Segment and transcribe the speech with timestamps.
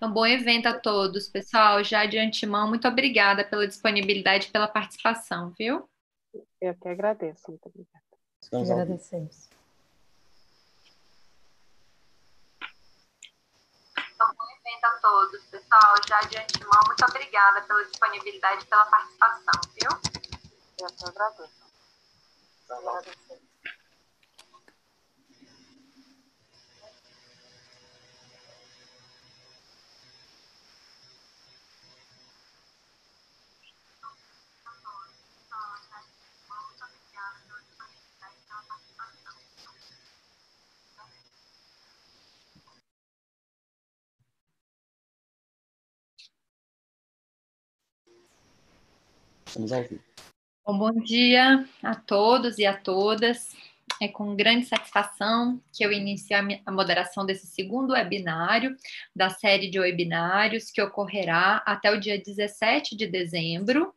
[0.00, 1.84] Então, bom evento a todos, pessoal.
[1.84, 5.86] Já de antemão, muito obrigada pela disponibilidade e pela participação, viu?
[6.58, 8.02] Eu que agradeço, muito obrigada.
[8.40, 9.50] Estamos Agradecemos.
[14.14, 15.94] Então, bom evento a todos, pessoal.
[16.08, 19.90] Já de antemão, muito obrigada pela disponibilidade e pela participação, viu?
[20.80, 21.60] Eu que agradeço.
[22.70, 23.49] Agradecemos.
[49.50, 50.00] Estamos ao vivo.
[50.64, 53.56] Bom, bom dia a todos e a todas.
[54.00, 58.76] É com grande satisfação que eu inicio a moderação desse segundo webinário
[59.14, 63.92] da série de webinários que ocorrerá até o dia 17 de dezembro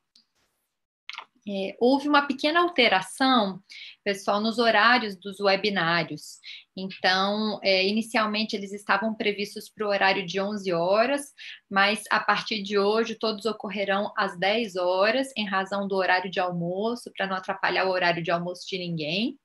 [1.48, 3.62] é, houve uma pequena alteração,
[4.04, 6.40] pessoal, nos horários dos webinários.
[6.76, 11.34] Então, é, inicialmente eles estavam previstos para o horário de 11 horas,
[11.70, 16.40] mas a partir de hoje todos ocorrerão às 10 horas, em razão do horário de
[16.40, 19.38] almoço, para não atrapalhar o horário de almoço de ninguém.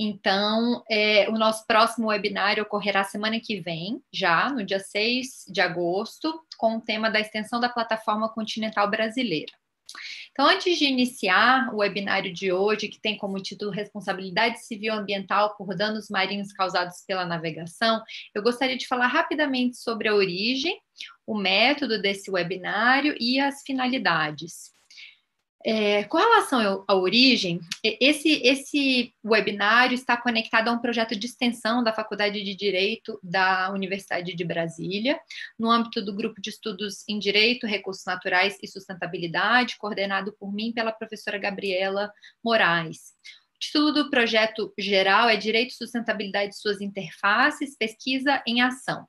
[0.00, 5.60] Então, é, o nosso próximo webinário ocorrerá semana que vem, já no dia 6 de
[5.60, 9.52] agosto, com o tema da extensão da plataforma continental brasileira.
[10.38, 15.56] Então, antes de iniciar o webinário de hoje, que tem como título Responsabilidade Civil Ambiental
[15.56, 18.00] por Danos Marinhos Causados pela Navegação,
[18.32, 20.80] eu gostaria de falar rapidamente sobre a origem,
[21.26, 24.77] o método desse webinário e as finalidades.
[25.64, 31.82] É, com relação à origem, esse, esse webinário está conectado a um projeto de extensão
[31.82, 35.18] da Faculdade de Direito da Universidade de Brasília,
[35.58, 40.72] no âmbito do grupo de estudos em Direito, Recursos Naturais e Sustentabilidade, coordenado por mim
[40.72, 42.12] pela professora Gabriela
[42.42, 43.12] Moraes.
[43.56, 49.08] O título do projeto geral é Direito, Sustentabilidade e Suas Interfaces, Pesquisa em Ação.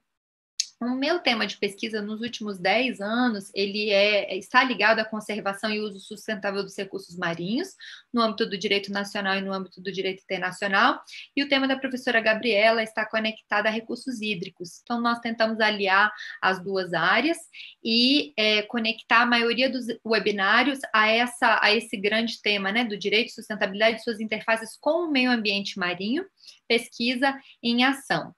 [0.81, 5.69] O meu tema de pesquisa nos últimos 10 anos, ele é, está ligado à conservação
[5.69, 7.75] e uso sustentável dos recursos marinhos,
[8.13, 11.01] no âmbito do direito nacional e no âmbito do direito internacional,
[11.35, 14.79] e o tema da professora Gabriela está conectado a recursos hídricos.
[14.81, 17.38] Então, nós tentamos aliar as duas áreas
[17.84, 22.97] e é, conectar a maioria dos webinários a, essa, a esse grande tema, né, do
[22.97, 26.25] direito, sustentabilidade e suas interfaces com o meio ambiente marinho,
[26.69, 28.34] pesquisa em ação.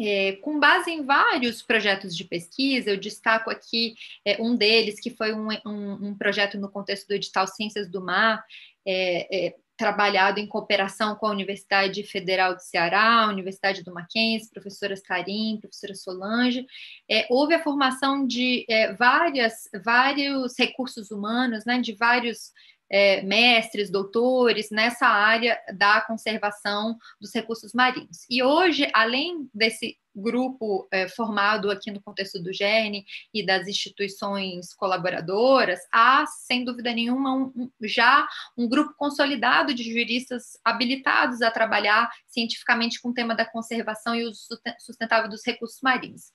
[0.00, 3.94] É, com base em vários projetos de pesquisa, eu destaco aqui
[4.24, 8.00] é, um deles, que foi um, um, um, projeto no contexto do edital Ciências do
[8.00, 8.44] Mar,
[8.86, 14.50] é, é trabalhado em cooperação com a Universidade Federal do Ceará, a Universidade do Mackenzie,
[14.50, 16.66] professoras Karim, professora Solange.
[17.08, 22.52] É, houve a formação de é, várias, vários recursos humanos, né, de vários
[22.90, 28.24] é, mestres, doutores nessa área da conservação dos recursos marinhos.
[28.28, 34.74] E hoje, além desse grupo é, formado aqui no contexto do GERN e das instituições
[34.74, 42.10] colaboradoras, há, sem dúvida nenhuma, um, já um grupo consolidado de juristas habilitados a trabalhar
[42.26, 44.40] cientificamente com o tema da conservação e uso
[44.78, 46.32] sustentável dos recursos marinhos.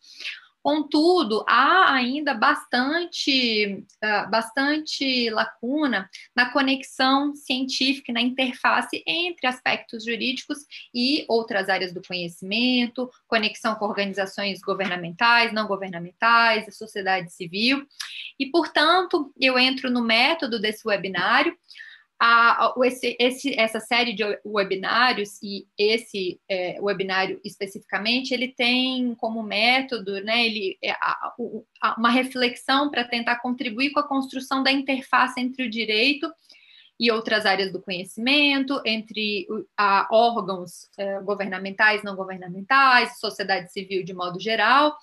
[0.64, 10.60] Contudo, há ainda bastante, uh, bastante lacuna na conexão científica, na interface entre aspectos jurídicos
[10.96, 17.86] e outras áreas do conhecimento, conexão com organizações governamentais, não governamentais, a sociedade civil.
[18.40, 21.54] E, portanto, eu entro no método desse webinário
[22.20, 29.44] a, esse, esse, essa série de webinários e esse é, webinário especificamente, ele tem como
[29.44, 31.34] método, né, ele, é, a,
[31.82, 36.32] a, uma reflexão para tentar contribuir com a construção da interface entre o direito
[37.00, 39.48] e outras áreas do conhecimento, entre
[39.78, 44.96] a, órgãos é, governamentais, não governamentais, sociedade civil de modo geral,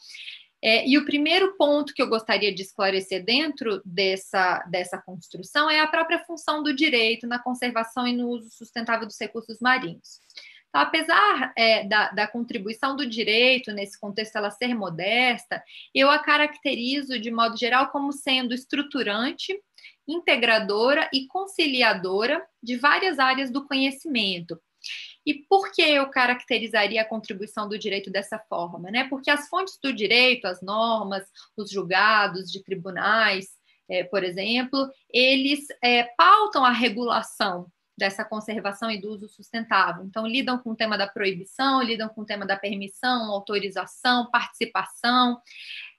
[0.63, 5.81] é, e o primeiro ponto que eu gostaria de esclarecer dentro dessa, dessa construção é
[5.81, 10.21] a própria função do direito na conservação e no uso sustentável dos recursos marinhos.
[10.69, 15.63] Então, apesar é, da, da, contribuição do direito nesse contexto ela ser modesta,
[15.93, 19.59] eu a caracterizo de modo geral como sendo estruturante,
[20.07, 24.61] integradora e conciliadora de várias áreas do conhecimento,
[25.27, 28.91] e por que eu caracterizaria a contribuição do direito dessa forma?
[28.91, 29.05] Né?
[29.09, 31.27] Porque as fontes do direito, as normas,
[31.57, 33.49] os julgados de tribunais,
[33.89, 37.67] é, por exemplo, eles é, pautam a regulação
[37.99, 40.05] dessa conservação e do uso sustentável.
[40.05, 45.39] Então, lidam com o tema da proibição, lidam com o tema da permissão, autorização, participação.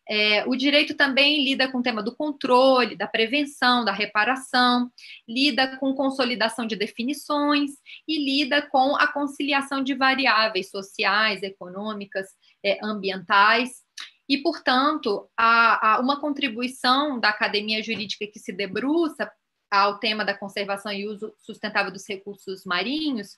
[0.10, 4.92] É, o direito também lida com o tema do controle, da prevenção, da reparação,
[5.28, 7.72] lida com consolidação de definições
[8.08, 12.28] e lida com a conciliação de variáveis sociais, econômicas,
[12.64, 13.84] é, ambientais.
[14.28, 19.32] E, portanto, a, a uma contribuição da academia jurídica que se debruça
[19.72, 23.38] ao tema da conservação e uso sustentável dos recursos marinhos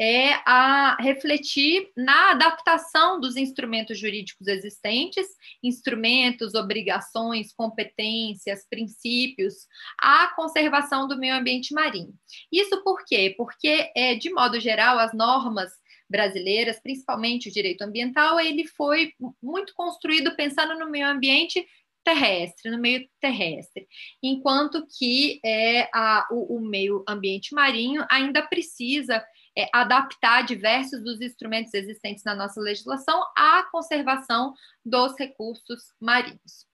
[0.00, 5.26] é a refletir na adaptação dos instrumentos jurídicos existentes,
[5.62, 9.66] instrumentos, obrigações, competências, princípios,
[9.98, 12.14] à conservação do meio ambiente marinho.
[12.52, 13.34] Isso por quê?
[13.36, 15.72] Porque, é, de modo geral, as normas
[16.08, 19.12] brasileiras, principalmente o direito ambiental, ele foi
[19.42, 21.66] muito construído pensando no meio ambiente
[22.04, 23.86] terrestre, no meio terrestre,
[24.22, 29.22] enquanto que é, a, o, o meio ambiente marinho ainda precisa
[29.58, 36.68] é, adaptar diversos dos instrumentos existentes na nossa legislação à conservação dos recursos marinhos.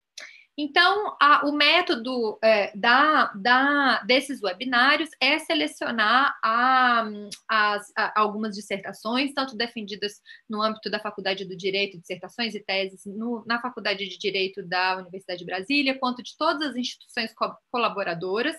[0.57, 7.05] Então, a, o método é, da, da, desses webinários é selecionar a,
[7.49, 13.05] as, a, algumas dissertações, tanto defendidas no âmbito da Faculdade do Direito, dissertações e teses
[13.05, 17.53] no, na Faculdade de Direito da Universidade de Brasília, quanto de todas as instituições co
[17.69, 18.55] colaboradoras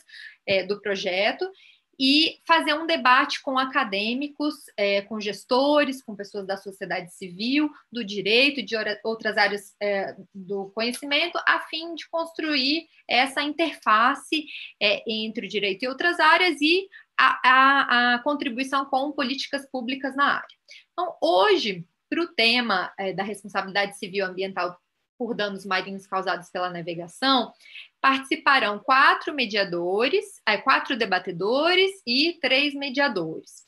[0.47, 1.51] é, do projeto,
[1.99, 8.05] e fazer um debate com acadêmicos, é, com gestores, com pessoas da sociedade civil, do
[8.05, 14.45] direito, de outras áreas é, do conhecimento, a fim de construir essa interface
[14.81, 16.89] é, entre o direito e outras áreas e
[17.19, 20.57] a, a, a, contribuição com políticas públicas na área.
[20.93, 24.79] Então, hoje, para o tema é, da responsabilidade civil ambiental
[25.19, 27.53] por danos marinhos causados pela navegação,
[28.01, 33.67] participarão quatro mediadores, é, quatro debatedores e três mediadores.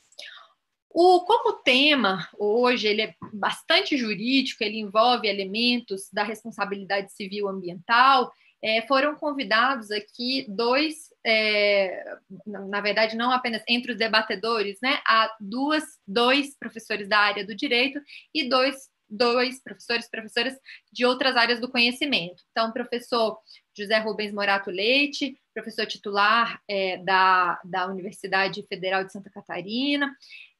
[0.91, 8.31] O, como tema hoje ele é bastante jurídico, ele envolve elementos da responsabilidade civil ambiental.
[8.61, 12.03] É, foram convidados aqui dois, é,
[12.45, 14.99] na verdade, não apenas entre os debatedores, né?
[15.05, 18.01] Há duas, dois professores da área do direito
[18.33, 20.55] e dois dois professores professoras
[20.91, 22.43] de outras áreas do conhecimento.
[22.51, 23.37] Então, professor
[23.75, 30.15] José Rubens Morato Leite, professor titular é, da, da Universidade Federal de Santa Catarina,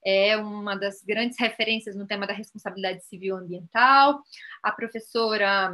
[0.05, 4.21] é uma das grandes referências no tema da responsabilidade civil ambiental.
[4.63, 5.73] A professora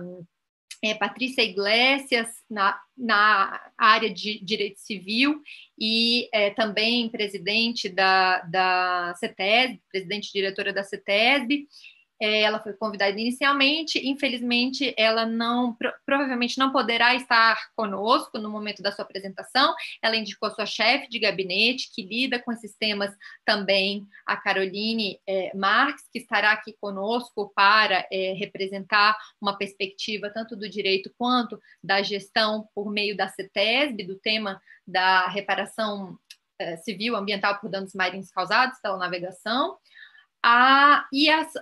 [0.84, 5.42] é, Patrícia Iglesias, na, na área de direito civil,
[5.80, 11.68] e é, também presidente da, da CETESB, presidente e diretora da CETESB,
[12.26, 15.76] ela foi convidada inicialmente, infelizmente ela não
[16.06, 19.74] provavelmente não poderá estar conosco no momento da sua apresentação.
[20.02, 23.14] Ela indicou sua chefe de gabinete que lida com esses temas
[23.46, 30.56] também, a Caroline é, Marques, que estará aqui conosco para é, representar uma perspectiva tanto
[30.56, 36.18] do direito quanto da gestão por meio da CETESB, do tema da reparação
[36.60, 39.78] é, civil ambiental por danos marinhos causados pela navegação.
[41.12, 41.54] E as,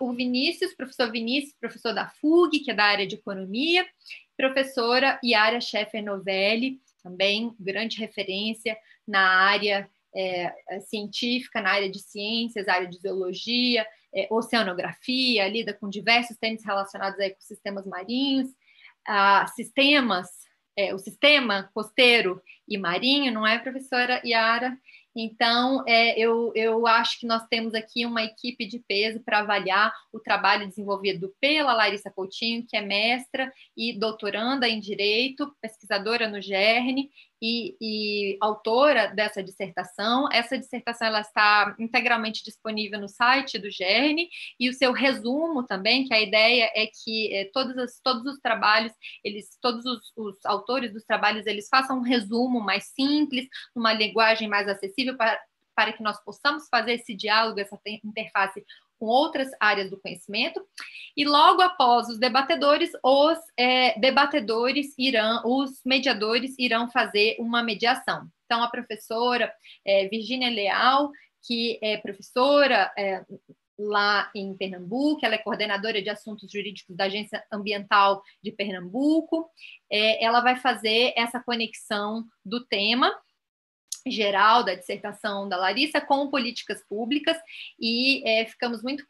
[0.00, 3.86] o Vinícius, professor Vinícius, professor da FUG, que é da área de economia,
[4.36, 8.76] professora Yara Scheffer Novelli, também grande referência
[9.06, 15.72] na área é, é, científica, na área de ciências, área de zoologia, é, oceanografia, lida
[15.72, 18.48] com diversos temas relacionados a ecossistemas marinhos,
[19.54, 20.28] sistemas,
[20.76, 24.78] é, o sistema costeiro e marinho, não é, professora Yara?
[25.14, 29.92] Então, é, eu, eu acho que nós temos aqui uma equipe de peso para avaliar
[30.12, 36.40] o trabalho desenvolvido pela Larissa Coutinho, que é mestra e doutoranda em Direito, pesquisadora no
[36.40, 37.10] GERN
[37.42, 40.28] e, e, autora dessa dissertação.
[40.30, 46.04] Essa dissertação ela está integralmente disponível no site do GERN e o seu resumo também,
[46.04, 48.92] que a ideia é que é, todos, os, todos os trabalhos,
[49.24, 54.48] eles, todos os, os, autores dos trabalhos, eles façam um resumo mais simples, numa linguagem
[54.48, 55.40] mais acessível para,
[55.74, 58.64] para que nós possamos fazer esse diálogo, essa interface
[58.98, 60.62] com outras áreas do conhecimento,
[61.16, 68.28] e logo após os debatedores, os é, debatedores irão, os mediadores irão fazer uma mediação.
[68.44, 69.50] Então, a professora
[69.86, 71.10] é, Virginia Leal,
[71.42, 73.24] que é professora é,
[73.88, 79.48] lá em Pernambuco, ela é coordenadora de assuntos jurídicos da Agência Ambiental de Pernambuco,
[79.90, 83.12] é, ela vai fazer essa conexão do tema
[84.06, 87.36] geral da dissertação da Larissa com políticas públicas
[87.78, 89.04] e é, ficamos muito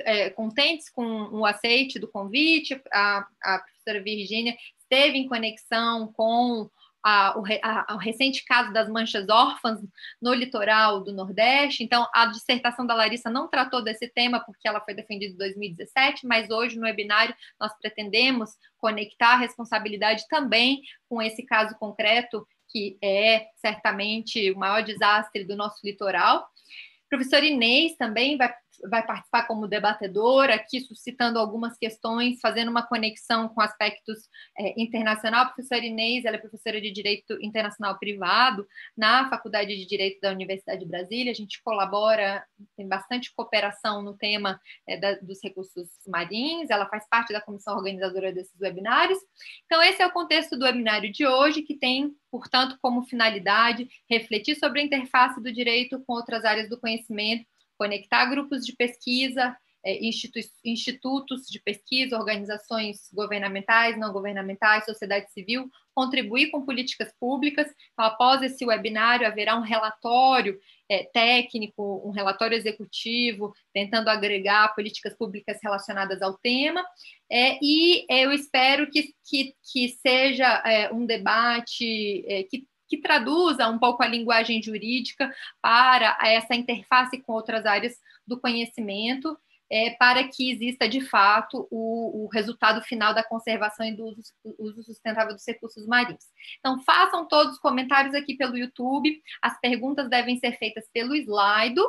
[0.00, 2.80] é, contentes com o aceite do convite.
[2.92, 6.70] A, a professora Virgínia esteve em conexão com
[7.08, 9.78] a, o, a, o, recente caso das manchas órfãs
[10.20, 11.84] no litoral do Nordeste.
[11.84, 16.26] Então, a dissertação da Larissa não tratou desse tema, porque ela foi defendida em 2017,
[16.26, 22.98] mas hoje, no webinário, nós pretendemos conectar a responsabilidade também com esse caso concreto, que
[23.00, 26.44] é certamente o maior desastre do nosso litoral.
[27.08, 28.52] Professor Inês também vai
[28.88, 34.28] vai participar como debatedora, aqui suscitando algumas questões, fazendo uma conexão com aspectos
[34.58, 35.42] é, internacional.
[35.42, 38.66] A professora Inês, ela é professora de Direito Internacional Privado
[38.96, 41.32] na Faculdade de Direito da Universidade de Brasília.
[41.32, 42.44] A gente colabora,
[42.76, 47.76] tem bastante cooperação no tema é, da, dos recursos marinhos, ela faz parte da comissão
[47.76, 49.18] organizadora desses webinários.
[49.64, 54.56] Então, esse é o contexto do webinário de hoje, que tem, portanto, como finalidade refletir
[54.56, 59.56] sobre a interface do direito com outras áreas do conhecimento conectar grupos de pesquisa,
[59.86, 67.68] é, institu institutos de pesquisa, organizações governamentais, não governamentais, sociedade civil, contribuir com políticas públicas.
[67.92, 70.58] Então, após esse webinário, haverá um relatório
[70.90, 76.84] é, técnico, um relatório executivo, tentando agregar políticas públicas relacionadas ao tema.
[77.30, 83.68] É, e eu espero que, que, que seja é, um debate é, que que traduza
[83.68, 87.94] um pouco a linguagem jurídica para essa interface com outras áreas
[88.26, 89.36] do conhecimento,
[89.70, 94.22] é, para que exista de fato o, o, resultado final da conservação e do uso,
[94.58, 96.24] uso, sustentável dos recursos marinhos.
[96.60, 99.20] Então, façam todos os comentários aqui pelo YouTube.
[99.42, 101.84] As perguntas devem ser feitas pelo Slido,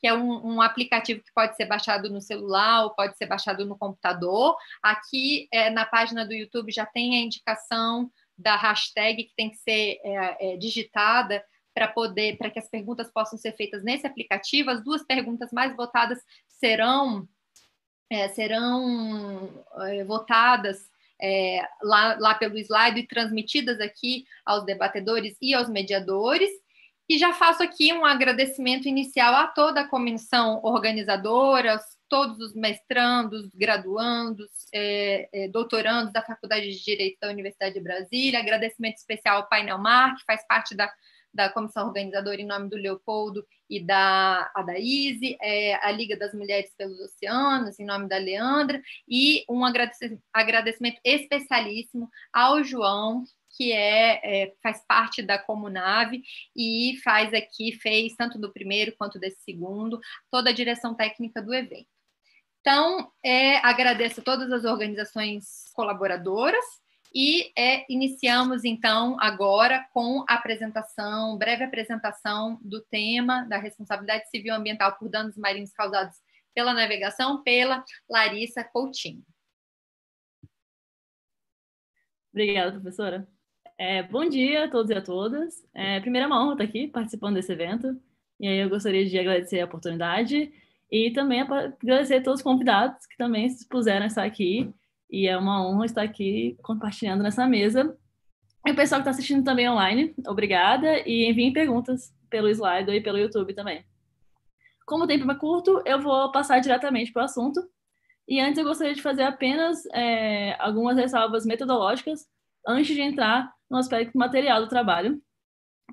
[0.00, 3.64] que é um, um, aplicativo que pode ser baixado no celular ou pode ser baixado
[3.64, 4.56] no computador.
[4.82, 8.10] Aqui é, na página do YouTube já tem a indicação
[8.42, 11.44] da hashtag que tem que ser é, é, digitada
[11.74, 14.70] para poder, para que as perguntas possam ser feitas nesse aplicativo.
[14.70, 16.18] As duas perguntas mais votadas
[16.48, 17.26] serão
[18.10, 25.54] é, serão é, votadas é, lá, lá pelo slide e transmitidas aqui aos debatedores e
[25.54, 26.50] aos mediadores.
[27.08, 31.78] E já faço aqui um agradecimento inicial a toda a comissão organizadora,
[32.12, 38.38] todos os mestrandos, graduandos, é, é, doutorandos da Faculdade de Direito da Universidade de Brasília.
[38.38, 40.92] Agradecimento especial ao Painel Mar, que faz parte da,
[41.32, 46.70] da comissão organizadora em nome do Leopoldo e da Adaíse, é, a Liga das Mulheres
[46.76, 53.24] pelos Oceanos, em nome da Leandra, e um agradecimento especialíssimo ao João,
[53.56, 56.22] que é, é, faz parte da Comunave
[56.54, 59.98] e faz aqui, fez tanto do primeiro quanto desse segundo,
[60.30, 62.01] toda a direção técnica do evento.
[62.62, 66.64] Então, é, agradeço a todas as organizações colaboradoras
[67.12, 74.54] e é, iniciamos, então, agora com a apresentação, breve apresentação do tema da responsabilidade civil
[74.54, 76.16] ambiental por danos marinhos causados
[76.54, 79.24] pela navegação, pela Larissa Coutinho.
[82.32, 83.26] Obrigada, professora.
[83.76, 85.66] É, bom dia a todos e a todas.
[85.74, 88.00] É, primeira uma honra estar aqui participando desse evento.
[88.38, 90.52] E aí eu gostaria de agradecer a oportunidade
[90.92, 94.70] e também agradecer a todos os convidados que também se dispuseram a estar aqui.
[95.10, 97.96] E é uma honra estar aqui compartilhando nessa mesa.
[98.66, 100.98] E o pessoal que está assistindo também online, obrigada.
[101.08, 103.82] E enviem perguntas pelo slide e pelo YouTube também.
[104.84, 107.62] Como o tempo é curto, eu vou passar diretamente para o assunto.
[108.28, 112.26] E antes eu gostaria de fazer apenas é, algumas ressalvas metodológicas
[112.68, 115.18] antes de entrar no aspecto material do trabalho.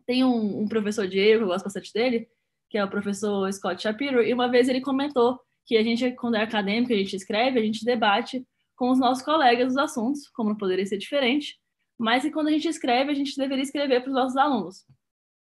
[0.05, 2.27] Tem um, um professor Diego, eu gosto bastante dele,
[2.69, 6.35] que é o professor Scott Shapiro, e uma vez ele comentou que a gente, quando
[6.35, 8.45] é acadêmico, a gente escreve, a gente debate
[8.75, 11.57] com os nossos colegas os assuntos, como não poderia ser diferente,
[11.97, 14.85] mas que quando a gente escreve, a gente deveria escrever para os nossos alunos.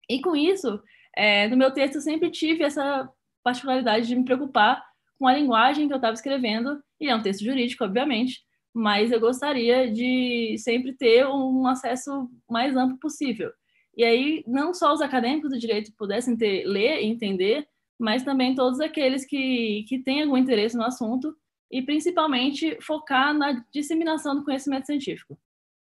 [0.09, 0.81] E com isso,
[1.15, 3.09] é, no meu texto, eu sempre tive essa
[3.43, 4.83] particularidade de me preocupar
[5.19, 8.39] com a linguagem que eu estava escrevendo, e é um texto jurídico, obviamente,
[8.74, 13.51] mas eu gostaria de sempre ter um acesso mais amplo possível.
[13.97, 18.53] E aí, não só os acadêmicos do direito pudessem ter, ler e entender, mas também
[18.53, 21.35] todos aqueles que, que têm algum interesse no assunto
[21.71, 25.35] e, principalmente, focar na disseminação do conhecimento científico.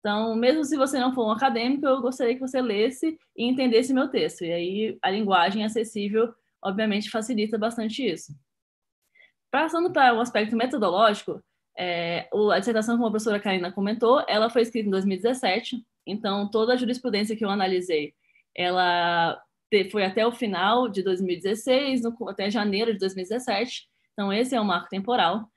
[0.00, 3.94] Então, mesmo se você não for um acadêmico, eu gostaria que você lesse e entendesse
[3.94, 4.44] meu texto.
[4.44, 8.34] E aí, a linguagem acessível, obviamente, facilita bastante isso.
[9.52, 11.40] Passando para o um aspecto metodológico,
[11.78, 16.74] é, a dissertação, como a professora Karina comentou, ela foi escrita em 2017, então, toda
[16.74, 18.14] a jurisprudência que eu analisei,
[18.56, 19.40] ela
[19.90, 23.88] foi até o final de 2016, no, até janeiro de 2017.
[24.12, 25.48] Então, esse é o marco temporal.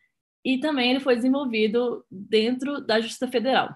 [0.46, 3.76] E também ele foi desenvolvido dentro da Justiça Federal.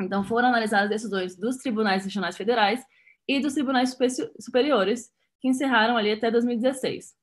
[0.00, 2.84] Então, foram analisadas decisões dos tribunais regionais federais
[3.28, 3.96] e dos tribunais
[4.40, 5.10] superiores,
[5.40, 7.14] que encerraram ali até 2016.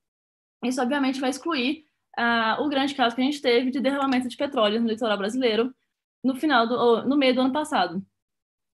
[0.64, 1.84] Isso, obviamente, vai excluir
[2.18, 5.74] uh, o grande caso que a gente teve de derramamento de petróleo no litoral brasileiro
[6.24, 8.04] no final do, no meio do ano passado,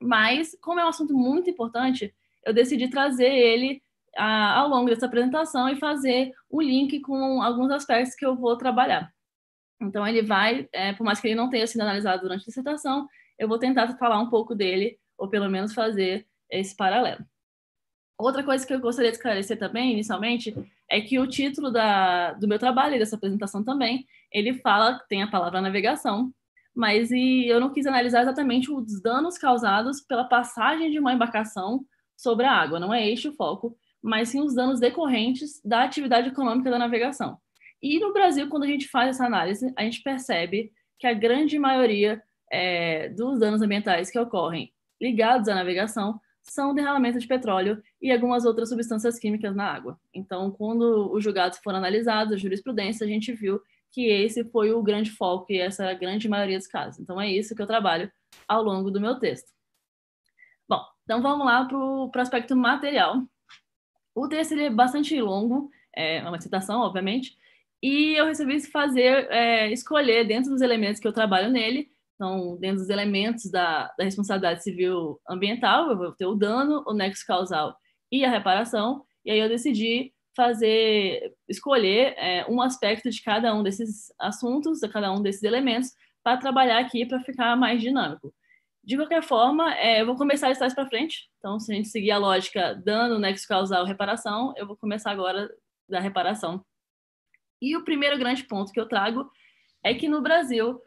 [0.04, 3.82] Mas, como é um assunto muito importante, eu decidi trazer ele
[4.14, 8.56] a, ao longo dessa apresentação e fazer o link com alguns aspectos que eu vou
[8.58, 9.11] trabalhar.
[9.80, 13.08] Então, ele vai, é, por mais que ele não tenha sido analisado durante a dissertação,
[13.38, 17.25] eu vou tentar falar um pouco dele, ou pelo menos fazer esse paralelo.
[18.18, 20.54] Outra coisa que eu gostaria de esclarecer também, inicialmente,
[20.88, 25.23] é que o título da, do meu trabalho e dessa apresentação também, ele fala, tem
[25.23, 26.30] a palavra navegação,
[26.75, 31.85] mas e eu não quis analisar exatamente os danos causados pela passagem de uma embarcação
[32.16, 36.28] sobre a água, não é este o foco, mas sim os danos decorrentes da atividade
[36.28, 37.38] econômica da navegação.
[37.83, 41.59] E no Brasil, quando a gente faz essa análise, a gente percebe que a grande
[41.59, 48.12] maioria é, dos danos ambientais que ocorrem ligados à navegação são derramamento de petróleo e
[48.12, 49.99] algumas outras substâncias químicas na água.
[50.12, 53.61] Então, quando os julgados foram analisados, a jurisprudência, a gente viu
[53.95, 56.99] que esse foi o grande foco e essa é a grande maioria dos casos.
[56.99, 58.11] Então, é isso que eu trabalho
[58.49, 59.53] ao longo do meu texto.
[60.69, 63.23] Bom, então vamos lá para o aspecto material.
[64.13, 67.37] O texto é bastante longo, é uma citação, obviamente,
[67.81, 72.79] e eu resolvi fazer, é, escolher dentro dos elementos que eu trabalho nele, então, dentro
[72.79, 77.77] dos elementos da, da responsabilidade civil ambiental, eu vou ter o dano, o nexo causal
[78.11, 83.62] e a reparação, e aí eu decidi fazer, escolher é, um aspecto de cada um
[83.62, 85.91] desses assuntos, de cada um desses elementos,
[86.23, 88.35] para trabalhar aqui para ficar mais dinâmico.
[88.83, 91.29] De qualquer forma, é, eu vou começar de trás para frente.
[91.38, 95.50] Então, se a gente seguir a lógica dano, nexo causal, reparação, eu vou começar agora
[95.88, 96.64] da reparação.
[97.62, 99.31] E o primeiro grande ponto que eu trago
[99.83, 100.81] é que no Brasil,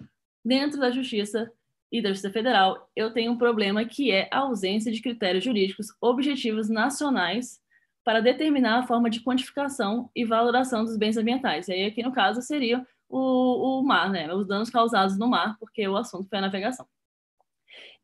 [0.45, 1.51] dentro da Justiça
[1.91, 5.87] e da Justiça Federal, eu tenho um problema que é a ausência de critérios jurídicos
[6.01, 7.59] objetivos nacionais
[8.07, 11.67] para determinar a forma de quantificação e valoração dos bens ambientais.
[11.67, 14.33] E aí, aqui no caso, seria o, o mar, né?
[14.33, 16.87] Os danos causados no mar, porque o assunto foi a navegação.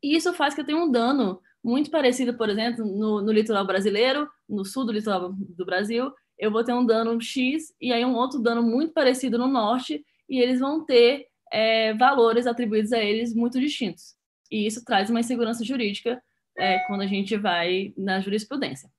[0.02, 3.66] E isso faz que eu tenha um dano muito parecido, por exemplo, no, no litoral
[3.66, 8.04] brasileiro, no sul do litoral do Brasil, eu vou ter um dano X e aí
[8.04, 12.98] um outro dano muito parecido no norte, e eles vão ter é, valores atribuídos a
[12.98, 14.14] eles muito distintos.
[14.50, 16.22] E isso traz uma insegurança jurídica
[16.58, 18.90] é, quando a gente vai na jurisprudência.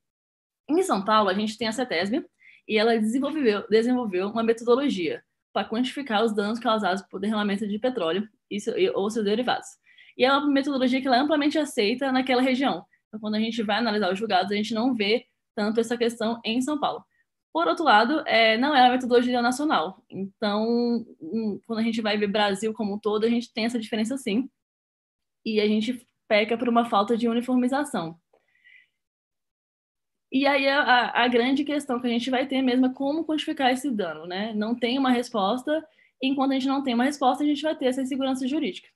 [0.67, 2.25] Em São Paulo, a gente tem a CETESB
[2.67, 5.23] e ela desenvolveu, desenvolveu uma metodologia
[5.53, 9.67] para quantificar os danos causados por derramamento de petróleo e, ou seus derivados.
[10.17, 12.85] E é uma metodologia que ela é amplamente aceita naquela região.
[13.07, 15.25] Então, quando a gente vai analisar os julgados, a gente não vê
[15.55, 17.03] tanto essa questão em São Paulo.
[17.53, 20.03] Por outro lado, é, não é uma metodologia nacional.
[20.09, 21.05] Então,
[21.65, 24.49] quando a gente vai ver Brasil como um todo, a gente tem essa diferença sim.
[25.45, 28.19] E a gente peca por uma falta de uniformização.
[30.35, 33.71] E aí a, a, grande questão que a gente vai ter mesmo é como quantificar
[33.71, 34.51] esse dano, né?
[34.53, 35.81] Não tem uma resposta,
[36.21, 38.89] enquanto a gente não tem uma resposta, a gente vai ter essa insegurança jurídica.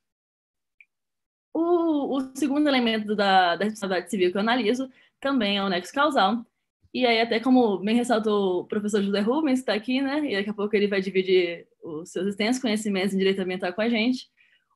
[1.54, 5.94] O, o segundo elemento da, da responsabilidade civil que eu analiso também é o nexo
[5.94, 6.44] causal.
[6.92, 10.18] E aí, até como bem ressaltou o professor José Rubens, está aqui, né?
[10.30, 13.80] E daqui a pouco ele vai dividir os seus extensos conhecimentos em direito ambiental com
[13.80, 14.28] a gente.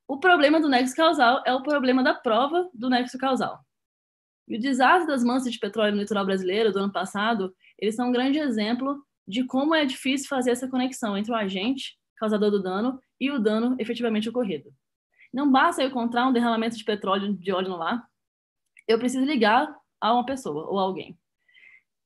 [0.08, 3.62] O problema do nexo causal é o problema da prova do nexo causal.
[4.46, 8.08] E o desastre das mansas de petróleo no litoral brasileiro do ano passado, eles são
[8.08, 12.62] um grande exemplo de como é difícil fazer essa conexão entre o agente, causador do
[12.62, 14.72] dano, e o dano efetivamente ocorrido.
[15.32, 18.06] Não basta eu encontrar um derramamento de petróleo de óleo no lar,
[18.86, 21.18] eu preciso ligar a uma pessoa ou alguém.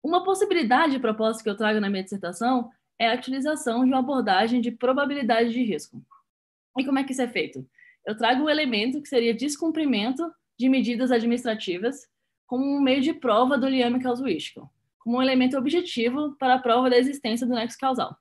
[0.02, 3.98] Uma possibilidade de proposta que eu trago na minha dissertação é a utilização de uma
[3.98, 6.00] abordagem de probabilidade de risco.
[6.78, 7.68] E como é que isso é feito?
[8.06, 12.06] Eu trago um elemento que seria descumprimento de medidas administrativas
[12.48, 16.88] como um meio de prova do liame casuístico, como um elemento objetivo para a prova
[16.88, 18.16] da existência do nexo causal.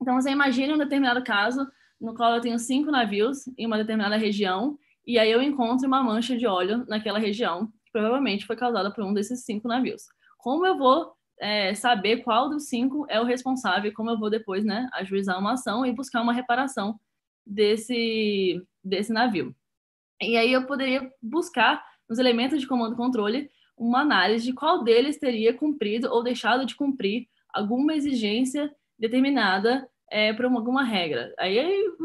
[0.00, 1.68] Então, você imagina um determinado caso
[2.00, 6.02] no qual eu tenho cinco navios em uma determinada região e aí eu encontro uma
[6.02, 10.04] mancha de óleo naquela região, que provavelmente foi causada por um desses cinco navios.
[10.38, 14.64] Como eu vou é, saber qual dos cinco é o responsável, como eu vou depois
[14.64, 16.98] né, ajuizar uma ação e buscar uma reparação
[17.44, 19.52] desse, desse navio.
[20.22, 24.82] E aí eu poderia buscar nos elementos de comando e controle uma análise de qual
[24.82, 31.32] deles teria cumprido ou deixado de cumprir alguma exigência determinada é, por alguma regra.
[31.38, 31.58] Aí,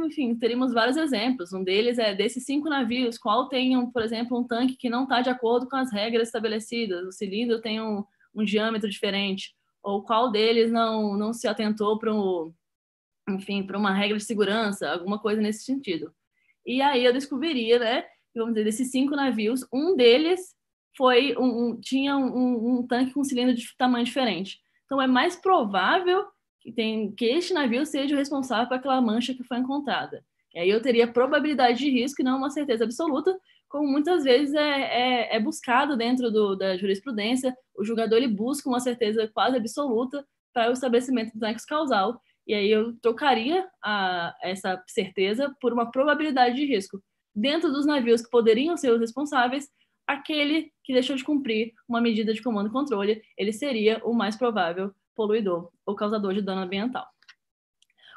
[0.05, 1.51] enfim, teríamos vários exemplos.
[1.51, 5.03] Um deles é desses cinco navios, qual tem, um, por exemplo, um tanque que não
[5.03, 10.03] está de acordo com as regras estabelecidas, o cilindro tem um, um diâmetro diferente, ou
[10.03, 12.53] qual deles não, não se atentou para um,
[13.27, 16.13] enfim, para uma regra de segurança, alguma coisa nesse sentido.
[16.65, 18.05] E aí eu descobriria, né,
[18.39, 20.55] vamos dizer, desses cinco navios, um deles
[20.97, 24.59] foi um, um tinha um, um, tanque com cilindro de tamanho diferente.
[24.85, 26.25] Então é mais provável
[26.61, 30.23] que, tem, que este navio seja o responsável por aquela mancha que foi encontrada.
[30.53, 34.53] E aí eu teria probabilidade de risco e não uma certeza absoluta, como muitas vezes
[34.55, 37.53] é, é, é buscado dentro do, da jurisprudência.
[37.77, 42.21] O julgador ele busca uma certeza quase absoluta para o estabelecimento do nexo causal.
[42.47, 47.01] E aí eu trocaria a, essa certeza por uma probabilidade de risco.
[47.35, 49.69] Dentro dos navios que poderiam ser os responsáveis,
[50.07, 54.35] aquele que deixou de cumprir uma medida de comando e controle, ele seria o mais
[54.35, 57.05] provável poluidor ou causador de dano ambiental.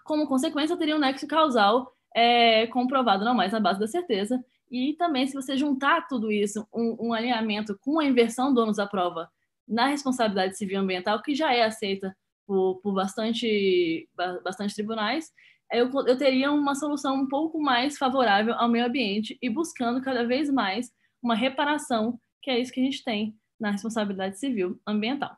[0.05, 4.95] Como consequência, teria um nexo causal é, comprovado não mais na base da certeza, e
[4.95, 8.87] também se você juntar tudo isso, um, um alinhamento com a inversão do ônus à
[8.87, 9.31] prova
[9.67, 14.09] na responsabilidade civil ambiental, que já é aceita por, por bastante,
[14.43, 15.31] bastante tribunais,
[15.73, 20.27] eu, eu teria uma solução um pouco mais favorável ao meio ambiente e buscando cada
[20.27, 20.91] vez mais
[21.23, 25.37] uma reparação, que é isso que a gente tem na responsabilidade civil ambiental.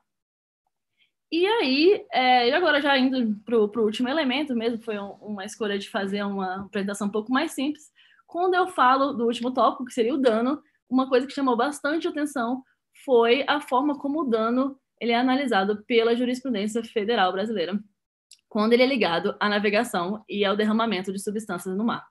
[1.32, 5.44] E aí, é, e agora já indo para o último elemento mesmo, foi um, uma
[5.44, 7.84] escolha de fazer uma apresentação um pouco mais simples.
[8.26, 12.08] Quando eu falo do último tópico, que seria o dano, uma coisa que chamou bastante
[12.08, 12.64] atenção
[13.04, 17.80] foi a forma como o dano ele é analisado pela jurisprudência federal brasileira,
[18.50, 22.06] quando ele é ligado à navegação e ao derramamento de substâncias no mar.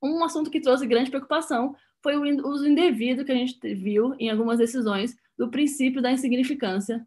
[0.00, 4.30] Um assunto que trouxe grande preocupação foi o uso indevido que a gente viu em
[4.30, 7.04] algumas decisões do princípio da insignificância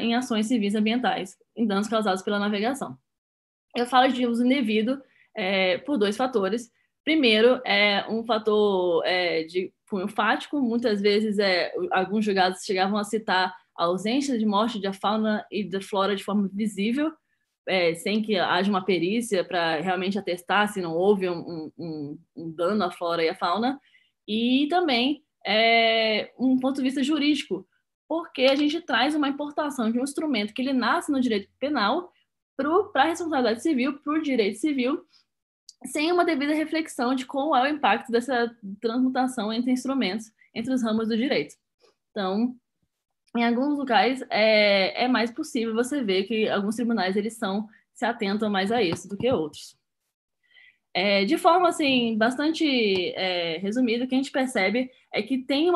[0.00, 2.98] em ações civis ambientais, em danos causados pela navegação.
[3.74, 5.00] Eu falo de uso indevido
[5.34, 6.70] é, por dois fatores.
[7.04, 13.04] Primeiro, é um fator é, de cunho fático, muitas vezes é, alguns julgados chegavam a
[13.04, 17.12] citar a ausência de morte da fauna e da flora de forma visível,
[17.66, 22.50] é, sem que haja uma perícia para realmente atestar se não houve um, um, um,
[22.52, 23.80] dano à flora e à fauna
[24.26, 27.66] e também é, um ponto de vista jurídico,
[28.08, 32.12] porque a gente traz uma importação de um instrumento que ele nasce no direito penal
[32.56, 35.04] para a responsabilidade civil, para o direito civil,
[35.84, 38.50] sem uma devida reflexão de qual é o impacto dessa
[38.80, 41.54] transmutação entre instrumentos, entre os ramos do direito.
[42.10, 42.56] Então,
[43.36, 48.04] em alguns lugares é, é mais possível você ver que alguns tribunais eles são se
[48.04, 49.76] atentam mais a isso do que outros.
[50.92, 52.64] É, de forma assim bastante
[53.14, 55.70] é, resumida, o que a gente percebe é que tem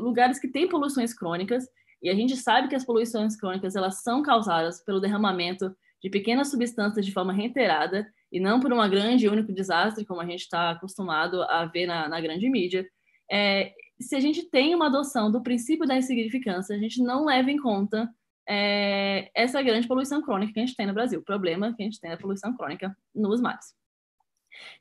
[0.00, 1.68] lugares que têm poluições crônicas
[2.02, 6.50] e a gente sabe que as poluições crônicas elas são causadas pelo derramamento de pequenas
[6.50, 10.42] substâncias de forma reiterada e não por uma grande e único desastre como a gente
[10.42, 12.86] está acostumado a ver na, na grande mídia.
[13.30, 17.50] É, se a gente tem uma adoção do princípio da insignificância, a gente não leva
[17.50, 18.08] em conta
[18.48, 21.84] é, essa grande poluição crônica que a gente tem no Brasil, o problema que a
[21.84, 23.74] gente tem da poluição crônica nos mares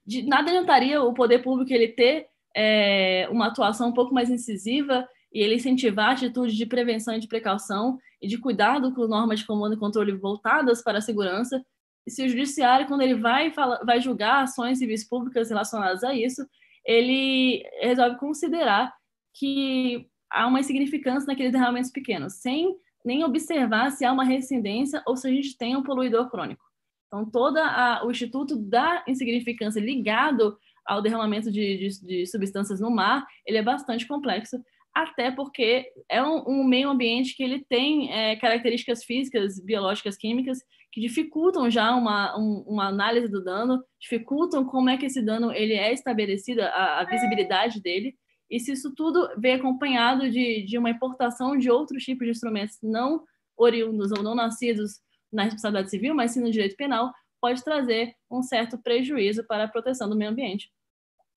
[0.05, 5.07] de nada adiantaria o poder público ele ter é, uma atuação um pouco mais incisiva
[5.31, 9.45] e ele incentivar atitudes de prevenção e de precaução e de cuidado com normas de
[9.45, 11.63] comando e controle voltadas para a segurança.
[12.05, 16.13] E se o judiciário, quando ele vai, fala, vai julgar ações civis públicas relacionadas a
[16.13, 16.45] isso,
[16.83, 18.91] ele resolve considerar
[19.33, 25.15] que há uma insignificância naqueles derramamentos pequenos, sem nem observar se há uma rescindência ou
[25.15, 26.63] se a gente tem um poluidor crônico.
[27.07, 27.57] Então, todo
[28.05, 33.63] o Instituto da Insignificância ligado ao derramamento de, de, de, substâncias no mar, ele é
[33.63, 34.57] bastante complexo,
[34.93, 40.59] até porque é um, um meio ambiente que ele tem é, características físicas, biológicas, químicas,
[40.91, 45.51] que dificultam já uma, um, uma análise do dano, dificultam como é que esse dano
[45.51, 48.15] ele é estabelecido, a, a visibilidade dele,
[48.49, 52.77] e se isso tudo vem acompanhado de, de uma importação de outros tipos de instrumentos
[52.81, 53.23] não
[53.55, 54.99] oriundos ou não nascidos
[55.31, 59.67] na responsabilidade civil, mas sim no direito penal, pode trazer um certo prejuízo para a
[59.67, 60.71] proteção do meio ambiente,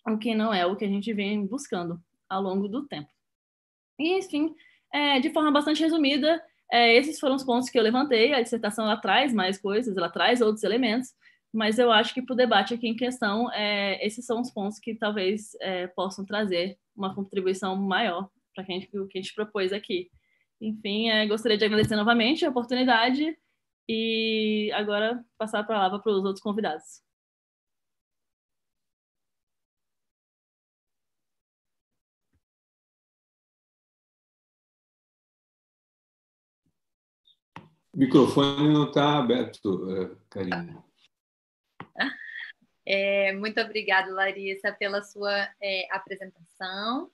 [0.07, 3.11] o que não é o que a gente vem buscando ao longo do tempo.
[3.99, 4.55] E, enfim,
[4.93, 8.33] é, de forma bastante resumida, é, esses foram os pontos que eu levantei.
[8.33, 11.11] A dissertação ela traz mais coisas, ela traz outros elementos,
[11.53, 14.79] mas eu acho que para o debate aqui em questão, é, esses são os pontos
[14.79, 20.11] que talvez é, possam trazer uma contribuição maior para o que a gente propôs aqui.
[20.61, 23.37] Enfim, é, gostaria de agradecer novamente a oportunidade
[23.89, 27.03] e agora passar a palavra para os outros convidados.
[37.95, 40.83] O microfone não está aberto, eh, Karina.
[42.85, 47.11] É, muito obrigada, Larissa, pela sua é, apresentação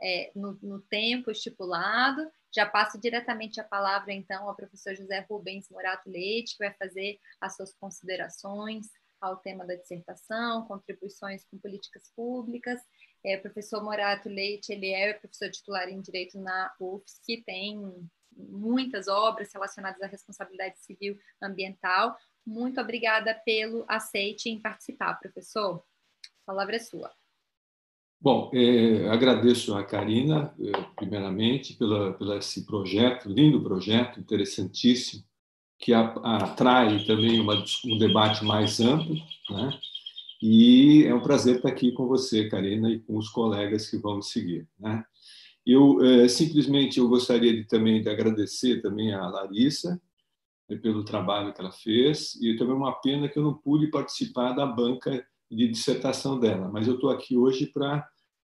[0.00, 2.30] é, no, no, tempo estipulado.
[2.54, 7.18] Já passo diretamente a palavra, então, ao professor José Rubens Morato Leite, que vai fazer
[7.40, 8.86] as suas considerações
[9.20, 12.80] ao tema da dissertação, contribuições com políticas públicas.
[13.24, 19.52] É, professor Morato Leite, ele é professor titular em Direito na UFSC, tem muitas obras
[19.52, 22.16] relacionadas à responsabilidade civil ambiental.
[22.46, 25.84] Muito obrigada pelo aceite em participar, professor.
[26.42, 27.10] A palavra é sua.
[28.20, 35.22] Bom, é, agradeço a Karina, é, primeiramente, pela, pelo esse projeto, lindo projeto, interessantíssimo,
[35.78, 36.00] que a,
[36.42, 39.14] atrai também uma, um debate mais amplo,
[39.50, 39.78] né?
[40.42, 44.20] E é um prazer estar aqui com você, Karina, e com os colegas que vão
[44.20, 45.04] seguir, né?
[45.64, 50.00] Eu é, simplesmente eu gostaria de, também de agradecer também a Larissa
[50.76, 54.66] pelo trabalho que ela fez e também uma pena que eu não pude participar da
[54.66, 58.06] banca de dissertação dela, mas eu estou aqui hoje para,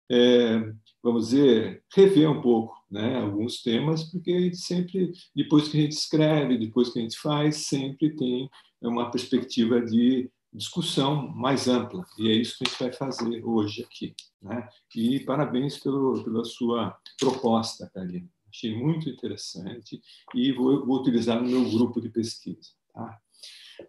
[0.10, 5.78] é, vamos dizer, rever um pouco né, alguns temas, porque a gente sempre, depois que
[5.78, 8.48] a gente escreve, depois que a gente faz, sempre tem
[8.82, 13.84] uma perspectiva de discussão mais ampla, e é isso que a gente vai fazer hoje
[13.84, 14.14] aqui.
[14.42, 14.68] Né?
[14.96, 18.28] E parabéns pelo, pela sua proposta, Karina.
[18.52, 20.02] Achei muito interessante
[20.36, 22.72] e vou, vou utilizar no meu grupo de pesquisa.
[22.94, 23.18] Tá?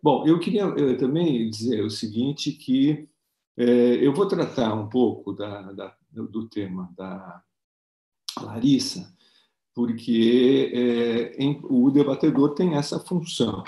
[0.01, 3.09] Bom, eu queria eu, também dizer o seguinte, que
[3.57, 3.65] é,
[4.07, 7.43] eu vou tratar um pouco da, da, do tema da
[8.41, 9.13] Larissa,
[9.75, 13.65] porque é, em, o debatedor tem essa função.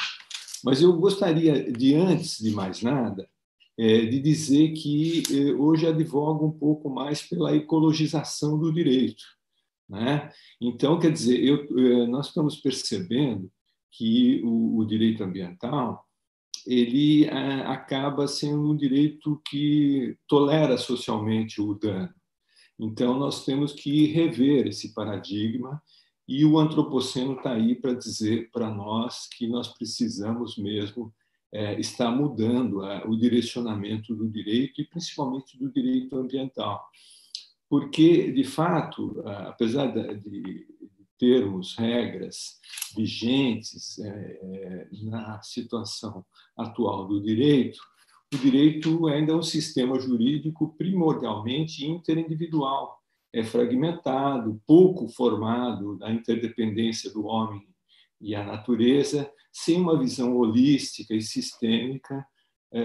[0.62, 3.28] Mas eu gostaria de, antes de mais nada,
[3.76, 5.22] é, de dizer que
[5.58, 9.24] hoje advogo um pouco mais pela ecologização do direito.
[9.88, 10.30] Né?
[10.60, 13.50] Então, quer dizer, eu, é, nós estamos percebendo
[13.92, 16.04] que o, o direito ambiental
[16.66, 22.12] ele é, acaba sendo um direito que tolera socialmente o dano.
[22.78, 25.80] Então, nós temos que rever esse paradigma
[26.26, 31.12] e o antropoceno está aí para dizer para nós que nós precisamos mesmo
[31.52, 36.84] é, estar mudando o direcionamento do direito e principalmente do direito ambiental.
[37.68, 40.66] Porque, de fato, apesar de
[41.18, 42.58] termos regras
[42.96, 46.24] vigentes é, é, na situação
[46.56, 47.78] atual do direito,
[48.32, 52.98] o direito ainda é um sistema jurídico primordialmente interindividual,
[53.32, 57.66] é fragmentado, pouco formado na interdependência do homem
[58.20, 62.26] e a natureza, sem uma visão holística e sistêmica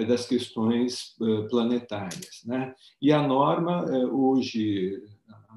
[0.08, 1.16] das questões
[1.50, 2.44] planetárias.
[2.46, 2.74] Né?
[3.02, 5.02] E a norma hoje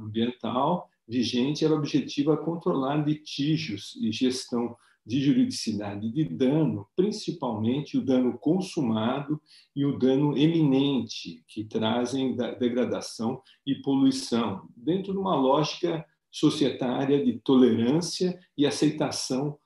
[0.00, 8.38] ambiental vigente ela objetiva controlar litígios e gestão de juridicidade de dano, principalmente o dano
[8.38, 9.40] consumado
[9.74, 17.40] e o dano eminente, que trazem degradação e poluição, dentro de uma lógica societária de
[17.40, 19.61] tolerância e aceitação eh,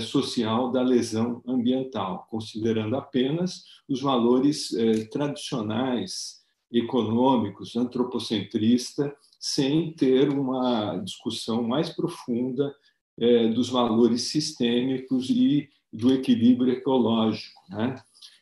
[0.00, 6.40] social da lesão ambiental, considerando apenas os valores eh, tradicionais,
[6.70, 12.74] econômicos, antropocentrista sem ter uma discussão mais profunda
[13.18, 17.60] é, dos valores sistêmicos e do equilíbrio ecológico.
[17.70, 17.94] Né?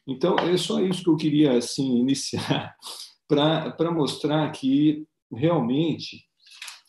[0.06, 2.74] Então, é só isso que eu queria assim iniciar
[3.28, 6.27] para mostrar que realmente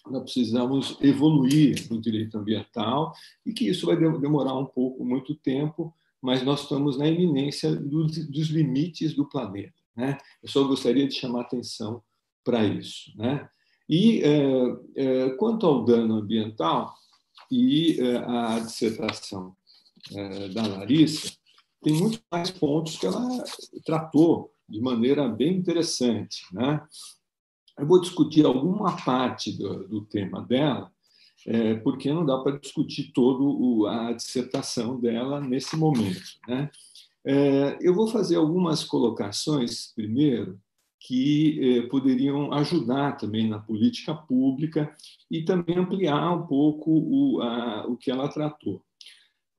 [0.09, 3.13] nós precisamos evoluir no direito ambiental
[3.45, 8.27] e que isso vai demorar um pouco, muito tempo, mas nós estamos na iminência dos,
[8.27, 9.73] dos limites do planeta.
[9.95, 10.17] Né?
[10.41, 12.01] Eu só gostaria de chamar atenção
[12.43, 13.11] para isso.
[13.15, 13.47] Né?
[13.87, 16.93] E é, é, quanto ao dano ambiental
[17.51, 19.55] e é, a dissertação
[20.53, 21.31] da Larissa,
[21.81, 23.43] tem muito mais pontos que ela
[23.85, 26.43] tratou de maneira bem interessante.
[26.53, 26.81] Né?
[27.79, 30.91] Eu vou discutir alguma parte do, do tema dela,
[31.47, 36.21] é, porque não dá para discutir toda a dissertação dela nesse momento.
[36.47, 36.69] Né?
[37.25, 40.59] É, eu vou fazer algumas colocações primeiro
[40.99, 44.93] que eh, poderiam ajudar também na política pública
[45.31, 48.83] e também ampliar um pouco o, a, o que ela tratou.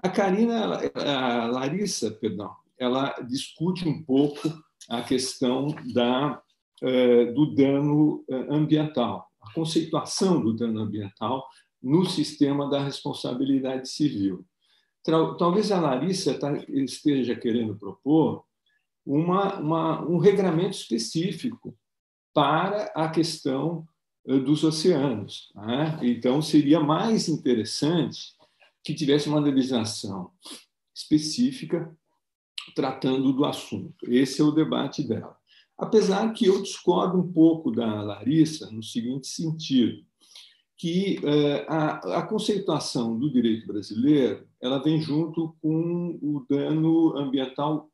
[0.03, 4.53] A Karina, a Larissa, perdão, ela discute um pouco
[4.89, 6.43] a questão da,
[7.33, 11.47] do dano eh, ambiental, a conceituação do dano ambiental
[11.83, 14.45] no sistema da responsabilidade civil.
[15.39, 18.45] Talvez a Larissa tá, esteja querendo propor
[19.05, 21.75] uma, uma, um regramento específico
[22.35, 23.87] para a questão
[24.27, 25.51] eh, dos oceanos.
[25.55, 25.99] Né?
[26.03, 28.35] Então, seria mais interessante
[28.85, 30.31] que tivesse uma legislação
[30.95, 31.95] específica
[32.75, 34.11] tratando do assunto.
[34.11, 35.40] Esse é o debate dela.
[35.81, 40.05] Apesar que eu discordo um pouco da Larissa no seguinte sentido,
[40.77, 47.91] que eh, a, conceituação do direito brasileiro ela vem junto com o dano ambiental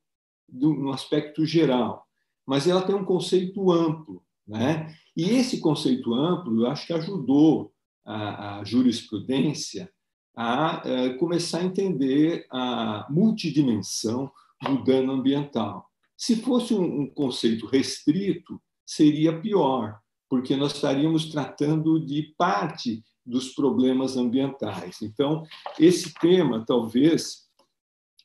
[0.49, 2.05] do, no aspecto geral,
[2.45, 4.21] mas ela tem um conceito amplo.
[4.47, 4.93] Né?
[5.17, 7.73] E esse conceito amplo, eu acho que ajudou
[8.05, 9.89] a, a jurisprudência
[10.37, 14.31] a, a, é, começar a entender a multidimensão
[14.63, 15.89] do dano ambiental.
[16.17, 19.99] Se fosse um, conceito restrito, seria pior,
[20.29, 25.03] porque nós estaríamos tratando de parte dos problemas ambientais.
[25.03, 25.45] Então,
[25.79, 27.47] esse tema talvez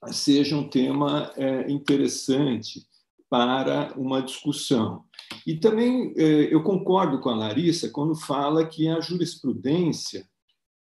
[0.08, 2.86] seja um tema é, interessante
[3.30, 5.06] para uma discussão.
[5.45, 10.27] E também é, eu concordo com a Larissa quando fala que a jurisprudência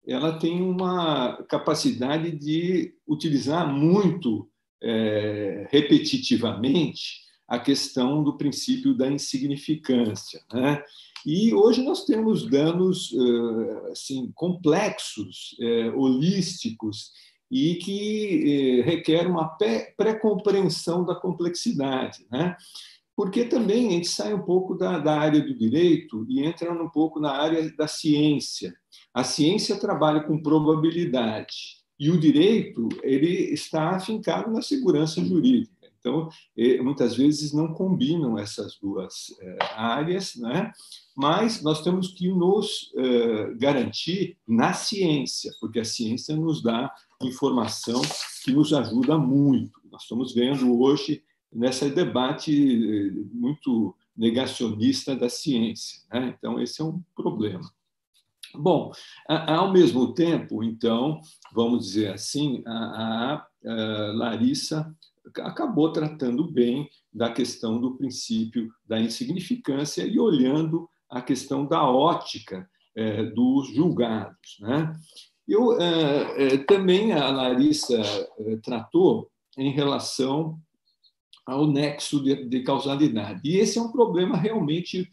[0.07, 4.50] ela tem uma capacidade de utilizar muito
[4.83, 10.41] é, repetitivamente a questão do princípio da insignificância.
[10.53, 10.83] Né?
[11.27, 13.13] E hoje nós temos danos
[13.91, 15.57] assim, complexos,
[15.97, 17.11] holísticos,
[17.51, 19.49] e que requer uma
[19.97, 22.25] pré-compreensão da complexidade.
[22.31, 22.57] Né?
[23.17, 26.89] Porque também a gente sai um pouco da, da área do direito e entra um
[26.89, 28.73] pouco na área da ciência.
[29.13, 35.71] A ciência trabalha com probabilidade e o direito ele está afincado na segurança jurídica.
[36.01, 36.31] Então,
[36.83, 39.37] muitas vezes não combinam essas duas
[39.77, 40.73] áreas, né?
[41.15, 42.91] mas nós temos que nos
[43.59, 46.91] garantir na ciência, porque a ciência nos dá
[47.23, 48.01] informação
[48.43, 49.79] que nos ajuda muito.
[49.93, 56.01] Nós estamos vendo hoje nesse debate muito negacionista da ciência.
[56.11, 56.35] Né?
[56.39, 57.71] Então, esse é um problema.
[58.55, 58.93] Bom,
[59.29, 61.21] ao mesmo tempo, então,
[61.53, 64.93] vamos dizer assim, a, a Larissa
[65.39, 72.69] acabou tratando bem da questão do princípio da insignificância e olhando a questão da ótica
[72.95, 74.59] é, dos julgados.
[74.61, 74.93] Né?
[75.47, 80.59] Eu, é, é, também a Larissa é, tratou em relação
[81.45, 83.41] ao nexo de, de, causalidade.
[83.45, 85.11] E esse é um problema realmente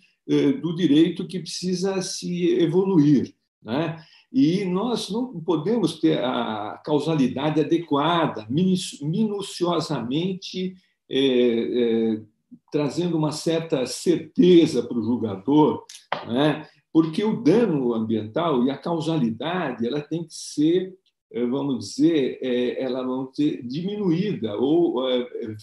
[0.62, 3.34] do direito que precisa se evoluir.
[3.64, 4.04] Né?
[4.32, 10.76] E nós não podemos ter a causalidade adequada, minuciosamente
[11.10, 12.22] é, é,
[12.72, 15.86] trazendo uma certa certeza para o julgador,
[16.28, 16.68] né?
[16.92, 20.94] porque o dano ambiental e a causalidade ela tem que ser,
[21.50, 25.06] vamos dizer, é, ela vamos dizer, diminuída ou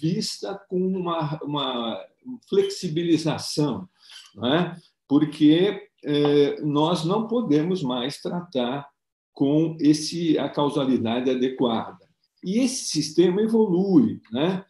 [0.01, 2.03] vista com uma, uma
[2.49, 3.87] flexibilização,
[4.35, 4.77] né?
[5.09, 8.89] porque é, nós não podemos mais tratar
[9.33, 11.99] com esse a causalidade adequada.
[12.43, 14.65] E esse sistema evolui né,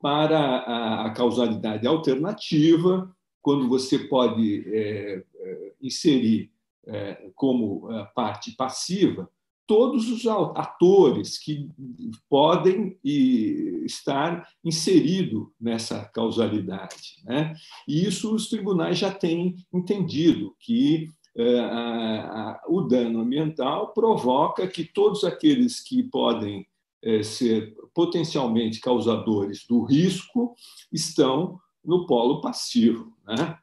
[0.00, 6.50] para a, a causalidade alternativa, quando você pode é, é inserir
[7.34, 9.28] como parte passiva
[9.68, 11.68] todos os atores que
[12.26, 17.22] podem estar inseridos nessa causalidade.
[17.22, 17.54] Né?
[17.86, 25.22] E isso os tribunais já têm entendido, que é, o dano ambiental provoca que todos
[25.22, 26.66] aqueles que podem
[27.02, 30.54] é, ser potencialmente causadores do risco
[30.90, 33.12] estão no polo passivo.
[33.26, 33.58] Né?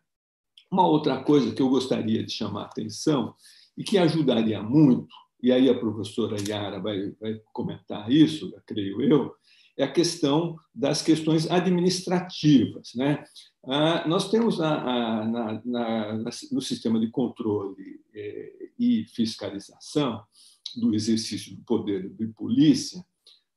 [0.71, 3.33] Uma outra coisa que eu gostaria de chamar a atenção
[3.75, 9.31] e que ajudaria muito e aí a professora Yara vai, vai comentar isso, creio eu,
[9.77, 12.93] é a questão das questões administrativas.
[12.95, 13.23] Né?
[13.63, 16.13] Ah, nós temos na, na,
[16.51, 20.23] no sistema de controle eh, e fiscalização
[20.75, 23.05] do exercício do poder de polícia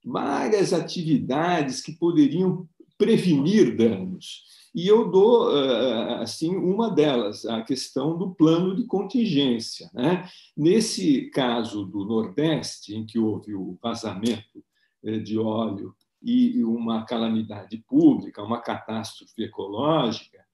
[0.05, 4.45] várias atividades que poderiam prevenir danos.
[4.75, 9.91] E eu dou ah, assim uma delas, a questão do plano de contingência.
[9.93, 10.29] Né?
[10.57, 14.63] Nesse caso do Nordeste, em que houve o vazamento
[15.05, 20.45] eh, de óleo e uma calamidade pública, uma catástrofe ecológica,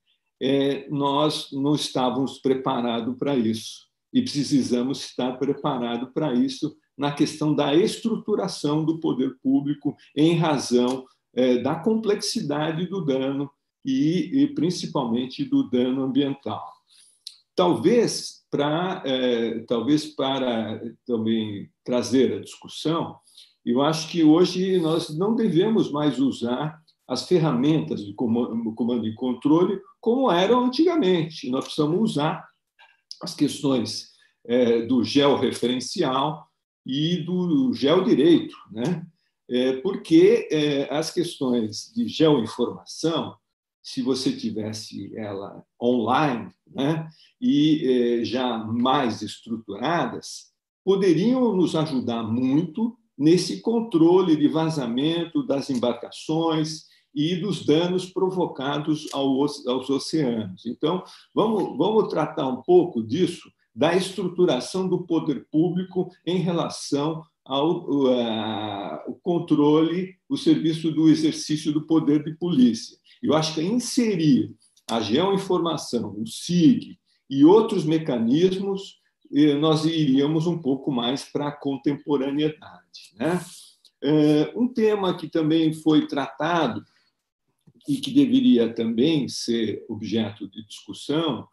[0.40, 7.54] eh, nós não estávamos preparados para isso e precisamos estar preparados para isso na questão
[7.54, 13.50] da estruturação do poder público em razão eh, da complexidade do dano
[13.84, 16.64] e, e principalmente do dano ambiental.
[17.54, 23.16] Talvez para é, talvez para também trazer a discussão,
[23.64, 29.80] eu acho que hoje nós não devemos mais usar as ferramentas de comando, e controle
[30.00, 31.50] como eram antigamente.
[31.50, 32.46] Nós precisamos usar
[33.22, 34.10] as questões
[34.46, 36.46] é, do georreferencial
[36.84, 39.06] e do geodireito, né?
[39.48, 43.36] É, porque é, as questões de geoinformação
[43.84, 47.06] se você tivesse ela online né,
[47.38, 56.86] e eh, já mais estruturadas, poderiam nos ajudar muito nesse controle de vazamento das embarcações
[57.14, 60.64] e dos danos provocados aos, aos oceanos.
[60.64, 61.04] Então,
[61.34, 69.04] vamos, vamos tratar um pouco disso, da estruturação do poder público em relação ao, a,
[69.06, 72.96] o controle, o serviço do exercício do poder de polícia.
[73.22, 74.54] Eu acho que inserir
[74.90, 78.98] a geoinformação, o SIG e outros mecanismos,
[79.60, 83.14] nós iríamos um pouco mais para a contemporaneidade.
[83.16, 83.40] Né?
[84.02, 86.84] Eh, um tema que também foi tratado
[87.88, 91.48] e que deveria também ser objeto de discussão,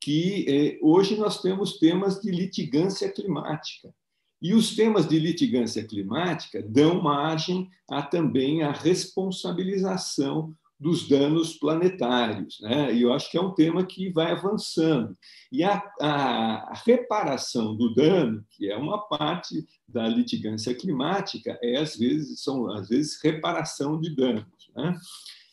[0.00, 3.94] que eh, hoje nós temos temas de litigância climática.
[4.40, 12.58] E os temas de litigância climática dão margem a também a responsabilização dos danos planetários.
[12.60, 12.94] Né?
[12.94, 15.14] E eu acho que é um tema que vai avançando.
[15.52, 21.96] E a, a, reparação do dano, que é uma parte da litigância climática, é às
[21.96, 24.70] vezes são às vezes reparação de danos.
[24.74, 24.98] Né?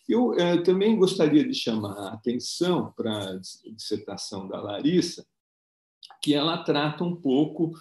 [0.07, 3.39] Eu eh, também gostaria de chamar a atenção para a
[3.75, 5.25] dissertação da Larissa,
[6.23, 7.73] que ela trata um pouco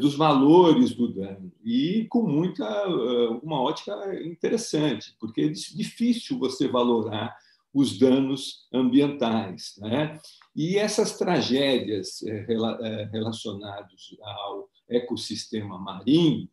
[0.00, 6.68] dos valores do dano e com muita eh, uma ótica interessante, porque é difícil você
[6.68, 7.34] valorar
[7.72, 10.20] os danos ambientais, né?
[10.54, 16.48] E essas tragédias eh, relacionadas ao ecossistema marinho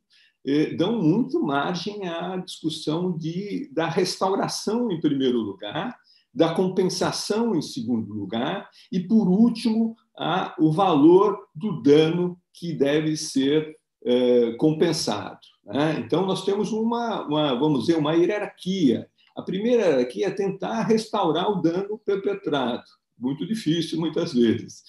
[0.77, 5.99] dão muito margem à discussão de, da restauração em primeiro lugar,
[6.33, 13.15] da compensação em segundo lugar e, por último, a, o valor do dano que deve
[13.15, 15.39] ser é, compensado.
[15.65, 16.03] Né?
[16.05, 19.09] Então, nós temos uma, uma, vamos dizer, uma hierarquia.
[19.35, 22.83] A primeira hierarquia é tentar restaurar o dano perpetrado,
[23.17, 24.83] muito difícil muitas vezes.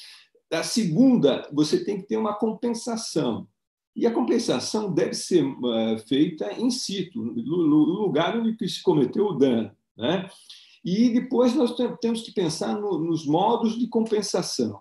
[0.53, 3.47] A segunda, você tem que ter uma compensação.
[3.95, 9.27] E a compensação deve ser uh, feita in situ, no, no, lugar onde se cometeu
[9.27, 9.71] o dano.
[9.97, 10.29] Né?
[10.85, 14.81] E depois nós temos que pensar no, nos modos de compensação.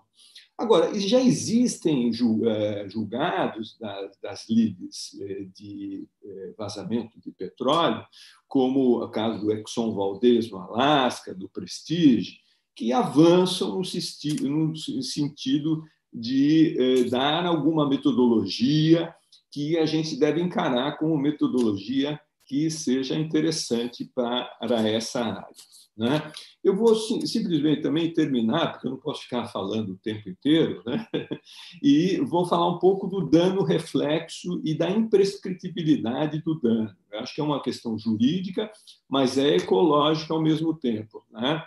[0.60, 3.78] Agora, já existem eh, julgados
[4.20, 8.04] das, lides eh, de eh, vazamento de petróleo,
[8.46, 12.40] como o caso do Exxon Valdez no Alasca, do Prestige,
[12.76, 15.82] que avançam no sentido
[16.12, 19.14] de dar alguma metodologia
[19.50, 22.20] que a gente deve encarar como metodologia
[22.50, 25.54] que seja interessante para essa área.
[25.96, 26.32] Né?
[26.64, 31.06] Eu vou simplesmente também terminar, porque eu não posso ficar falando o tempo inteiro, né?
[31.80, 36.92] e vou falar um pouco do dano reflexo e da imprescritibilidade do dano.
[37.12, 38.68] Eu acho que é uma questão jurídica,
[39.08, 41.24] mas é ecológica ao mesmo tempo.
[41.30, 41.64] Né?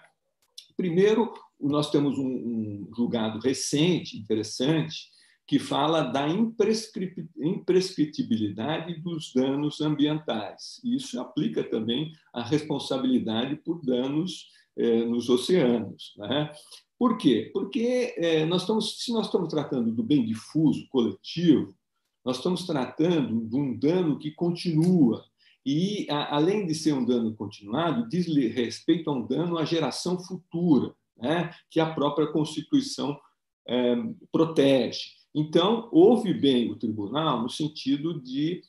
[0.75, 5.12] Primeiro, nós temos um, um julgado recente, interessante,
[5.45, 10.79] que fala da imprescritibilidade dos danos ambientais.
[10.83, 16.13] Isso aplica também a responsabilidade por danos eh, nos oceanos.
[16.17, 16.49] Né?
[16.97, 17.51] Por quê?
[17.53, 21.75] Porque eh, nós estamos, se nós estamos tratando do bem difuso, coletivo,
[22.23, 25.25] nós estamos tratando de um dano que continua.
[25.65, 30.17] E, a, além de ser um dano continuado, diz respeito a um dano à geração
[30.17, 31.53] futura, né?
[31.69, 33.19] que a própria Constituição
[33.67, 33.97] eh,
[34.31, 35.21] protege.
[35.34, 38.61] Então, houve bem o tribunal no sentido de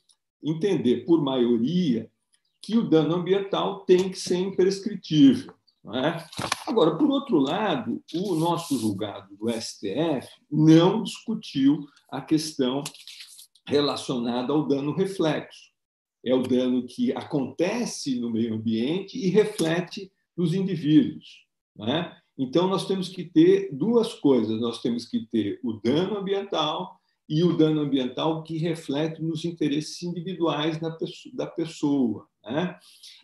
[0.42, 2.10] entender, por maioria,
[2.62, 5.52] que o dano ambiental tem que ser imprescritível.
[5.92, 6.24] É?
[6.66, 12.82] Agora, por outro lado, o nosso julgado do STF não discutiu a questão
[13.66, 15.74] relacionada ao dano reflexo.
[16.24, 21.44] É o dano que acontece no meio ambiente e reflete nos indivíduos.
[21.80, 22.16] É?
[22.36, 27.42] Então, nós temos que ter duas coisas: nós temos que ter o dano ambiental e
[27.42, 30.78] o dano ambiental que reflete nos interesses individuais
[31.32, 32.78] da pessoa, né?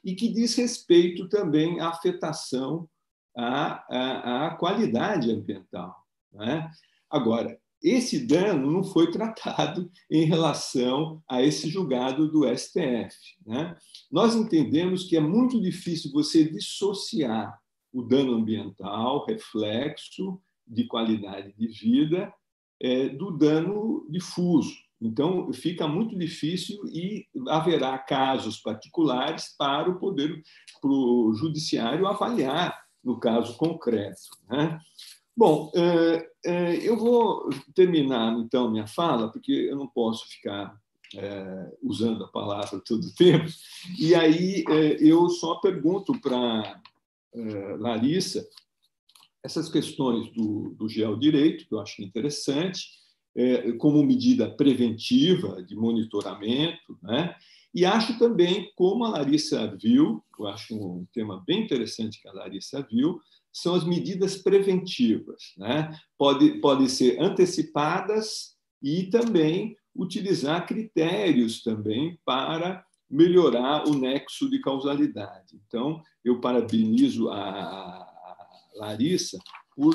[0.05, 2.89] e que diz respeito também à afetação
[3.37, 5.95] à, à, à qualidade ambiental.
[6.33, 6.71] Né?
[7.11, 13.17] Agora, esse dano não foi tratado em relação a esse julgado do STF.
[13.47, 13.77] Né?
[14.11, 17.59] Nós entendemos que é muito difícil você dissociar
[17.93, 22.33] o dano ambiental, reflexo de qualidade de vida,
[22.81, 24.75] é, do dano difuso.
[25.01, 30.43] Então, fica muito difícil e haverá casos particulares para o poder,
[30.81, 34.21] para o judiciário avaliar no caso concreto.
[34.49, 34.79] Né?
[35.35, 40.77] Bom, é, é, eu vou terminar então minha fala, porque eu não posso ficar
[41.17, 43.47] é, usando a palavra todo o tempo,
[43.99, 44.63] e aí
[45.01, 46.81] eu só pergunto para
[47.79, 48.47] Larissa,
[49.43, 52.89] essas questões do, do geodireito, que eu acho interessante,
[53.35, 57.35] é, como medida preventiva de monitoramento, né?
[57.75, 62.33] e acho também, como a Larissa viu, eu acho um tema bem interessante que a
[62.33, 63.21] Larissa viu,
[63.53, 65.55] são as medidas preventivas.
[65.57, 65.97] Né?
[66.19, 75.61] Pode, podem ser antecipadas e também utilizar critérios também para melhorar o nexo de causalidade.
[75.67, 78.07] Então, eu parabenizo a
[78.77, 79.39] Larissa
[79.75, 79.95] por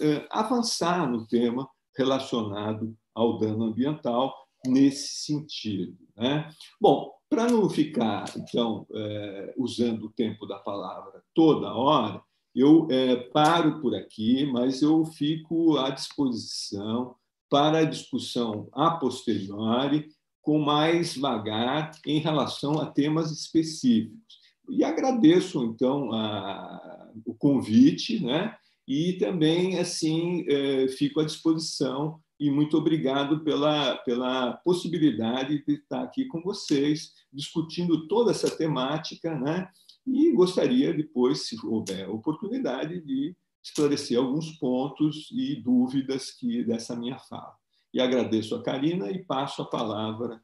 [0.00, 4.34] eh, avançar no tema relacionado ao dano ambiental
[4.66, 5.98] nesse sentido.
[6.16, 6.48] Né?
[6.80, 12.22] Bom, para não ficar, então, eh, usando o tempo da palavra toda hora,
[12.54, 17.16] eu eh, paro por aqui, mas eu fico à disposição
[17.48, 20.08] para a discussão a posteriori
[20.42, 24.42] com mais vagar em relação a temas específicos.
[24.68, 28.54] E agradeço, então, a, o convite, né?
[28.86, 36.02] e também, assim, é, fico à disposição e muito obrigado pela, pela possibilidade de estar
[36.02, 39.68] aqui com vocês, discutindo toda essa temática, né?
[40.06, 47.18] e gostaria depois, se houver oportunidade, de esclarecer alguns pontos e dúvidas que dessa minha
[47.18, 47.61] fala.
[47.92, 50.40] E agradeço a Karina e passo a palavra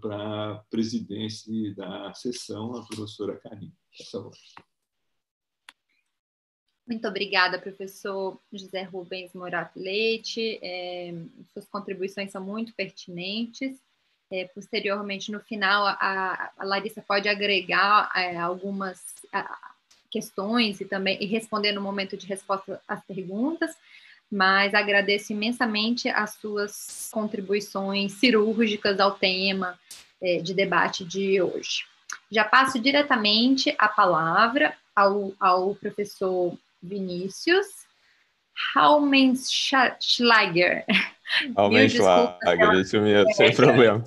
[0.00, 3.72] para a presidência da sessão, a professora Karina.
[6.86, 10.60] Muito obrigada, professor José Rubens Morato Leite.
[10.62, 11.12] É,
[11.52, 13.80] suas contribuições são muito pertinentes.
[14.30, 19.02] É, posteriormente, no final, a, a Larissa pode agregar é, algumas
[19.32, 19.72] a,
[20.10, 23.74] questões e também e responder no momento de resposta às perguntas
[24.30, 29.78] mas agradeço imensamente as suas contribuições cirúrgicas ao tema
[30.20, 31.84] é, de debate de hoje.
[32.30, 37.66] Já passo diretamente a palavra ao, ao professor Vinícius
[38.74, 40.84] Haumenschlager.
[41.54, 44.02] Haumenschlager, isso mesmo, sem problema.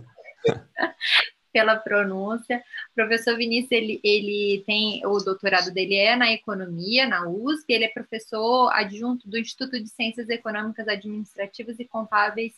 [1.51, 2.63] pela pronúncia.
[2.91, 7.85] O professor Vinícius, ele, ele tem, o doutorado dele é na economia, na USP, ele
[7.85, 12.53] é professor adjunto do Instituto de Ciências Econômicas Administrativas e Contábeis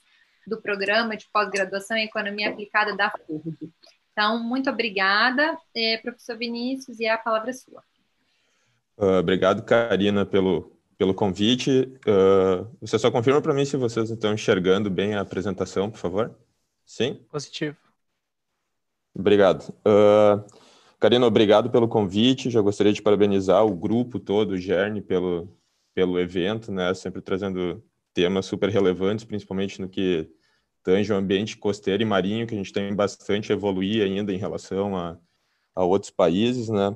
[0.45, 3.71] do Programa de Pós-Graduação em Economia Aplicada da FURG.
[4.11, 7.81] Então, muito obrigada, é, professor Vinícius, e a palavra é sua.
[8.97, 11.91] Uh, obrigado, Karina, pelo, pelo convite.
[12.05, 16.35] Uh, você só confirma para mim se vocês estão enxergando bem a apresentação, por favor?
[16.85, 17.25] Sim?
[17.31, 17.77] Positivo.
[19.13, 19.73] Obrigado.
[19.85, 20.43] Uh,
[20.99, 22.49] Karina, obrigado pelo convite.
[22.49, 25.49] Já gostaria de parabenizar o grupo todo, o GERN, pelo,
[25.93, 26.93] pelo evento, né?
[26.93, 27.83] Sempre trazendo
[28.13, 30.29] temas super relevantes, principalmente no que
[30.83, 34.37] tange o ambiente costeiro e marinho, que a gente tem bastante a evoluir ainda em
[34.37, 35.17] relação a,
[35.75, 36.95] a outros países, né?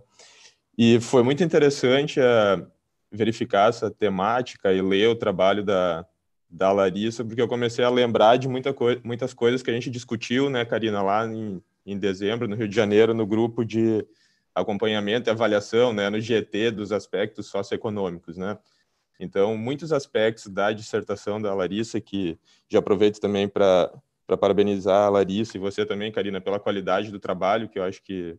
[0.78, 2.68] E foi muito interessante uh,
[3.12, 6.06] verificar essa temática e ler o trabalho da,
[6.50, 9.90] da Larissa, porque eu comecei a lembrar de muita co muitas coisas que a gente
[9.90, 14.06] discutiu, né, Karina, lá em em dezembro, no Rio de Janeiro, no grupo de
[14.54, 18.58] acompanhamento e avaliação, né, no GT dos aspectos socioeconômicos, né?
[19.20, 22.38] Então, muitos aspectos da dissertação da Larissa, que
[22.70, 23.92] já aproveito também para
[24.40, 28.38] parabenizar a Larissa e você também, Karina, pela qualidade do trabalho, que eu acho que,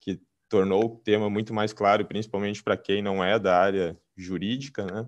[0.00, 4.84] que tornou o tema muito mais claro, principalmente para quem não é da área jurídica,
[4.84, 5.06] né?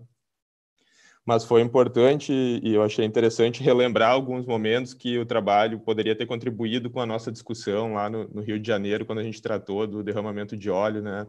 [1.29, 6.25] Mas foi importante e eu achei interessante relembrar alguns momentos que o trabalho poderia ter
[6.25, 9.87] contribuído com a nossa discussão lá no, no, Rio de Janeiro, quando a gente tratou
[9.87, 11.27] do derramamento de óleo né,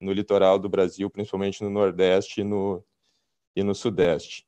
[0.00, 2.84] no litoral do Brasil, principalmente no Nordeste e no,
[3.56, 4.46] e no Sudeste.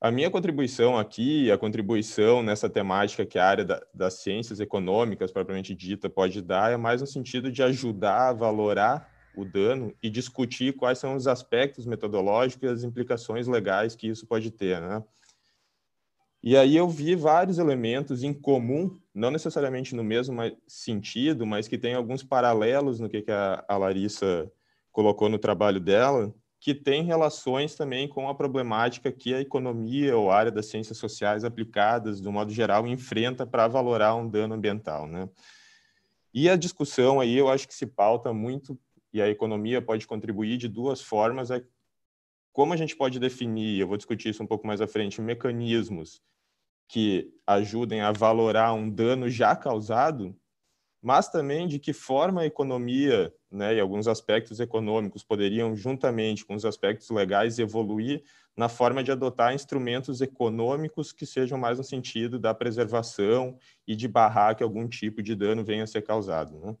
[0.00, 5.30] A minha contribuição aqui, a contribuição nessa temática que a área da, das ciências econômicas,
[5.30, 10.08] propriamente dita, pode dar, é mais no sentido de ajudar a valorar o dano e
[10.08, 15.04] discutir quais são os aspectos metodológicos e as implicações legais que isso pode ter, né?
[16.42, 21.76] E aí eu vi vários elementos em comum, não necessariamente no mesmo sentido, mas que
[21.76, 24.50] tem alguns paralelos no que, a, Larissa
[24.92, 30.30] colocou no trabalho dela, que tem relações também com a problemática que a economia ou
[30.30, 35.06] a área das ciências sociais aplicadas, do modo geral, enfrenta para valorar um dano ambiental,
[35.06, 35.28] né?
[36.32, 38.78] E a discussão aí eu acho que se pauta muito
[39.16, 41.50] e a economia pode contribuir de duas formas.
[41.50, 41.64] É
[42.52, 46.22] como a gente pode definir, eu vou discutir isso um pouco mais à frente, mecanismos
[46.88, 50.36] que ajudem a valorar um dano já causado,
[51.02, 56.54] mas também de que forma a economia né, e alguns aspectos econômicos poderiam, juntamente com
[56.54, 58.22] os aspectos legais, evoluir
[58.56, 64.08] na forma de adotar instrumentos econômicos que sejam mais no sentido da preservação e de
[64.08, 66.58] barrar que algum tipo de dano venha a ser causado.
[66.58, 66.76] Né?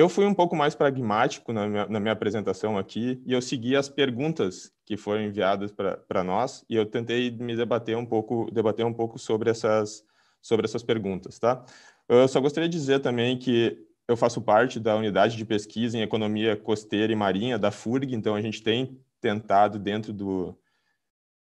[0.00, 3.76] Eu fui um pouco mais pragmático na minha, na minha apresentação aqui e eu segui
[3.76, 8.86] as perguntas que foram enviadas para nós e eu tentei me debater um pouco, debater
[8.86, 10.02] um pouco sobre essas,
[10.40, 11.62] sobre essas perguntas, tá?
[12.08, 13.76] Eu só gostaria de dizer também que
[14.08, 18.34] eu faço parte da unidade de pesquisa em economia costeira e marinha da FURG, então
[18.34, 20.58] a gente tem tentado dentro do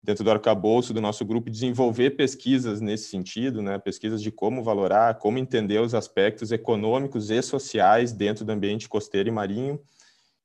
[0.02, 3.78] dentro do arcabouço do nosso grupo, desenvolver pesquisas nesse sentido, né?
[3.78, 9.28] pesquisas de como valorar, como entender os aspectos econômicos e sociais dentro do ambiente costeiro
[9.28, 9.80] e marinho.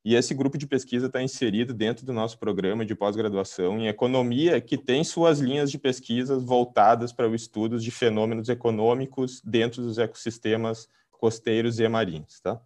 [0.05, 4.61] E esse grupo de pesquisa está inserido dentro do nosso programa de pós-graduação em economia,
[4.61, 9.97] que tem suas linhas de pesquisas voltadas para o estudo de fenômenos econômicos dentro dos
[9.97, 12.39] ecossistemas costeiros e marinhos.
[12.39, 12.61] Tá?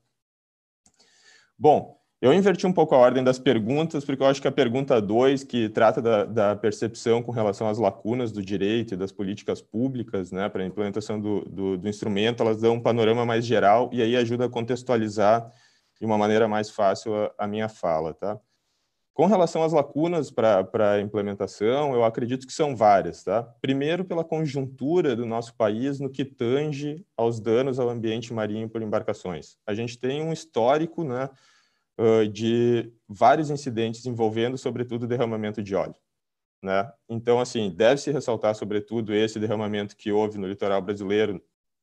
[1.58, 5.02] Bom, eu inverti um pouco a ordem das perguntas, porque eu acho que a pergunta
[5.02, 9.60] 2, que trata da, da, percepção com relação às lacunas do direito e das políticas
[9.60, 13.90] públicas né, para a implementação do, do, do, instrumento, elas dão um panorama mais geral
[13.92, 15.52] e aí ajuda a contextualizar
[16.00, 18.14] de uma maneira mais fácil a, a minha fala.
[18.14, 18.40] Tá?
[19.16, 23.24] Com relação às lacunas para a implementação, eu acredito que são várias.
[23.24, 23.42] Tá?
[23.60, 28.84] Primeiro, pela conjuntura do nosso país no que tange aos danos ao ambiente marinho por
[28.84, 29.58] embarcações.
[29.66, 31.28] A gente tem um histórico, né,
[32.32, 35.95] de vários incidentes envolvendo, sobretudo, derramamento de óleo.
[36.64, 36.91] Né?
[37.10, 41.41] Então, assim, deve-se ressaltar, sobretudo, esse derramamento que houve no litoral brasileiro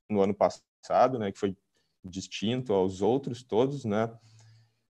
[0.09, 1.57] no ano passado, né, que foi
[2.05, 4.11] distinto aos outros todos, né?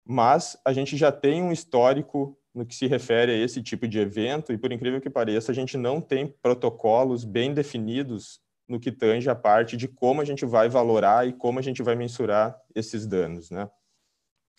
[0.06, 4.00] Mas a gente já tem um histórico no que se refere a esse tipo de
[4.00, 8.92] evento e, por incrível que pareça, a gente não tem protocolos bem definidos no que
[8.92, 12.60] tange a parte de como a gente vai valorar e como a gente vai mensurar
[12.74, 13.70] esses danos, né?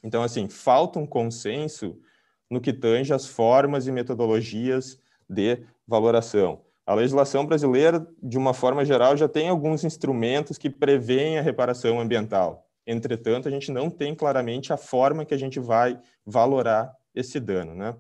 [0.05, 1.99] Então, assim, falta um consenso
[2.51, 6.61] no que tange as formas e metodologias de valoração.
[6.87, 11.99] A legislação brasileira, de uma forma geral, já tem alguns instrumentos que prevêem a reparação
[11.99, 12.69] ambiental.
[12.87, 17.75] Entretanto, a gente não tem claramente a forma que a gente vai valorar esse dano,
[17.75, 17.97] né?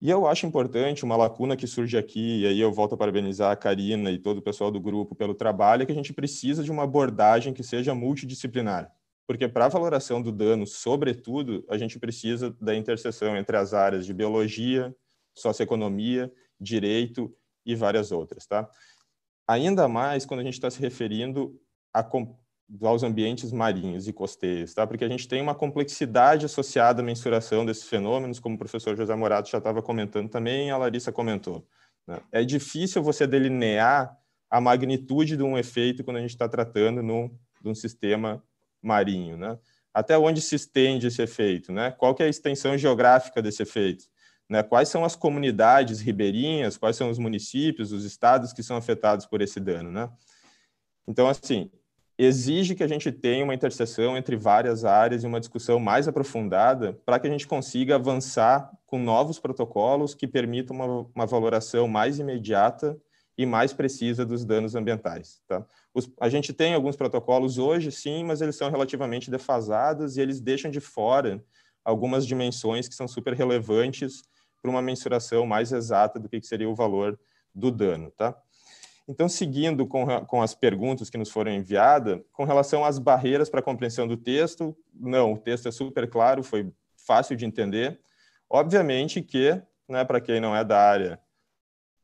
[0.00, 3.50] E eu acho importante uma lacuna que surge aqui, e aí eu volto a parabenizar
[3.50, 6.62] a Karina e todo o pessoal do grupo pelo trabalho, é que a gente precisa
[6.62, 8.94] de uma abordagem que seja multidisciplinar
[9.26, 14.06] porque para a valoração do dano, sobretudo, a gente precisa da interseção entre as áreas
[14.06, 14.94] de biologia,
[15.34, 18.68] socioeconomia, direito e várias outras, tá?
[19.48, 21.60] Ainda mais quando a gente está se referindo
[21.92, 22.08] a,
[22.82, 24.86] aos ambientes marinhos e costeiros, tá?
[24.86, 29.14] Porque a gente tem uma complexidade associada à mensuração desses fenômenos, como o professor José
[29.14, 31.66] Morato já estava comentando também, a Larissa comentou.
[32.06, 32.20] Né?
[32.30, 34.16] É difícil você delinear
[34.48, 37.28] a magnitude de um efeito quando a gente está tratando num,
[37.60, 38.42] de um sistema
[38.86, 39.58] marinho, né?
[39.92, 41.90] Até onde se estende esse efeito, né?
[41.90, 44.04] Qual que é a extensão geográfica desse efeito?
[44.48, 44.62] Né?
[44.62, 49.42] Quais são as comunidades ribeirinhas, quais são os municípios, os estados que são afetados por
[49.42, 50.08] esse dano, né?
[51.08, 51.70] Então, assim,
[52.18, 56.92] exige que a gente tenha uma interseção entre várias áreas e uma discussão mais aprofundada
[57.04, 62.18] para que a gente consiga avançar com novos protocolos que permitam uma, uma valoração mais
[62.18, 62.96] imediata
[63.38, 65.40] e mais precisa dos danos ambientais.
[65.46, 65.64] Tá?
[65.92, 70.40] Os, a gente tem alguns protocolos hoje, sim, mas eles são relativamente defasados e eles
[70.40, 71.44] deixam de fora
[71.84, 74.22] algumas dimensões que são super relevantes
[74.60, 77.18] para uma mensuração mais exata do que seria o valor
[77.54, 78.10] do dano.
[78.10, 78.36] Tá?
[79.06, 83.60] Então, seguindo com, com as perguntas que nos foram enviadas, com relação às barreiras para
[83.60, 88.00] a compreensão do texto, não, o texto é super claro, foi fácil de entender.
[88.50, 91.20] Obviamente que, né, para quem não é da área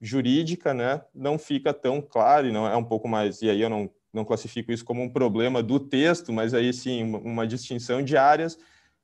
[0.03, 3.70] jurídica, né, não fica tão claro e não é um pouco mais e aí eu
[3.70, 8.03] não não classifico isso como um problema do texto, mas aí sim uma, uma distinção
[8.03, 8.59] de áreas.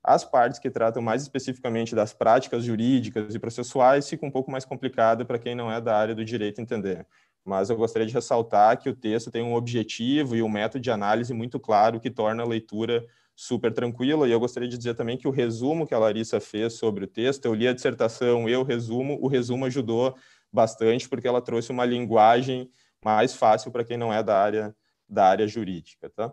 [0.04, 4.64] As partes que tratam mais especificamente das práticas jurídicas e processuais fica um pouco mais
[4.64, 7.06] complicada para quem não é da área do direito entender.
[7.44, 10.90] Mas eu gostaria de ressaltar que o texto tem um objetivo e um método de
[10.90, 14.28] análise muito claro que torna a leitura super tranquila.
[14.28, 17.08] E eu gostaria de dizer também que o resumo que a Larissa fez sobre o
[17.08, 20.14] texto, eu li a dissertação, eu resumo, o resumo ajudou
[20.52, 22.70] bastante, porque ela trouxe uma linguagem
[23.04, 24.74] mais fácil para quem não é da área,
[25.08, 26.10] da área jurídica.
[26.10, 26.32] Tá?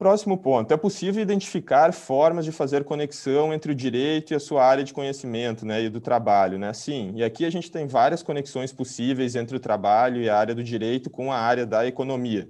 [0.00, 0.72] Próximo ponto.
[0.72, 4.94] É possível identificar formas de fazer conexão entre o direito e a sua área de
[4.94, 6.58] conhecimento né, e do trabalho.
[6.58, 6.72] Né?
[6.72, 10.54] Sim, e aqui a gente tem várias conexões possíveis entre o trabalho e a área
[10.54, 12.48] do direito com a área da economia.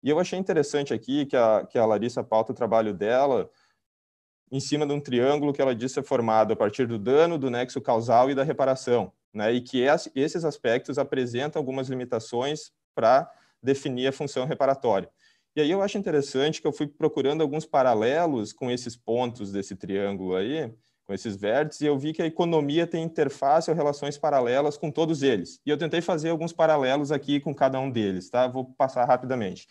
[0.00, 3.50] E eu achei interessante aqui que a, que a Larissa pauta o trabalho dela
[4.50, 7.50] em cima de um triângulo que ela disse é formado a partir do dano, do
[7.50, 9.52] nexo causal e da reparação, né?
[9.52, 9.84] E que
[10.14, 13.30] esses aspectos apresentam algumas limitações para
[13.62, 15.10] definir a função reparatória.
[15.54, 19.74] E aí eu acho interessante que eu fui procurando alguns paralelos com esses pontos desse
[19.74, 20.72] triângulo aí,
[21.06, 24.90] com esses vértices, e eu vi que a economia tem interface ou relações paralelas com
[24.90, 25.60] todos eles.
[25.64, 28.46] E eu tentei fazer alguns paralelos aqui com cada um deles, tá?
[28.46, 29.66] Vou passar rapidamente.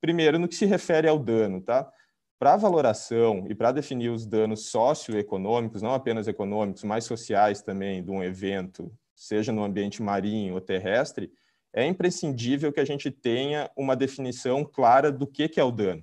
[0.00, 1.90] Primeiro, no que se refere ao dano, tá?
[2.38, 8.12] Para valoração e para definir os danos socioeconômicos, não apenas econômicos, mas sociais também, de
[8.12, 11.32] um evento, seja no ambiente marinho ou terrestre,
[11.72, 16.02] é imprescindível que a gente tenha uma definição clara do que, que é o dano.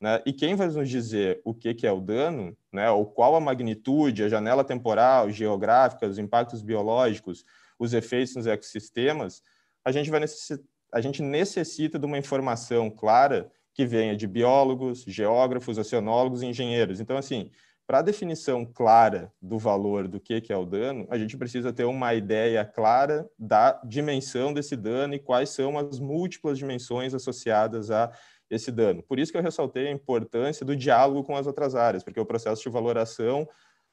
[0.00, 0.20] né?
[0.26, 2.90] E quem vai nos dizer o que, que é o dano, né?
[2.90, 7.44] ou qual a magnitude, a janela temporal, geográfica, os impactos biológicos,
[7.78, 9.42] os efeitos nos ecossistemas,
[9.84, 10.60] a gente, vai necessit...
[10.92, 16.98] a gente necessita de uma informação clara que venha de biólogos, geógrafos, oceanólogos e engenheiros.
[16.98, 17.48] Então, assim,
[17.86, 21.72] para a definição clara do valor do que, que é o dano, a gente precisa
[21.72, 27.88] ter uma ideia clara da dimensão desse dano e quais são as múltiplas dimensões associadas
[27.88, 28.10] a
[28.50, 29.00] esse dano.
[29.00, 32.26] Por isso que eu ressaltei a importância do diálogo com as outras áreas, porque o
[32.26, 33.48] processo de valoração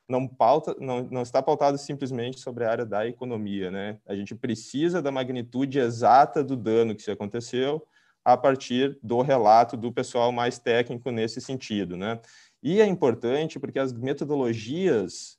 [0.09, 3.69] não, pauta, não, não está pautado simplesmente sobre a área da economia.
[3.69, 3.99] Né?
[4.07, 7.85] A gente precisa da magnitude exata do dano que se aconteceu
[8.25, 11.95] a partir do relato do pessoal mais técnico nesse sentido.
[11.95, 12.19] Né?
[12.61, 15.37] E é importante porque as metodologias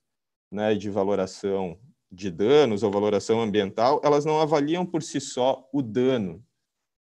[0.51, 1.76] né, de valoração
[2.11, 6.43] de danos ou valoração ambiental, elas não avaliam por si só o dano,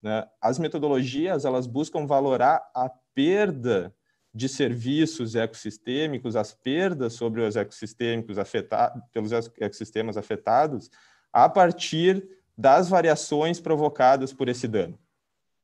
[0.01, 0.27] né?
[0.41, 3.93] As metodologias elas buscam valorar a perda
[4.33, 10.89] de serviços ecossistêmicos, as perdas sobre os ecossistêmicos afetados, pelos ecossistemas afetados,
[11.31, 12.27] a partir
[12.57, 14.97] das variações provocadas por esse dano.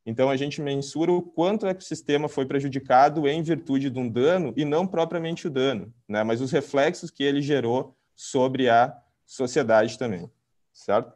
[0.09, 4.51] Então, a gente mensura o quanto o ecossistema foi prejudicado em virtude de um dano
[4.57, 6.23] e não propriamente o dano, né?
[6.23, 10.27] mas os reflexos que ele gerou sobre a sociedade também,
[10.73, 11.13] certo?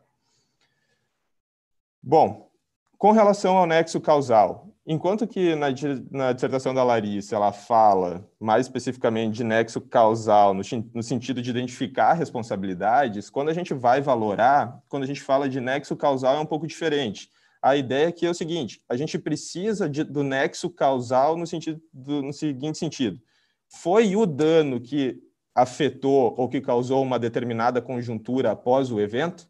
[2.03, 2.51] Bom,
[2.99, 5.69] com relação ao nexo causal, enquanto que na,
[6.11, 10.61] na, dissertação da Larissa ela fala mais especificamente de nexo causal no,
[10.93, 15.59] no, sentido de identificar responsabilidades, quando a gente vai valorar, quando a gente fala de
[15.59, 17.31] nexo causal é um pouco diferente.
[17.63, 21.81] A ideia aqui é o seguinte: a gente precisa de, do nexo causal no, sentido,
[21.93, 23.21] do, no seguinte sentido.
[23.69, 25.17] Foi o dano que
[25.55, 29.47] afetou ou que causou uma determinada conjuntura após o evento,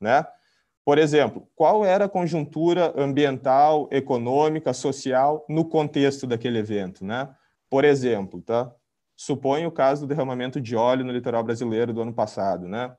[0.00, 0.26] né?
[0.82, 7.28] Por exemplo, qual era a conjuntura ambiental, econômica, social no contexto daquele evento, né?
[7.68, 8.74] Por exemplo, tá?
[9.14, 12.96] Suponha o caso do derramamento de óleo no litoral brasileiro do ano passado, né?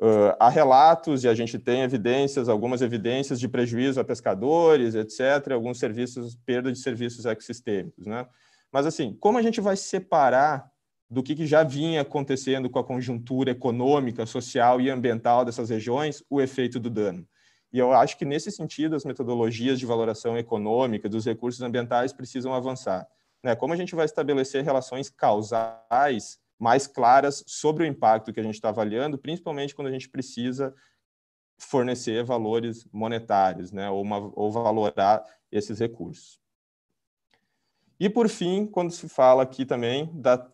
[0.00, 5.52] Uh, há relatos e a gente tem evidências, algumas evidências de prejuízo a pescadores, etc.,
[5.52, 8.24] alguns serviços, perda de serviços ecossistêmicos, né?
[8.70, 10.70] Mas assim, como a gente vai separar
[11.10, 16.22] do que, que, já vinha acontecendo com a conjuntura econômica, social e ambiental dessas regiões,
[16.28, 17.26] o efeito do dano.
[17.72, 22.52] E eu acho que, nesse sentido, as metodologias de valoração econômica dos recursos ambientais precisam
[22.52, 23.06] avançar.
[23.42, 23.54] Né?
[23.56, 28.54] Como a gente vai estabelecer relações causais mais claras sobre o impacto que a gente
[28.54, 30.74] está avaliando, principalmente quando a gente precisa
[31.58, 33.88] fornecer valores monetários, né?
[33.90, 36.40] ou, uma, ou valorar esses recursos.
[38.00, 40.48] E, por fim, quando se fala aqui também da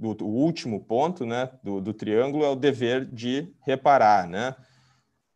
[0.00, 4.26] do, último ponto né, do, do, triângulo é o dever de reparar.
[4.26, 4.56] Né?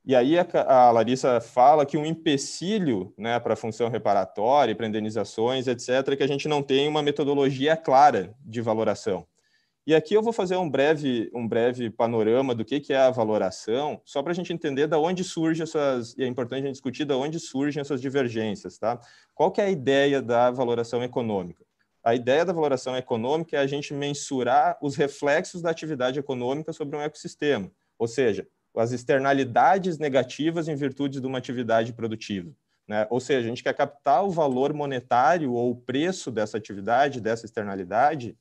[0.04, 4.86] E aí a, a Larissa fala que um empecilho né, para a função reparatória, para
[4.86, 9.26] indenizações, etc., é que a gente não tem uma metodologia clara de valoração.
[9.86, 13.10] E aqui eu vou fazer um breve, um breve panorama do que, que é a
[13.10, 16.72] valoração, só para a gente entender da onde surgem essas, e é importante a gente
[16.72, 18.98] discutir da onde surgem essas divergências, tá?
[19.34, 21.62] Qual que é a ideia da valoração econômica?
[22.02, 26.96] A ideia da valoração econômica é a gente mensurar os reflexos da atividade econômica sobre
[26.96, 32.50] um ecossistema, ou seja, as externalidades negativas em virtude de uma atividade produtiva.
[32.88, 33.06] Né?
[33.10, 37.44] Ou seja, a gente quer captar o valor monetário ou o preço dessa atividade, dessa
[37.44, 38.36] externalidade,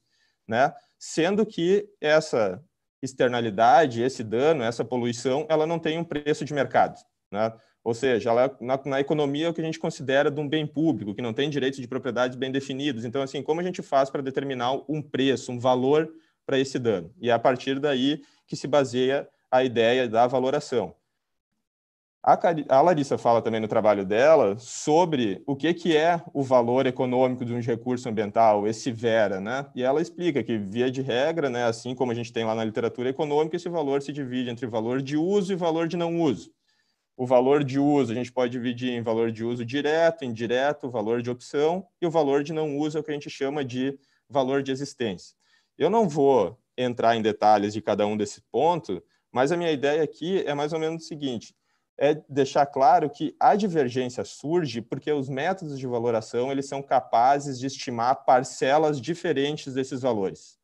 [0.48, 0.74] né?
[1.06, 2.64] Sendo que essa
[3.01, 6.97] externalidade, esse dano, essa poluição, ela não tem um preço de mercado.
[7.30, 7.51] Né?
[7.84, 10.66] Ou seja, ela, na, na, economia é o que a gente considera de um bem
[10.66, 13.04] público, que não tem direitos de propriedade bem definidos.
[13.04, 16.10] Então, assim, como a gente faz para determinar um preço, um valor
[16.45, 17.14] para esse dano?
[17.20, 20.95] E é a partir daí que se baseia a ideia da valoração.
[22.26, 27.43] A, Larissa fala também no trabalho dela sobre o que, que é o valor econômico
[27.43, 29.65] de um recurso ambiental, esse VERA, né?
[29.76, 32.63] E ela explica que, via de regra, né, assim como a gente tem lá na
[32.63, 36.49] literatura econômica, esse valor se divide entre valor de uso e valor de não uso.
[37.17, 41.21] O valor de uso a gente pode dividir em valor de uso direto, indireto, valor
[41.21, 43.99] de opção, e o valor de não uso é o que a gente chama de
[44.30, 45.36] valor de existência.
[45.78, 50.01] Eu não vou entrar em detalhes de cada um desse ponto, mas a minha ideia
[50.01, 51.53] aqui é mais ou menos o seguinte:
[51.98, 57.60] é deixar claro que a divergência surge porque os métodos de valoração eles são capazes
[57.60, 60.58] de estimar parcelas diferentes desses valores.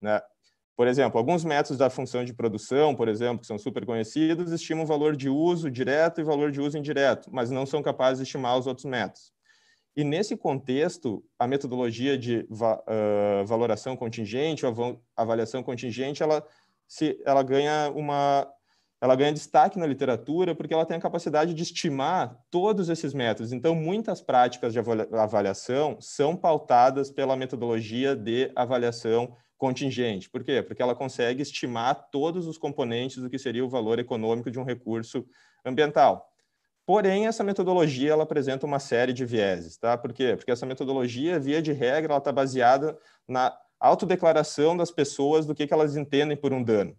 [0.00, 0.20] Né?
[0.76, 4.86] Por exemplo, alguns métodos da função de produção, por exemplo, que são super conhecidos, estimam
[4.86, 8.58] valor de uso direto e valor de uso indireto, mas não são capazes de estimar
[8.58, 9.30] os outros métodos.
[9.94, 16.42] E nesse contexto, a metodologia de uh, valoração contingente, ou avaliação contingente, ela,
[16.88, 18.50] se, ela ganha uma
[19.00, 23.52] ela ganha destaque na literatura porque ela tem a capacidade de estimar todos esses métodos.
[23.52, 30.28] Então, muitas práticas de avaliação são pautadas pela metodologia de avaliação contingente.
[30.28, 30.62] Por quê?
[30.62, 34.64] Porque ela consegue estimar todos os componentes do que seria o valor econômico de um
[34.64, 35.26] recurso
[35.64, 36.30] ambiental.
[36.84, 39.96] Porém, essa metodologia ela apresenta uma série de vieses, tá?
[39.96, 40.34] Por quê?
[40.36, 42.98] Porque essa metodologia, via de regra, ela está baseada
[43.28, 46.96] na autodeclaração das pessoas do que, que elas entendem por um dano.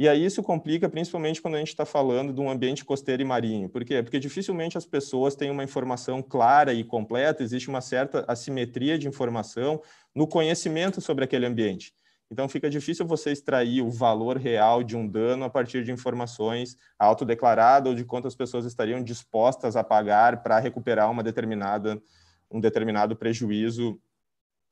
[0.00, 3.24] E aí isso complica principalmente quando a gente está falando de um ambiente costeiro e
[3.26, 3.68] marinho.
[3.68, 4.02] Por quê?
[4.02, 9.06] Porque dificilmente as pessoas têm uma informação clara e completa, existe uma certa assimetria de
[9.06, 9.82] informação
[10.14, 11.92] no conhecimento sobre aquele ambiente.
[12.30, 16.78] Então fica difícil você extrair o valor real de um dano a partir de informações
[16.98, 22.02] autodeclaradas ou de quantas pessoas estariam dispostas a pagar para recuperar uma determinada
[22.50, 24.00] um determinado prejuízo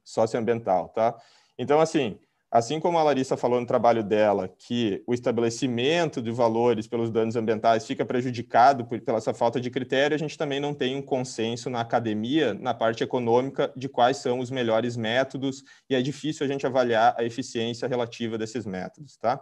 [0.02, 1.20] socioambiental, tá?
[1.58, 2.18] Então assim,
[2.50, 7.36] Assim como a Larissa falou no trabalho dela, que o estabelecimento de valores pelos danos
[7.36, 11.02] ambientais fica prejudicado por, pela essa falta de critério, a gente também não tem um
[11.02, 16.46] consenso na academia, na parte econômica, de quais são os melhores métodos, e é difícil
[16.46, 19.18] a gente avaliar a eficiência relativa desses métodos.
[19.18, 19.38] Tá?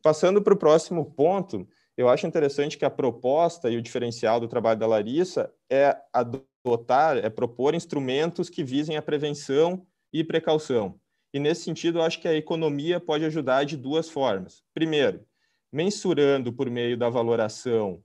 [0.00, 1.66] Passando para o próximo ponto,
[1.96, 7.16] eu acho interessante que a proposta e o diferencial do trabalho da Larissa é adotar,
[7.16, 11.00] é propor instrumentos que visem a prevenção e precaução.
[11.32, 14.62] E nesse sentido, eu acho que a economia pode ajudar de duas formas.
[14.72, 15.24] Primeiro,
[15.72, 18.02] mensurando por meio da valoração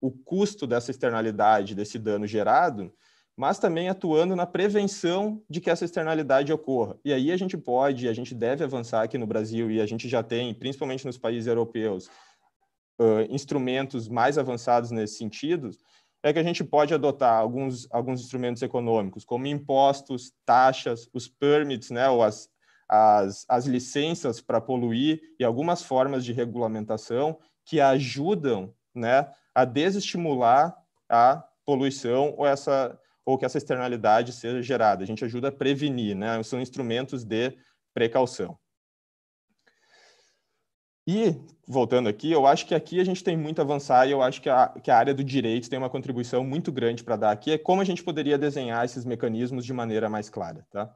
[0.00, 2.92] o custo dessa externalidade, desse dano gerado,
[3.36, 6.98] mas também atuando na prevenção de que essa externalidade ocorra.
[7.04, 10.08] E aí a gente pode, a gente deve avançar aqui no Brasil, e a gente
[10.08, 12.10] já tem, principalmente nos países europeus,
[13.00, 15.70] uh, instrumentos mais avançados nesse sentido,
[16.22, 21.90] é que a gente pode adotar alguns, alguns instrumentos econômicos, como impostos, taxas, os permits,
[21.90, 22.48] né, ou as,
[22.88, 30.76] as, as licenças para poluir e algumas formas de regulamentação que ajudam né, a desestimular
[31.08, 35.02] a poluição ou, essa, ou que essa externalidade seja gerada.
[35.02, 36.42] A gente ajuda a prevenir, né?
[36.42, 37.56] são instrumentos de
[37.94, 38.58] precaução.
[41.06, 41.34] E,
[41.66, 44.40] voltando aqui, eu acho que aqui a gente tem muito a avançar e eu acho
[44.40, 47.52] que a, que a área do direito tem uma contribuição muito grande para dar aqui,
[47.52, 50.66] é como a gente poderia desenhar esses mecanismos de maneira mais clara.
[50.70, 50.94] Tá?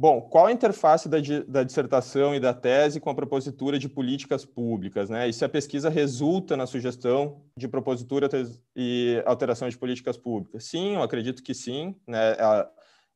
[0.00, 4.46] Bom, qual a interface da, da, dissertação e da tese com a propositura de políticas
[4.46, 5.10] públicas?
[5.10, 5.28] Né?
[5.28, 8.26] E se a pesquisa resulta na sugestão de propositura
[8.74, 10.64] e alteração de políticas públicas?
[10.64, 11.94] Sim, eu acredito que sim.
[12.08, 12.34] Né?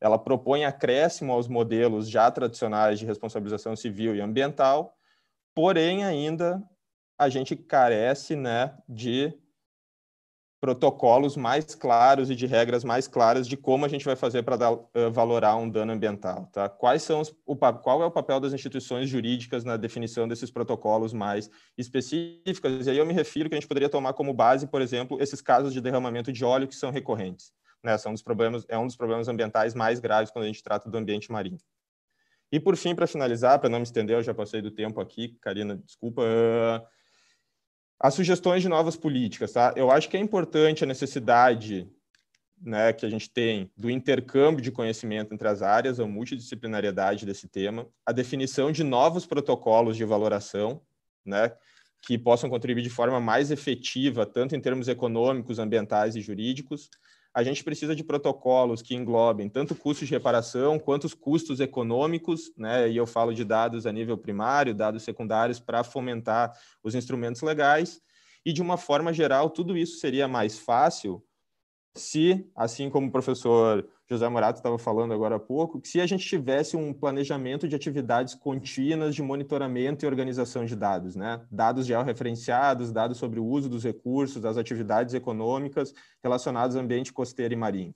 [0.05, 4.95] Ela propõe acréscimo aos modelos já tradicionais de responsabilização civil e ambiental,
[5.55, 6.61] porém ainda
[7.17, 9.33] a gente carece né, de
[10.61, 14.71] protocolos mais claros e de regras mais claras de como a gente vai fazer para
[14.71, 16.49] uh, valorar um dano ambiental.
[16.53, 16.69] Tá?
[16.69, 21.13] Quais são os, o, qual é o papel das instituições jurídicas na definição desses protocolos
[21.13, 22.85] mais específicos?
[22.85, 25.41] E aí eu me refiro que a gente poderia tomar como base, por exemplo, esses
[25.41, 27.51] casos de derramamento de óleo que são recorrentes.
[27.85, 27.95] Né?
[27.99, 30.97] São dos problemas, é um dos problemas ambientais mais graves quando a gente trata do
[30.97, 31.59] ambiente marinho.
[32.51, 35.37] E por fim, para finalizar, para não me estender, eu já passei do tempo aqui,
[35.39, 36.23] Karina, desculpa.
[36.23, 36.83] Uh,
[37.99, 39.71] as sugestões de novas políticas, tá?
[39.75, 41.87] Eu acho que é importante a necessidade
[42.59, 47.47] né, que a gente tem do intercâmbio de conhecimento entre as áreas, a multidisciplinariedade desse
[47.47, 50.81] tema, a definição de novos protocolos de valoração,
[51.23, 51.51] né,
[52.01, 56.89] que possam contribuir de forma mais efetiva, tanto em termos econômicos, ambientais e jurídicos,
[57.35, 62.49] a gente precisa de protocolos que englobem tanto custos de reparação quanto os custos econômicos,
[62.57, 62.89] né?
[62.89, 68.01] E eu falo de dados a nível primário, dados secundários para fomentar os instrumentos legais.
[68.45, 71.21] E de uma forma geral, tudo isso seria mais fácil
[71.95, 76.27] se, assim como o professor José Morato estava falando agora há pouco, se a gente
[76.27, 81.41] tivesse um planejamento de atividades contínuas de monitoramento e organização de dados, né?
[81.49, 87.53] Dados georreferenciados, dados sobre o uso dos recursos, das atividades econômicas relacionadas ao ambiente costeiro
[87.53, 87.95] e marinho.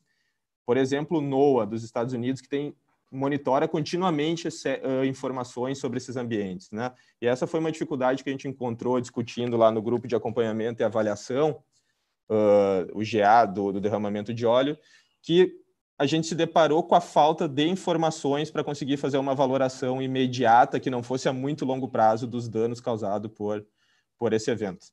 [0.65, 2.73] Por exemplo, NOAA dos Estados Unidos, que tem
[3.11, 6.91] monitora continuamente uh, informações sobre esses ambientes, né?
[7.21, 10.81] E essa foi uma dificuldade que a gente encontrou discutindo lá no grupo de acompanhamento
[10.81, 11.61] e avaliação,
[12.29, 14.77] uh, o GA do, do derramamento de óleo,
[15.21, 15.51] que
[15.97, 20.79] a gente se deparou com a falta de informações para conseguir fazer uma valoração imediata
[20.79, 23.65] que não fosse a muito longo prazo dos danos causados por,
[24.17, 24.87] por esse evento.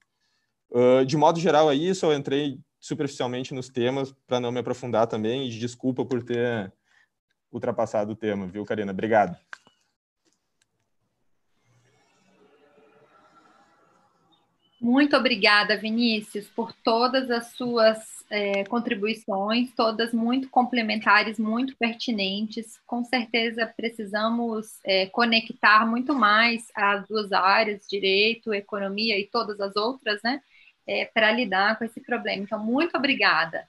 [0.69, 2.07] Uh, de modo geral, é isso.
[2.07, 5.47] Eu entrei superficialmente nos temas para não me aprofundar também.
[5.47, 6.73] E desculpa por ter
[7.53, 8.91] ultrapassado o tema, viu, Karina?
[8.91, 9.37] Obrigado.
[14.81, 17.99] Muito obrigada, Vinícius, por todas as suas
[18.31, 22.79] é, contribuições, todas muito complementares, muito pertinentes.
[22.87, 29.75] Com certeza precisamos é, conectar muito mais as duas áreas, direito, economia e todas as
[29.77, 30.43] outras, né,
[30.87, 32.43] é, para lidar com esse problema.
[32.43, 33.67] Então, muito obrigada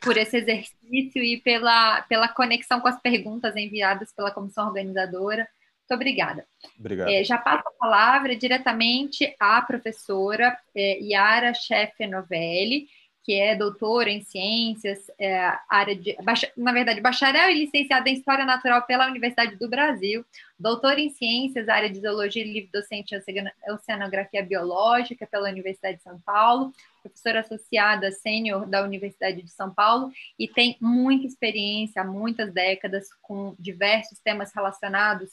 [0.00, 5.46] por esse exercício e pela, pela conexão com as perguntas enviadas pela comissão organizadora.
[5.88, 6.44] Muito obrigada.
[6.78, 7.08] Obrigado.
[7.08, 12.88] É, já passo a palavra diretamente à professora é, Yara Chefe Novelli,
[13.22, 16.16] que é doutora em ciências, é, área de,
[16.56, 20.24] na verdade, bacharel e licenciada em História Natural pela Universidade do Brasil,
[20.58, 26.04] doutora em ciências, área de zoologia e livre docente em oceanografia biológica pela Universidade de
[26.04, 26.72] São Paulo,
[27.02, 33.08] professora associada sênior da Universidade de São Paulo e tem muita experiência há muitas décadas
[33.22, 35.30] com diversos temas relacionados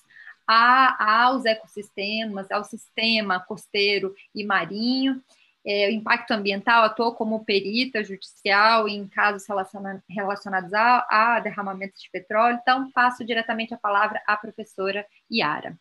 [0.48, 5.22] a, aos ecossistemas, ao sistema costeiro e marinho
[5.66, 12.10] é, impacto ambiental, atuou como perita judicial em casos relaciona relacionados a, a derramamentos de
[12.12, 12.60] petróleo.
[12.62, 15.78] Então, passo diretamente a palavra à professora Yara.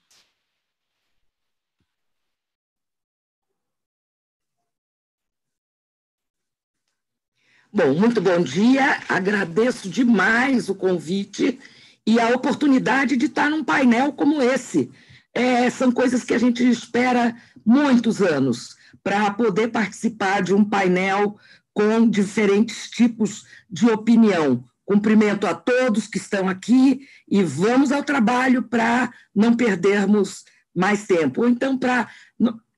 [7.74, 9.00] Bom, muito bom dia.
[9.08, 11.58] Agradeço demais o convite
[12.06, 14.90] e a oportunidade de estar num painel como esse.
[15.34, 17.34] É, são coisas que a gente espera
[17.64, 21.36] muitos anos para poder participar de um painel
[21.72, 24.64] com diferentes tipos de opinião.
[24.84, 30.44] Cumprimento a todos que estão aqui e vamos ao trabalho para não perdermos
[30.74, 31.42] mais tempo.
[31.42, 32.08] Ou então, para.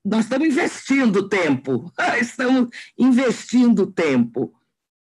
[0.03, 4.53] Nós estamos investindo tempo, estamos investindo tempo.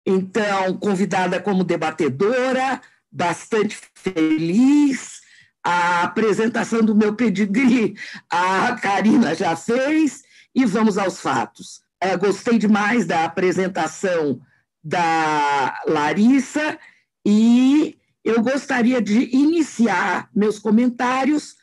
[0.05, 2.81] Então, convidada como debatedora,
[3.17, 5.17] bastante feliz.
[5.63, 7.95] A apresentação do meu pedigree
[8.29, 10.21] a Karina já fez,
[10.55, 11.81] e vamos aos fatos.
[11.99, 14.39] É, gostei demais da apresentação
[14.83, 16.79] da Larissa
[17.25, 21.55] e eu gostaria de iniciar meus comentários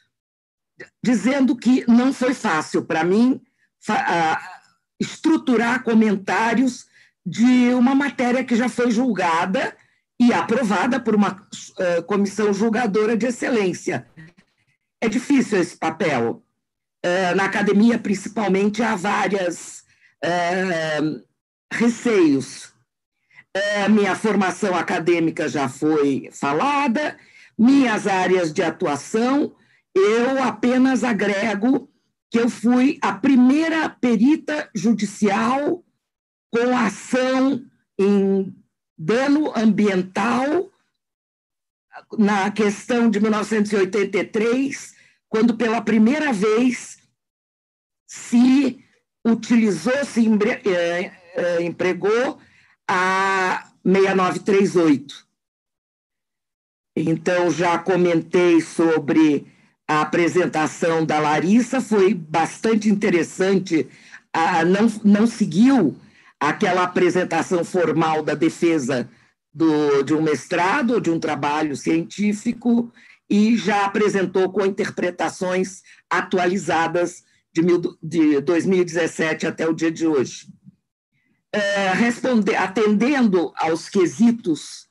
[1.02, 3.40] dizendo que não foi fácil para mim
[5.00, 6.86] estruturar comentários
[7.24, 9.74] de uma matéria que já foi julgada
[10.21, 14.07] e aprovada por uma uh, comissão julgadora de excelência.
[15.01, 16.43] É difícil esse papel.
[17.03, 19.85] Eh, na academia, principalmente, há vários
[20.25, 20.99] eh,
[21.71, 22.73] receios.
[23.91, 27.19] Minha formação acadêmica já foi falada,
[27.59, 29.55] minhas áreas de atuação,
[29.95, 31.89] eu apenas agrego
[32.31, 35.85] que eu fui a primeira perita judicial
[36.51, 37.62] com ação
[37.99, 38.53] em
[38.97, 40.70] dano ambiental
[42.18, 44.95] na questão de 1983
[45.28, 46.99] quando pela primeira vez
[48.07, 48.84] se
[49.26, 50.24] utilizou, se
[50.64, 52.38] eh, eh, empregou
[52.88, 55.26] a 6938.
[56.97, 59.53] Então, já comentei sobre
[59.88, 63.88] a apresentação da Larissa, foi bastante interessante,
[64.32, 65.99] a, não, não seguiu
[66.49, 69.09] aquela apresentação formal da defesa
[69.53, 72.92] do, de um mestrado de um trabalho científico,
[73.28, 80.47] e já apresentou com interpretações atualizadas de, mil, de 2017 até o dia de hoje.
[81.53, 84.88] É, responder, atendendo aos quesitos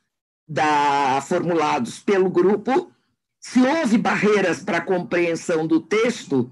[0.48, 2.92] da, formulados pelo grupo,
[3.40, 6.50] se houve barreiras para a compreensão do texto,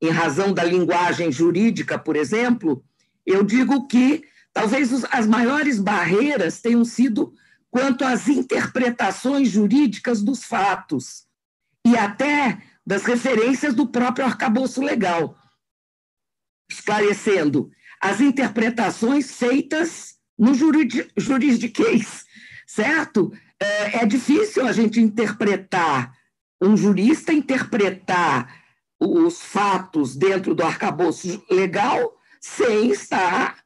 [0.00, 2.82] em razão da linguagem jurídica, por exemplo,
[3.26, 7.32] eu digo que talvez as maiores barreiras tenham sido
[7.70, 11.24] quanto às interpretações jurídicas dos fatos
[11.86, 15.38] e até das referências do próprio arcabouço legal,
[16.70, 17.70] esclarecendo
[18.00, 22.24] as interpretações feitas no juridiquês,
[22.66, 23.32] certo?
[23.60, 26.16] É, é difícil a gente interpretar,
[26.60, 28.60] um jurista interpretar
[28.98, 33.59] os fatos dentro do arcabouço legal sem estar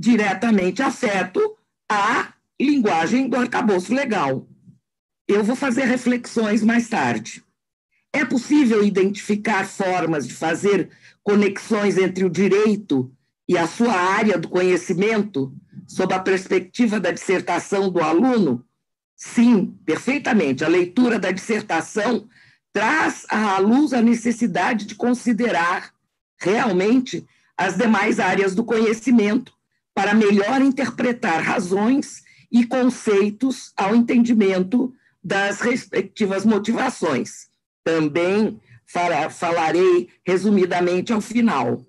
[0.00, 4.48] diretamente afeto a linguagem do arcabouço legal.
[5.28, 7.44] Eu vou fazer reflexões mais tarde.
[8.10, 10.88] É possível identificar formas de fazer
[11.22, 13.12] conexões entre o direito
[13.46, 15.52] e a sua área do conhecimento,
[15.86, 18.64] sob a perspectiva da dissertação do aluno?
[19.14, 20.64] Sim, perfeitamente.
[20.64, 22.26] A leitura da dissertação
[22.72, 25.92] traz à luz a necessidade de considerar
[26.40, 29.59] realmente as demais áreas do conhecimento
[30.00, 37.50] para melhor interpretar razões e conceitos ao entendimento das respectivas motivações.
[37.84, 38.58] Também
[39.28, 41.84] falarei resumidamente ao final.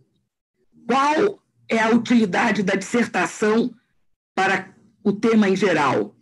[0.86, 3.74] Qual é a utilidade da dissertação
[4.36, 6.14] para o tema em geral.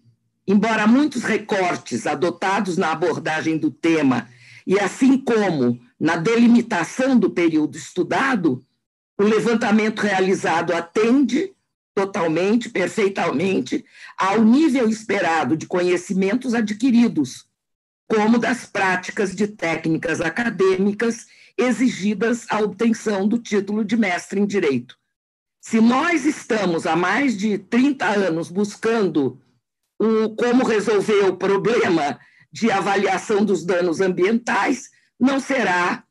[0.47, 4.29] Embora muitos recortes adotados na abordagem do tema,
[4.67, 8.63] e assim como na delimitação do período estudado,
[9.17, 11.51] o levantamento realizado atende
[11.99, 13.83] totalmente, perfeitamente,
[14.17, 17.45] ao nível esperado de conhecimentos adquiridos,
[18.07, 21.27] como das práticas de técnicas acadêmicas
[21.57, 24.97] exigidas à obtenção do título de mestre em direito.
[25.59, 29.41] Se nós estamos há mais de 30 anos buscando
[29.99, 32.17] o, como resolver o problema
[32.49, 34.89] de avaliação dos danos ambientais,
[35.19, 36.05] não será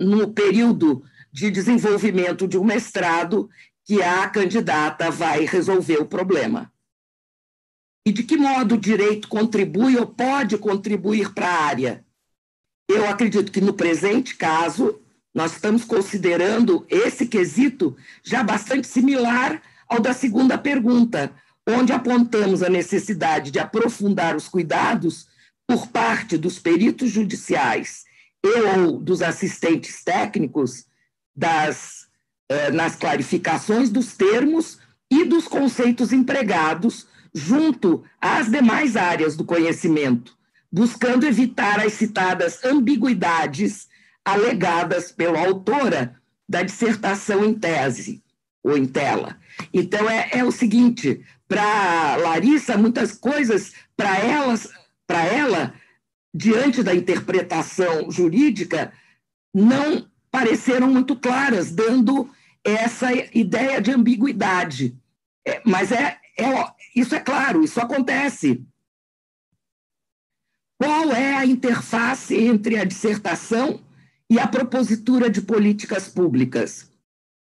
[0.00, 3.48] no período de desenvolvimento de um mestrado
[3.84, 6.72] que a candidata vai resolver o problema.
[8.06, 12.04] E de que modo o direito contribui ou pode contribuir para a área?
[12.88, 15.00] Eu acredito que no presente caso,
[15.34, 21.32] nós estamos considerando esse quesito já bastante similar ao da segunda pergunta,
[21.66, 25.28] onde apontamos a necessidade de aprofundar os cuidados
[25.66, 28.04] por parte dos peritos judiciais
[28.44, 30.86] e ou dos assistentes técnicos
[31.34, 32.01] das,
[32.52, 34.78] eh, nas clarificações dos termos
[35.10, 40.36] e dos conceitos empregados junto às demais áreas do conhecimento,
[40.70, 43.88] buscando evitar as citadas ambiguidades
[44.24, 46.16] alegadas pela autora
[46.48, 48.22] da dissertação em tese
[48.62, 49.38] ou em tela.
[49.72, 54.16] Então, é, é o seguinte: para Larissa, muitas coisas, para
[55.06, 55.74] para ela,
[56.34, 58.92] diante da interpretação jurídica,
[59.54, 62.30] não pareceram muito claras, dando
[62.64, 64.96] essa ideia de ambiguidade.
[65.46, 68.64] É, mas é, é, isso é claro, isso acontece.
[70.80, 73.80] Qual é a interface entre a dissertação
[74.28, 76.90] e a propositura de políticas públicas?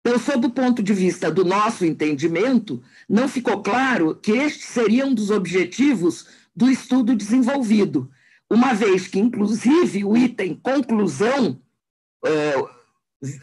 [0.00, 5.04] Então, sob o ponto de vista do nosso entendimento, não ficou claro que este seria
[5.04, 8.08] um dos objetivos do estudo desenvolvido,
[8.48, 11.60] uma vez que, inclusive, o item conclusão,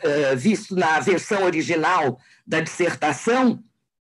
[0.02, 3.64] é, visto na versão original da dissertação,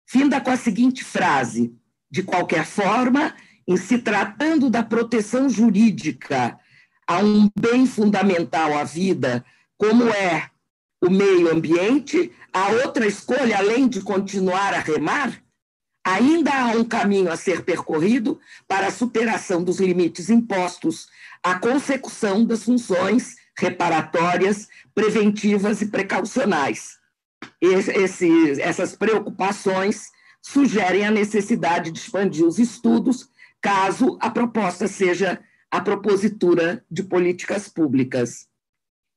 [0.05, 1.73] finda com a seguinte frase:
[2.09, 3.35] de qualquer forma,
[3.67, 6.57] em se tratando da proteção jurídica
[7.07, 9.45] a um bem fundamental à vida,
[9.77, 10.49] como é
[11.03, 15.39] o meio ambiente, a outra escolha, além de continuar a remar,
[16.03, 21.07] ainda há um caminho a ser percorrido para a superação dos limites impostos
[21.43, 26.97] à consecução das funções reparatórias, preventivas e precaucionais.
[27.61, 33.29] Esse, essas preocupações sugerem a necessidade de expandir os estudos,
[33.61, 35.39] caso a proposta seja
[35.71, 38.47] a propositura de políticas públicas.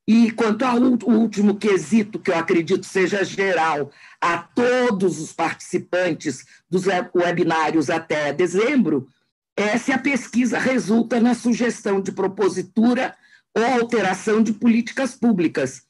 [0.07, 6.85] E quanto ao último quesito, que eu acredito seja geral a todos os participantes dos
[7.15, 9.07] webinários até dezembro,
[9.55, 13.15] é se a pesquisa resulta na sugestão de propositura
[13.59, 15.87] ou alteração de políticas públicas.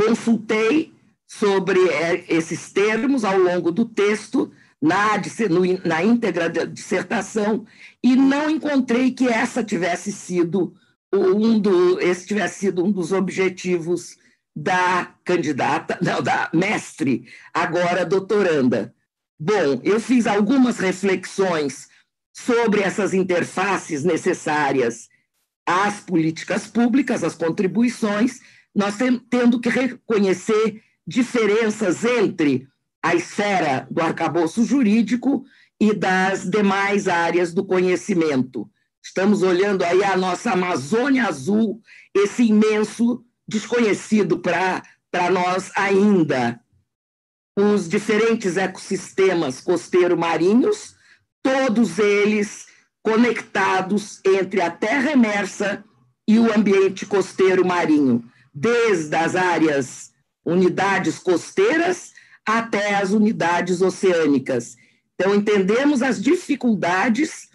[0.00, 0.92] Consultei
[1.26, 5.20] sobre é, esses termos ao longo do texto, na,
[5.84, 7.66] na íntegra da dissertação,
[8.02, 10.74] e não encontrei que essa tivesse sido
[11.12, 14.18] um do, esse tivesse sido um dos objetivos
[14.54, 18.94] da candidata, não, da mestre, agora doutoranda.
[19.38, 21.88] Bom, eu fiz algumas reflexões
[22.32, 25.08] sobre essas interfaces necessárias
[25.66, 28.40] às políticas públicas, às contribuições,
[28.74, 28.96] nós
[29.30, 32.66] tendo que reconhecer diferenças entre
[33.02, 35.44] a esfera do arcabouço jurídico
[35.80, 38.68] e das demais áreas do conhecimento.
[39.02, 41.82] Estamos olhando aí a nossa Amazônia Azul,
[42.14, 44.82] esse imenso desconhecido para
[45.30, 46.58] nós ainda.
[47.56, 50.96] Os diferentes ecossistemas costeiro-marinhos,
[51.42, 52.66] todos eles
[53.04, 55.84] conectados entre a terra emersa
[56.26, 60.10] e o ambiente costeiro-marinho, desde as áreas,
[60.42, 62.14] unidades costeiras
[62.46, 64.76] até as unidades oceânicas.
[65.14, 67.50] Então, entendemos as dificuldades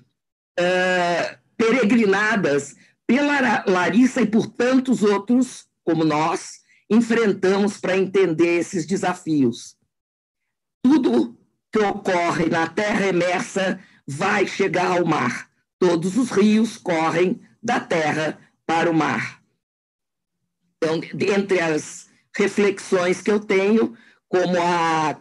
[0.59, 2.76] uh, peregrinadas
[3.07, 9.76] pela Larissa e por tantos outros como nós enfrentamos para entender esses desafios.
[10.84, 11.35] Tudo
[11.71, 13.80] que ocorre na terra emersa
[14.10, 15.48] vai chegar ao mar.
[15.77, 19.40] Todos os rios correm da terra para o mar.
[20.77, 23.95] Então, dentre as reflexões que eu tenho,
[24.27, 25.15] como a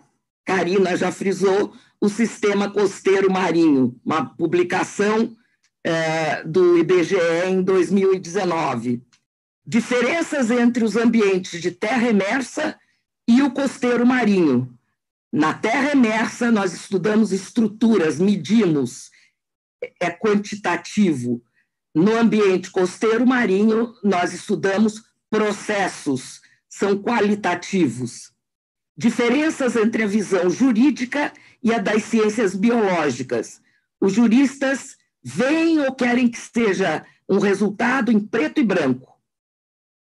[0.47, 5.37] Karina já frisou, o Sistema Costeiro Marinho, uma publicação
[5.85, 7.17] é, do IBGE
[7.47, 9.03] em 2019.
[9.67, 12.79] Diferenças entre os ambientes de terra emersa
[13.29, 14.78] e o costeiro marinho.
[15.33, 19.11] Na terra emersa, nós estudamos estruturas, medimos,
[20.01, 21.43] é quantitativo.
[21.95, 28.33] No ambiente costeiro marinho, nós estudamos processos, são qualitativos.
[28.97, 31.33] Diferenças entre a visão jurídica
[31.63, 33.61] e a das ciências biológicas.
[34.01, 39.19] Os juristas veem ou querem que seja um resultado em preto e branco.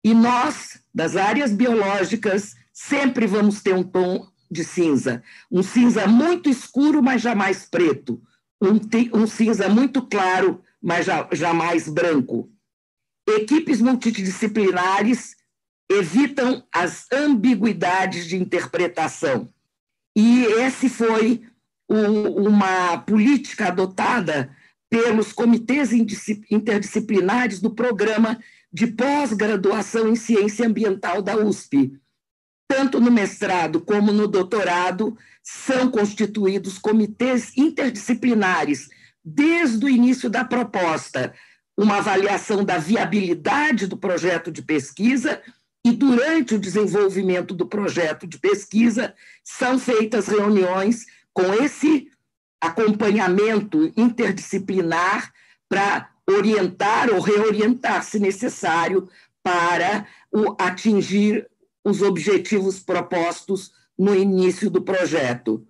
[0.03, 5.23] E nós, das áreas biológicas, sempre vamos ter um tom de cinza.
[5.51, 8.21] Um cinza muito escuro, mas jamais preto.
[8.61, 8.80] Um,
[9.13, 12.49] um cinza muito claro, mas já, jamais branco.
[13.27, 15.35] Equipes multidisciplinares
[15.89, 19.49] evitam as ambiguidades de interpretação.
[20.15, 21.43] E esse foi
[21.89, 24.55] um, uma política adotada
[24.89, 25.91] pelos comitês
[26.49, 28.39] interdisciplinares do programa
[28.71, 31.99] de pós-graduação em ciência ambiental da USP.
[32.69, 38.87] Tanto no mestrado como no doutorado, são constituídos comitês interdisciplinares
[39.25, 41.33] desde o início da proposta,
[41.75, 45.41] uma avaliação da viabilidade do projeto de pesquisa
[45.83, 52.11] e durante o desenvolvimento do projeto de pesquisa são feitas reuniões com esse
[52.61, 55.33] acompanhamento interdisciplinar
[55.67, 59.09] para orientar ou reorientar, se necessário,
[59.41, 61.47] para o, atingir
[61.89, 65.65] os objetivos propostos no início do projeto.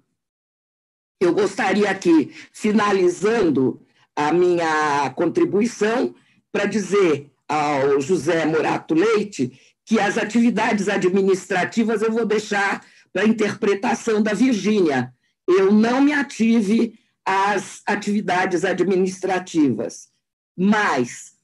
[1.20, 3.82] Eu gostaria aqui, finalizando
[4.16, 6.14] a minha contribuição,
[6.52, 13.28] para dizer ao José Murato Leite que as atividades administrativas eu vou deixar para a
[13.28, 15.14] interpretação da Virgínia.
[15.48, 20.10] Eu não me ative às atividades administrativas,
[20.56, 21.39] mas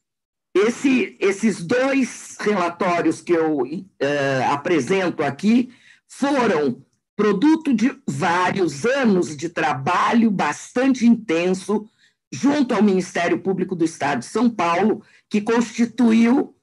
[0.55, 5.69] esse, esses dois relatórios que eu uh, apresento aqui
[6.07, 6.81] foram
[7.13, 11.85] produto de vários anos de trabalho bastante intenso
[12.31, 16.55] junto ao Ministério Público do Estado de São Paulo, que constituiu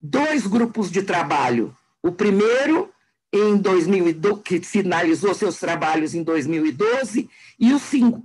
[0.00, 1.74] dois grupos de trabalho.
[2.02, 2.90] O primeiro,
[3.32, 7.80] em 2012, que finalizou seus trabalhos em 2012, e o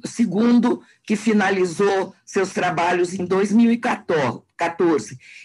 [0.05, 4.52] segundo, que finalizou seus trabalhos em 2014.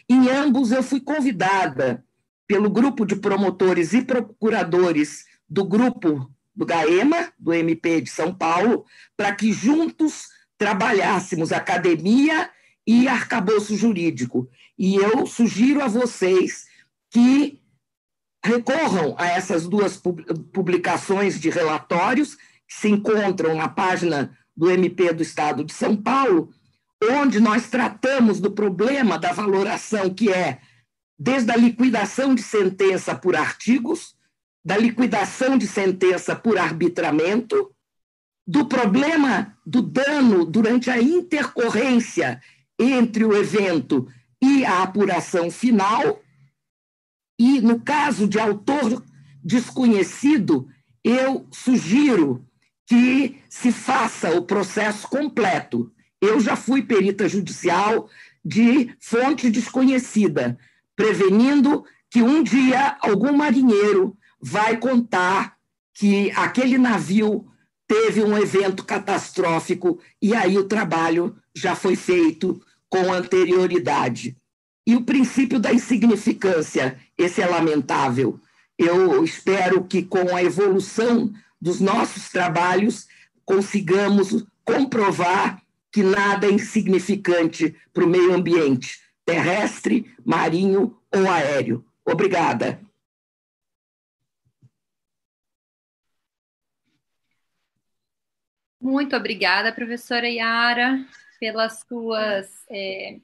[0.09, 2.05] Em ambos, eu fui convidada
[2.47, 8.85] pelo grupo de promotores e procuradores do grupo do GAEMA, do MP de São Paulo,
[9.17, 10.27] para que juntos
[10.57, 12.51] trabalhássemos academia
[12.87, 14.49] e arcabouço jurídico.
[14.77, 16.67] E eu sugiro a vocês
[17.11, 17.61] que
[18.45, 20.01] recorram a essas duas
[20.53, 26.53] publicações de relatórios que se encontram na página do MP do Estado de São Paulo,
[27.03, 30.61] onde nós tratamos do problema da valoração que é
[31.19, 34.15] desde a liquidação de sentença por artigos,
[34.65, 37.75] da liquidação de sentença por arbitramento,
[38.47, 42.41] do problema do dano durante a intercorrência
[42.79, 44.09] entre o evento
[44.43, 46.23] e a apuração final.
[47.39, 49.05] E, no caso de autor
[49.43, 50.69] desconhecido,
[51.05, 52.45] eu sugiro
[52.87, 55.93] que se faça o processo completo.
[56.21, 58.09] Eu já fui perita judicial
[58.45, 60.59] de fonte desconhecida,
[60.97, 65.57] prevenindo que um dia algum marinheiro vai contar
[65.95, 67.47] que aquele navio
[67.87, 74.37] teve um evento catastrófico e aí o trabalho já foi feito com anterioridade.
[74.87, 78.41] E o princípio da insignificância, esse é lamentável.
[78.79, 83.07] Eu espero que, com a evolução dos nossos trabalhos,
[83.45, 85.61] consigamos comprovar
[85.93, 91.85] que nada é insignificante para o meio ambiente, terrestre, marinho ou aéreo.
[92.05, 92.81] Obrigada.
[98.81, 101.05] Muito obrigada, professora Yara
[101.39, 103.21] pelas suas é,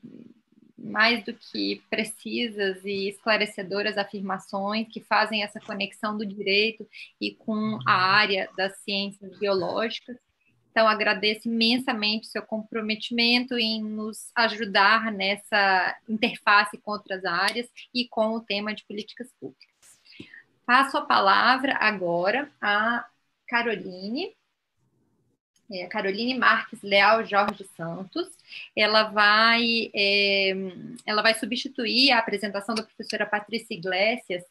[0.79, 6.87] mais do que precisas e esclarecedoras afirmações que fazem essa conexão do direito
[7.21, 10.17] e com a área das ciências biológicas.
[10.75, 18.33] Então, agradeço imensamente seu comprometimento em nos ajudar nessa interface com outras áreas e com
[18.33, 19.73] o tema de políticas públicas.
[20.67, 23.07] Passo a palavra agora a
[23.47, 24.35] Caroline,
[25.71, 28.29] é, Caroline Marques Leal Jorge Santos.
[28.75, 30.55] Ela vai, é,
[31.07, 34.43] ela vai substituir a apresentação da professora Patrícia Iglesias,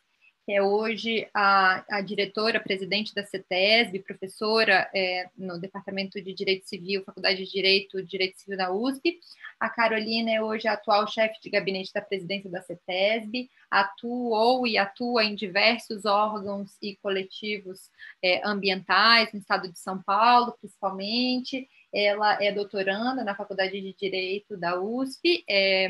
[0.46, 6.68] que é hoje a, a diretora, presidente da CETESB, professora é, no Departamento de Direito
[6.68, 9.20] Civil, Faculdade de Direito, Direito Civil da USP.
[9.58, 14.78] A Carolina é hoje a atual chefe de gabinete da presidência da CETESB, atuou e
[14.78, 17.90] atua em diversos órgãos e coletivos
[18.22, 21.70] é, ambientais no estado de São Paulo, principalmente.
[21.94, 25.88] Ela é doutoranda na Faculdade de Direito da USP, é,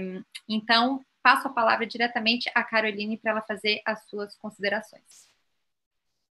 [0.48, 5.32] então passo a palavra diretamente à Caroline para ela fazer as suas considerações.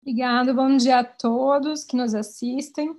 [0.00, 2.96] Obrigada, bom dia a todos que nos assistem.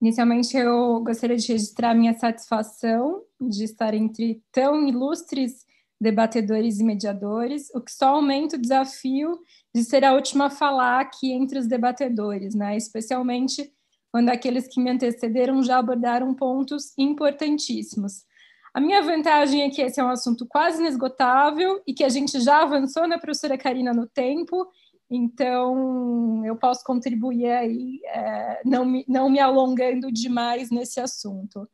[0.00, 5.66] Inicialmente, eu gostaria de registrar minha satisfação de estar entre tão ilustres
[6.00, 9.38] debatedores e mediadores, o que só aumenta o desafio
[9.74, 12.76] de ser a última a falar aqui entre os debatedores, né?
[12.76, 13.70] especialmente
[14.10, 18.24] quando aqueles que me antecederam já abordaram pontos importantíssimos.
[18.72, 22.40] A minha vantagem é que esse é um assunto quase inesgotável e que a gente
[22.40, 24.70] já avançou na professora Karina no tempo,
[25.10, 31.68] então eu posso contribuir aí, é, não, me, não me alongando demais nesse assunto.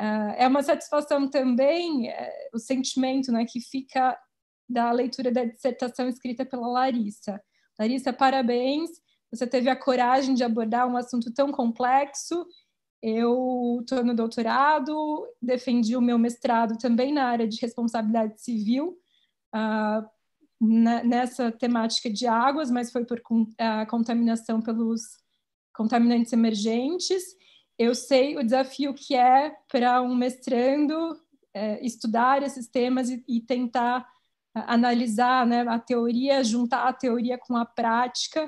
[0.00, 4.18] Uh, é uma satisfação também é, o sentimento né, que fica
[4.66, 7.38] da leitura da dissertação escrita pela Larissa.
[7.78, 8.90] Larissa, parabéns,
[9.30, 12.46] você teve a coragem de abordar um assunto tão complexo
[13.02, 18.96] eu estou no doutorado, defendi o meu mestrado também na área de responsabilidade civil,
[19.54, 20.08] uh,
[20.60, 25.02] na, nessa temática de águas, mas foi por uh, contaminação pelos
[25.74, 27.22] contaminantes emergentes.
[27.76, 33.40] Eu sei o desafio que é para um mestrando uh, estudar esses temas e, e
[33.40, 34.06] tentar
[34.54, 38.44] ah, analisar né, a teoria, juntar a teoria com a prática,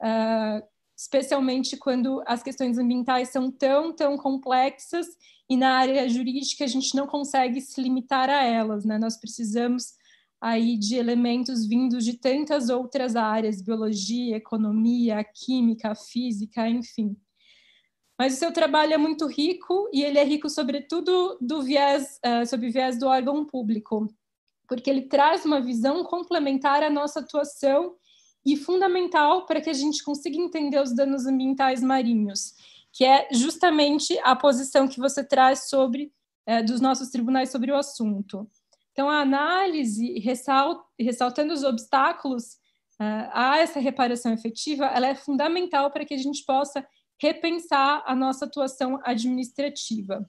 [0.00, 5.06] uh, especialmente quando as questões ambientais são tão, tão complexas
[5.48, 8.98] e na área jurídica a gente não consegue se limitar a elas, né?
[8.98, 9.94] Nós precisamos
[10.40, 17.16] aí de elementos vindos de tantas outras áreas, biologia, economia, química, física, enfim.
[18.18, 22.44] Mas o seu trabalho é muito rico e ele é rico sobretudo do viés, uh,
[22.44, 24.08] sob viés do órgão público,
[24.66, 27.94] porque ele traz uma visão complementar à nossa atuação
[28.52, 32.54] e fundamental para que a gente consiga entender os danos ambientais marinhos,
[32.92, 36.10] que é justamente a posição que você traz sobre
[36.46, 38.48] é, dos nossos tribunais sobre o assunto.
[38.92, 42.54] Então, a análise, ressalt, ressaltando os obstáculos
[43.00, 46.84] uh, a essa reparação efetiva, ela é fundamental para que a gente possa
[47.20, 50.28] repensar a nossa atuação administrativa.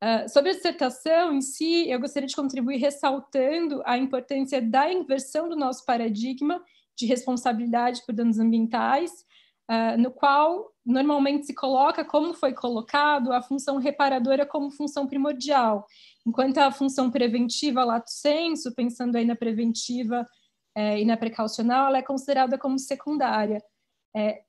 [0.00, 5.48] Uh, sobre a dissertação em si, eu gostaria de contribuir ressaltando a importância da inversão
[5.48, 6.62] do nosso paradigma
[6.98, 9.12] de responsabilidade por danos ambientais,
[9.70, 15.86] uh, no qual normalmente se coloca, como foi colocado, a função reparadora como função primordial,
[16.26, 20.26] enquanto a função preventiva, lato senso, pensando aí na preventiva
[20.74, 23.62] eh, e na precaucional, ela é considerada como secundária.
[24.16, 24.42] É,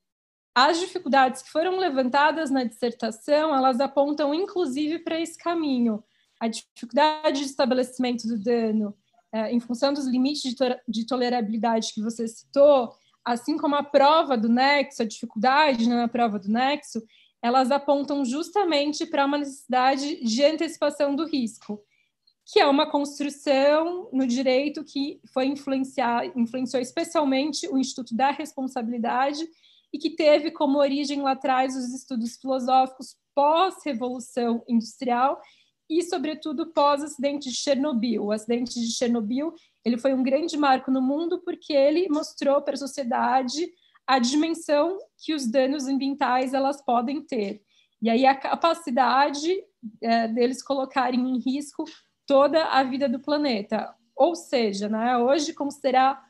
[0.55, 6.03] as dificuldades que foram levantadas na dissertação, elas apontam inclusive para esse caminho.
[6.39, 8.95] A dificuldade de estabelecimento do dano,
[9.31, 12.91] é, em função dos limites de, to de, tolerabilidade que você citou,
[13.23, 17.01] assim como a prova do nexo, a dificuldade na prova do nexo,
[17.41, 21.81] elas apontam justamente para uma necessidade de antecipação do risco,
[22.45, 29.47] que é uma construção no direito que foi influenciar, influenciou especialmente o Instituto da Responsabilidade
[29.93, 35.39] e que teve como origem lá atrás os estudos filosóficos pós-revolução industrial
[35.89, 38.25] e, sobretudo, pós-acidente de Chernobyl.
[38.25, 39.53] O acidente de Chernobyl
[39.83, 43.67] ele foi um grande marco no mundo porque ele mostrou para a sociedade
[44.05, 47.61] a dimensão que os danos ambientais elas podem ter.
[48.01, 49.63] E aí a capacidade
[50.01, 51.85] é, deles colocarem em risco
[52.25, 53.93] toda a vida do planeta.
[54.15, 56.21] Ou seja, né, hoje considerar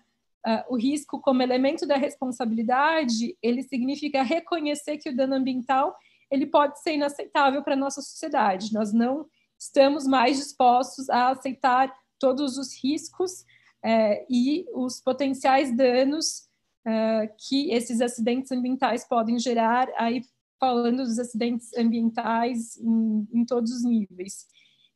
[0.45, 5.95] uh, o risco como elemento da responsabilidade, ele significa reconhecer que o dano ambiental
[6.31, 8.73] ele pode ser inaceitável para a nossa sociedade.
[8.73, 9.25] Nós não
[9.59, 13.45] estamos mais dispostos a aceitar todos os riscos
[13.83, 16.47] é, e os potenciais danos
[16.85, 20.23] é, que esses acidentes ambientais podem gerar, aí
[20.59, 24.47] falando dos acidentes ambientais em, em todos os níveis.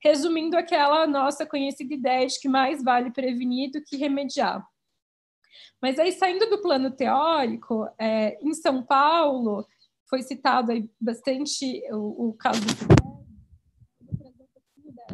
[0.02, 4.66] Resumindo aquela nossa conhecida ideia de que mais vale prevenir do que remediar.
[5.82, 9.66] Mas aí, saindo do plano teórico, é, em São Paulo,
[10.10, 13.03] foi citado aí bastante o, o caso do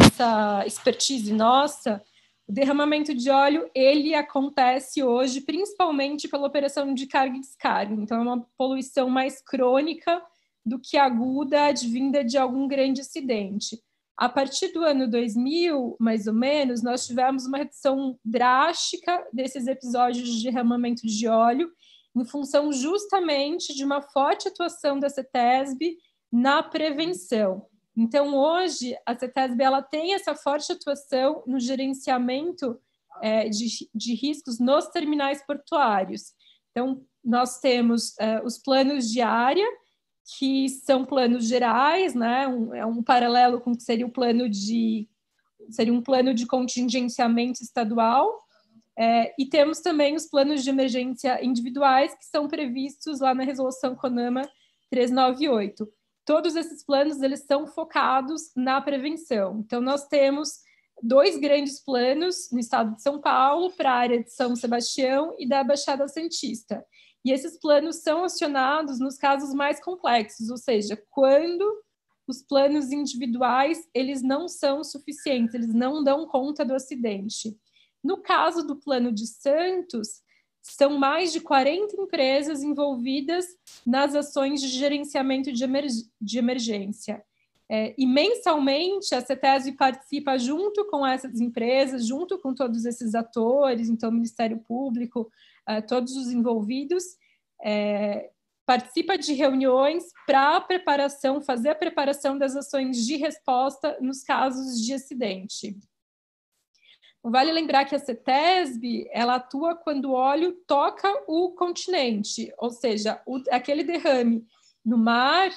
[0.02, 2.02] essa expertise nossa,
[2.48, 7.94] o derramamento de óleo ele acontece hoje principalmente pela operação de carga e descarga.
[7.94, 10.22] Então é uma poluição mais crônica
[10.66, 13.80] do que aguda advinda de algum grande acidente.
[14.18, 20.28] A partir do ano 2000, mais ou menos, nós tivemos uma redução drástica desses episódios
[20.28, 21.72] de derramamento de óleo,
[22.14, 25.96] em função justamente de uma forte atuação da CETESB
[26.30, 27.69] na prevenção.
[28.00, 32.80] Então, hoje, a CETESB ela tem essa forte atuação no gerenciamento
[33.22, 36.32] é, de, de riscos nos terminais portuários.
[36.72, 39.68] Então, nós temos é, os planos de área,
[40.38, 42.48] que são planos gerais, né?
[42.48, 45.06] Um, é um paralelo com o que seria o plano de
[45.70, 48.32] seria um plano de contingenciamento estadual.
[48.98, 53.94] É, e temos também os planos de emergência individuais que são previstos lá na resolução
[53.94, 54.50] CONAMA
[54.90, 55.99] 398.
[56.30, 59.62] Todos esses planos eles são focados na prevenção.
[59.66, 60.60] Então nós temos
[61.02, 65.50] dois grandes planos no estado de São Paulo para a área de São Sebastião e
[65.50, 66.86] da Baixada Santista.
[67.26, 71.66] E esses planos são acionados nos casos mais complexos, ou seja, quando
[72.28, 77.58] os planos individuais eles não são suficientes, eles não dão conta do acidente.
[78.04, 80.22] No caso do plano de Santos,
[80.62, 83.46] são mais de 40 empresas envolvidas
[83.86, 85.66] nas ações de gerenciamento de,
[86.22, 87.24] de emergência.
[87.72, 93.90] É, e mensalmente a CETESB participa junto com essas empresas, junto com todos esses atores,
[93.90, 95.32] então Ministério Público,
[95.70, 97.04] uh, todos os envolvidos,
[97.64, 98.32] é,
[98.66, 104.84] participa de reuniões para a preparação, fazer a preparação das ações de resposta nos casos
[104.84, 105.78] de acidente.
[107.24, 113.22] Vale lembrar que a CETESB ela atua quando o óleo toca o continente, ou seja,
[113.26, 114.46] o, aquele derrame
[114.86, 115.52] no mar,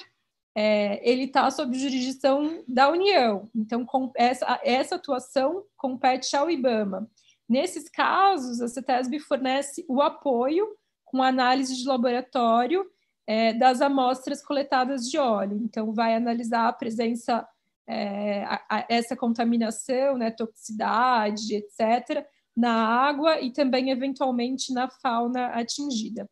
[0.55, 3.49] é, ele está sob jurisdição da União.
[3.55, 7.09] Então, essa, essa atuação compete ao IBAMA.
[7.47, 10.67] Nesses casos, a CETESB fornece o apoio
[11.05, 12.85] com análise de laboratório
[13.25, 15.57] é, das amostras coletadas de óleo.
[15.63, 17.47] Então, vai analisar a presença,
[17.87, 25.47] é, a, a, essa contaminação, né, toxicidade, etc., na água e também, eventualmente, na fauna
[25.47, 26.29] atingida.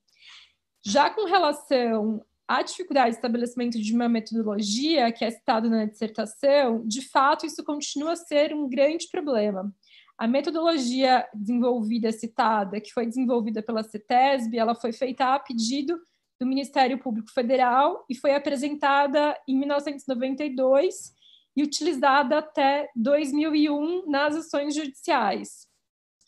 [0.86, 6.86] Já com relação à dificuldade de estabelecimento de uma metodologia, que é citado na dissertação,
[6.86, 9.73] de fato, isso continua a ser um grande problema.
[10.18, 15.99] A metodologia desenvolvida, citada, que foi desenvolvida pela CETESB, ela foi feita a pedido
[16.40, 21.14] do Ministério Público Federal e foi apresentada em 1992
[21.56, 25.68] e utilizada até 2001 nas ações judiciais,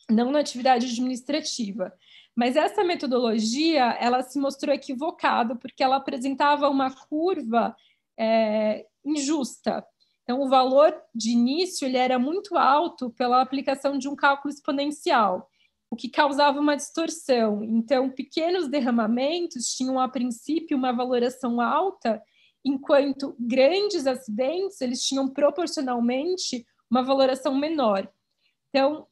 [0.10, 1.94] não na atividade administrativa.
[2.36, 7.76] Mas essa metodologia, ela se mostrou equivocada porque ela apresentava uma curva
[8.18, 9.86] é, injusta.
[10.24, 15.50] Então, o valor de início ele era muito alto pela aplicação de um cálculo exponencial,
[15.92, 17.64] o que causava uma distorção.
[17.64, 22.22] Então, pequenos derramamentos tinham, a princípio, uma valoração alta,
[22.64, 28.08] enquanto grandes acidentes eles tinham proporcionalmente uma valoração menor.
[28.70, 29.08] Então,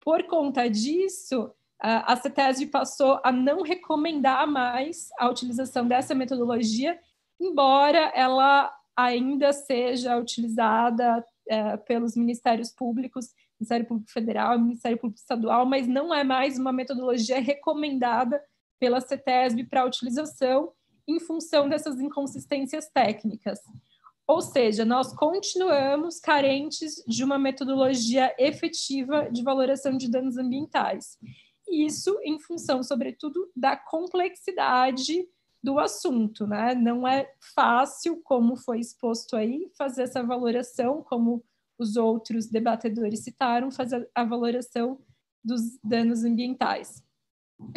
[0.00, 1.50] por conta disso,
[1.80, 6.98] a CETESB passou a não recomendar mais a utilização dessa metodologia,
[7.40, 15.66] embora ela ainda seja utilizada é, pelos ministérios públicos, Ministério Público Federal, Ministério Público Estadual,
[15.66, 18.42] mas não é mais uma metodologia recomendada
[18.78, 20.72] pela CETESB para utilização
[21.06, 23.60] em função dessas inconsistências técnicas.
[24.26, 31.18] Ou seja, nós continuamos carentes de uma metodologia efetiva de valoração de danos ambientais.
[31.68, 35.28] Isso em função, sobretudo, da complexidade
[35.62, 36.74] do assunto, né?
[36.74, 41.44] Não é fácil, como foi exposto aí, fazer essa valoração, como
[41.78, 44.98] os outros debatedores citaram, fazer a valoração
[45.42, 47.02] dos danos ambientais.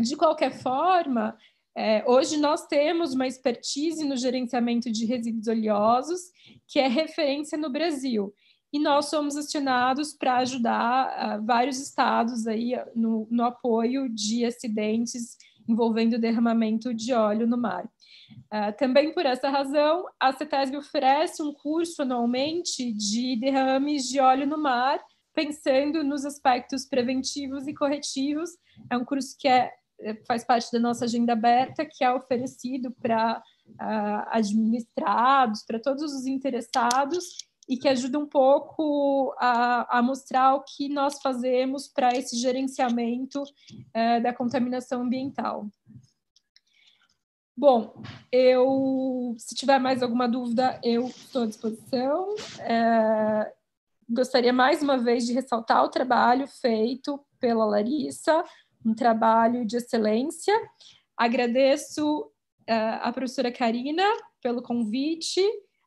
[0.01, 1.37] De qualquer forma,
[1.77, 6.21] é, hoje nós temos uma expertise no gerenciamento de resíduos oleosos,
[6.67, 8.33] que é referência no Brasil,
[8.73, 15.37] e nós somos acionados para ajudar uh, vários estados aí no, no apoio de acidentes
[15.69, 17.85] envolvendo derramamento de óleo no mar.
[18.51, 24.47] Uh, também por essa razão, a CETESB oferece um curso anualmente de derrames de óleo
[24.47, 24.99] no mar,
[25.31, 28.49] pensando nos aspectos preventivos e corretivos.
[28.89, 29.71] É um curso que é
[30.27, 36.25] faz parte da nossa agenda aberta, que é oferecido para uh, administrados, para todos os
[36.25, 37.37] interessados,
[37.67, 43.43] e que ajuda um pouco a, a mostrar o que nós fazemos para esse gerenciamento
[43.93, 45.67] é, da contaminação ambiental.
[47.55, 48.01] Bom,
[48.31, 52.35] eu, se tiver mais alguma dúvida, eu estou à disposição.
[52.59, 53.51] É,
[54.09, 58.43] gostaria mais uma vez de ressaltar o trabalho feito pela Larissa,
[58.87, 60.53] um trabalho de excelência.
[61.15, 64.03] Agradeço uh, a professora Karina
[64.41, 65.41] pelo convite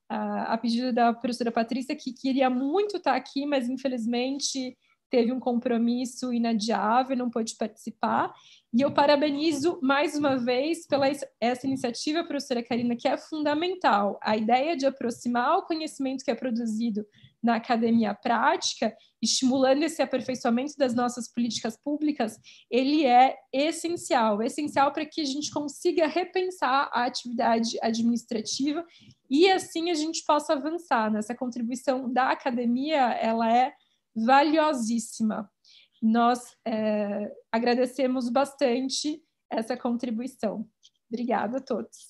[0.09, 4.77] a, a pedido da professora Patrícia, que queria muito estar aqui, mas infelizmente
[5.09, 8.33] teve um compromisso inadiável, não pôde participar.
[8.73, 11.07] E eu parabenizo mais uma vez pela
[11.41, 14.19] essa iniciativa, professora Karina, que é fundamental.
[14.23, 17.05] A ideia de aproximar o conhecimento que é produzido
[17.43, 22.37] na academia prática, estimulando esse aperfeiçoamento das nossas políticas públicas,
[22.71, 28.85] ele é essencial, essencial para que a gente consiga repensar a atividade administrativa
[29.29, 31.11] e assim a gente possa avançar.
[31.11, 33.73] Nessa contribuição da academia, ela é
[34.15, 35.51] valiosíssima.
[36.03, 40.67] Nós é, agradecemos bastante essa contribuição.
[41.11, 42.10] Obrigada a todos.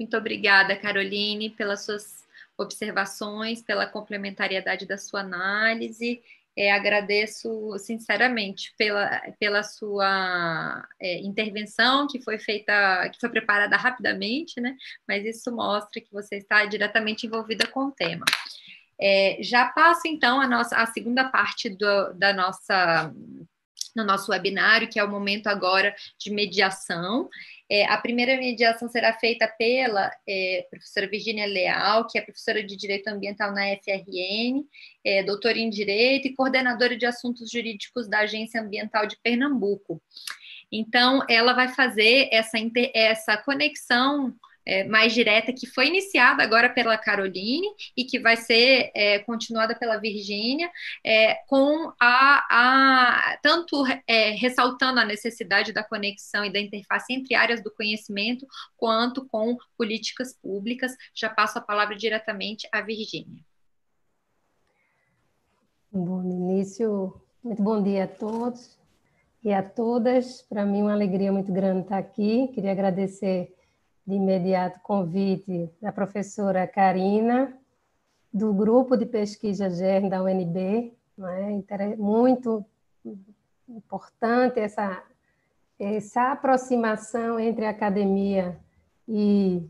[0.00, 2.24] Muito obrigada, Caroline, pelas suas
[2.56, 6.22] observações, pela complementariedade da sua análise.
[6.56, 14.58] É, agradeço sinceramente pela, pela sua é, intervenção, que foi feita, que foi preparada rapidamente,
[14.58, 14.74] né?
[15.06, 18.24] Mas isso mostra que você está diretamente envolvida com o tema.
[18.98, 23.12] É, já passo então a nossa a segunda parte do, da nossa
[23.96, 27.28] no nosso webinário, que é o momento agora de mediação.
[27.70, 32.76] É, a primeira mediação será feita pela é, professora Virginia Leal, que é professora de
[32.76, 34.64] Direito Ambiental na FRN,
[35.04, 40.02] é, doutora em Direito e coordenadora de assuntos jurídicos da Agência Ambiental de Pernambuco.
[40.72, 42.58] Então, ela vai fazer essa,
[42.94, 44.34] essa conexão
[44.66, 47.66] é, mais direta, que foi iniciada agora pela Caroline
[47.96, 50.70] e que vai ser é, continuada pela Virgínia,
[51.04, 57.34] é, com a, a tanto é, ressaltando a necessidade da conexão e da interface entre
[57.34, 58.46] áreas do conhecimento,
[58.76, 60.92] quanto com políticas públicas.
[61.14, 63.42] Já passo a palavra diretamente à Virgínia.
[65.92, 68.78] Bom, início, muito bom dia a todos
[69.42, 70.42] e a todas.
[70.42, 72.48] Para mim, uma alegria muito grande estar aqui.
[72.54, 73.52] Queria agradecer
[74.06, 77.56] de imediato convite da professora Karina,
[78.32, 80.94] do grupo de pesquisa GERN da UNB.
[81.18, 81.96] É?
[81.96, 82.64] Muito
[83.68, 85.02] importante essa,
[85.78, 88.58] essa aproximação entre a academia
[89.06, 89.68] e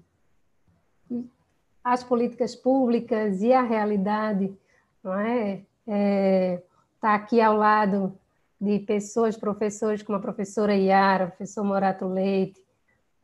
[1.83, 4.57] as políticas públicas e a realidade,
[5.03, 5.63] não é?
[5.89, 6.63] é
[7.01, 8.17] tá aqui ao lado
[8.61, 12.63] de pessoas, professores como a professora Iara, o professor Morato Leite,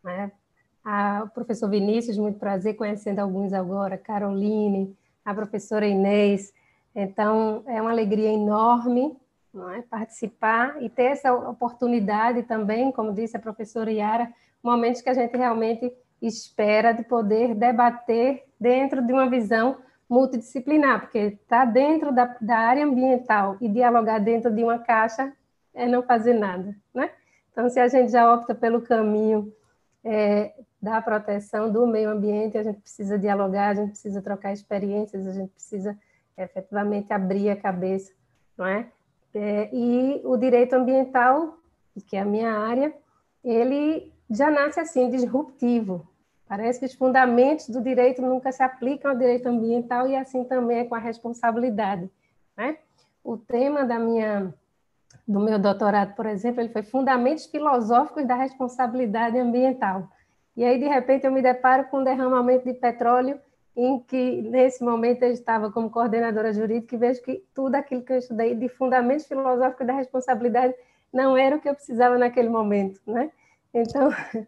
[0.07, 0.31] é?
[0.87, 6.55] A, professor Vinícius, muito prazer conhecendo alguns agora, Caroline, a professora Inês.
[6.95, 9.17] Então, é uma alegria enorme
[9.53, 9.83] não é?
[9.83, 14.33] participar e ter essa oportunidade também, como disse a professora Yara,
[14.63, 15.93] momentos que a gente realmente
[16.23, 22.59] espera de poder debater dentro de uma visão multidisciplinar, porque estar tá dentro da, da
[22.59, 25.33] área ambiental e dialogar dentro de uma caixa
[25.75, 27.11] é não fazer nada, né?
[27.51, 29.53] Então, se a gente já opta pelo caminho
[30.07, 30.53] é,
[30.87, 35.33] da proteção do meio ambiente, a gente precisa dialogar, a gente precisa trocar experiências, a
[35.33, 35.99] gente precisa
[36.39, 38.13] efetivamente abrir a cabeça,
[38.57, 38.87] não é?
[39.35, 41.59] é e o direito ambiental,
[42.07, 42.95] que é a minha área,
[43.43, 46.07] ele já nasce assim, disruptivo.
[46.47, 50.79] Parece que os fundamentos do direito nunca se aplicam ao direito ambiental e assim também
[50.79, 52.09] é com a responsabilidade.
[52.57, 52.79] Né?
[53.25, 54.55] O tema da minha,
[55.27, 60.09] do meu doutorado, por exemplo, ele foi Fundamentos Filosóficos da Responsabilidade Ambiental.
[60.57, 63.39] E aí, de repente, eu me deparo com um derramamento de petróleo
[63.77, 68.13] em que, nesse momento, eu estava como coordenadora jurídica e vejo que tudo aquilo que
[68.13, 70.75] eu estudei de fundamentos filosóficos da responsabilidade
[71.13, 73.31] não era o que eu precisava naquele momento, né?
[73.75, 74.09] Então,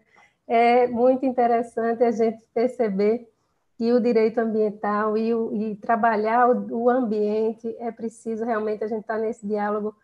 [0.48, 3.30] é muito interessante a gente perceber
[3.76, 8.89] que o direito ambiental e, o, e trabalhar o, o, ambiente é preciso realmente a
[8.89, 9.94] gente estar tá nesse diálogo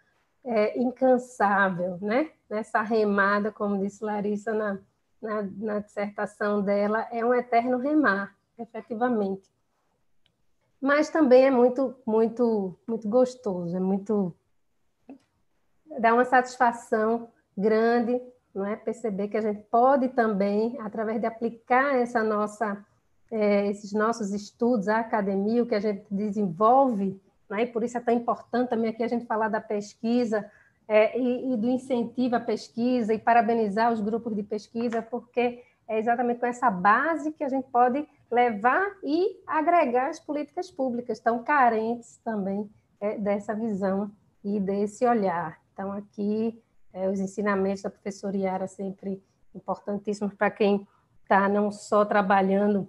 [0.45, 2.31] é, incansável, né?
[2.49, 4.79] Nessa remada, como disse Larissa na
[5.25, 9.51] na, na dissertação dela, é um eterno remar, efetivamente.
[10.81, 14.35] Mas também é muito, muito, muito gostoso, é muito
[15.99, 18.21] dá uma satisfação grande,
[18.55, 18.77] não é?
[18.77, 22.85] Perceber que a gente pode também, através de aplicar essa nossa,
[23.31, 27.63] é, esses nossos estudos, a academia, o que a gente desenvolve, não é?
[27.63, 30.51] E por isso é tão importante também aqui a gente falar da pesquisa,
[30.87, 35.99] é, e, e, do incentivo à pesquisa e parabenizar os grupos de pesquisa, porque é
[35.99, 41.43] exatamente com essa base que a gente pode levar e agregar as políticas públicas tão
[41.43, 42.71] carentes também
[43.01, 44.11] é, dessa visão
[44.43, 45.59] e desse olhar.
[45.73, 46.63] Então, aqui,
[46.93, 49.23] é, os ensinamentos da professora Yara sempre
[49.55, 50.87] importantíssimos para quem
[51.23, 52.89] está não só trabalhando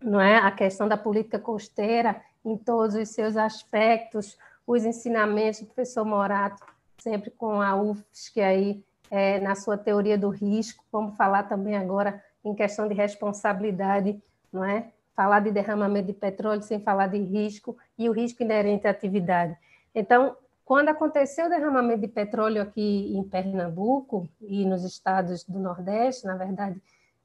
[0.00, 4.36] não é a questão da política costeira em todos os seus aspectos,
[4.66, 6.62] os ensinamentos do professor Morato
[6.98, 10.84] sempre com a UFSC aí é, na sua teoria do risco.
[10.90, 14.20] Vamos falar também agora em questão de responsabilidade,
[14.52, 14.90] não é?
[15.14, 19.56] Falar de derramamento de petróleo sem falar de risco e o risco inerente à atividade.
[19.94, 26.26] Então, quando aconteceu o derramamento de petróleo aqui em Pernambuco e nos estados do Nordeste,
[26.26, 26.80] na verdade,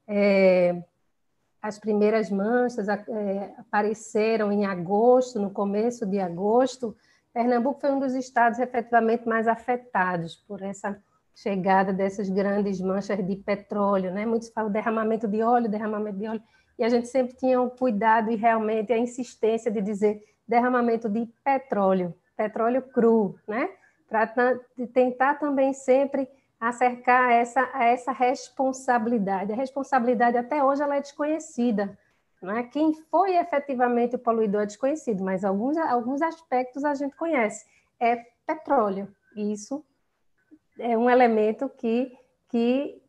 [0.06, 0.82] é,
[1.62, 6.96] as primeiras manchas é, apareceram em agosto, no começo de agosto.
[7.32, 11.00] Pernambuco foi um dos estados efetivamente mais afetados por essa
[11.34, 14.26] chegada dessas grandes manchas de petróleo, né?
[14.26, 16.42] Muitos falam derramamento de óleo, derramamento de óleo,
[16.78, 21.26] e a gente sempre tinha o cuidado e realmente a insistência de dizer derramamento de
[21.44, 23.70] petróleo, petróleo cru, né?
[24.08, 24.26] Para
[24.92, 26.28] tentar também sempre
[26.58, 29.52] acercar essa, essa responsabilidade.
[29.52, 31.96] A responsabilidade até hoje ela é desconhecida.
[32.40, 32.62] Não é?
[32.62, 37.66] Quem foi efetivamente o poluidor é desconhecido, mas alguns, alguns aspectos a gente conhece.
[37.98, 39.08] É petróleo.
[39.36, 39.84] Isso
[40.78, 42.16] é um elemento que,
[42.48, 43.00] que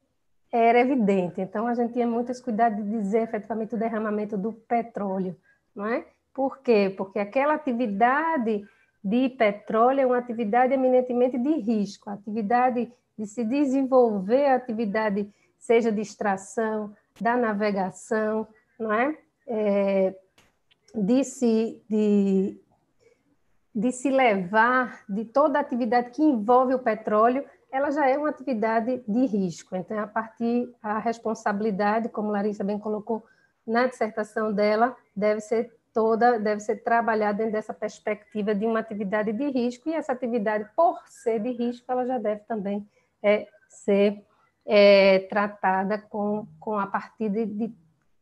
[0.52, 1.40] era evidente.
[1.40, 5.36] Então, a gente tinha muito cuidado de dizer efetivamente o derramamento do petróleo.
[5.74, 6.06] Não é?
[6.34, 6.94] Por quê?
[6.95, 8.66] Porque aquela atividade
[9.03, 15.30] de petróleo é uma atividade eminentemente de risco, a atividade de se desenvolver a atividade,
[15.58, 18.48] seja de extração, da navegação,
[18.82, 19.18] não é?
[19.48, 20.16] é
[20.94, 22.60] de, se, de,
[23.74, 29.02] de se levar de toda atividade que envolve o petróleo, ela já é uma atividade
[29.08, 29.76] de risco.
[29.76, 33.24] Então, a partir a responsabilidade, como Larissa bem colocou
[33.66, 39.34] na dissertação dela, deve ser toda deve ser trabalhada dentro dessa perspectiva de uma atividade
[39.34, 42.88] de risco e essa atividade, por ser de risco, ela já deve também
[43.22, 44.24] é, ser
[44.66, 47.74] é, tratada com, com a partir de, de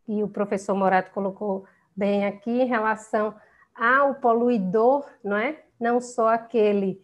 [0.09, 1.65] que o professor Morato colocou
[1.95, 3.35] bem aqui em relação
[3.75, 5.61] ao poluidor, não é?
[5.79, 6.99] Não só aquele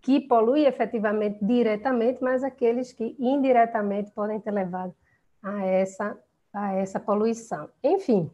[0.00, 4.94] que polui efetivamente diretamente, mas aqueles que indiretamente podem ter levado
[5.42, 6.16] a essa
[6.52, 7.68] a essa poluição.
[7.82, 8.30] Enfim,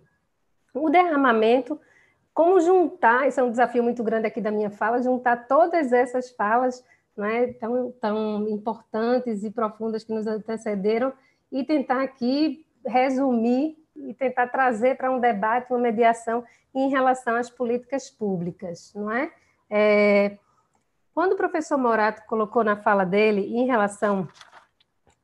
[0.75, 1.81] o derramamento,
[2.35, 6.31] como juntar, isso é um desafio muito grande aqui da minha fala, juntar todas essas
[6.33, 6.85] falas
[7.17, 11.11] né, tão, tão importantes e profundas que nos antecederam
[11.51, 16.45] e tentar aqui resumir e tentar trazer para um debate, uma mediação
[16.75, 19.31] em relação às políticas públicas, não é?
[19.69, 20.39] é
[21.13, 24.29] quando o professor Morato colocou na fala dele em relação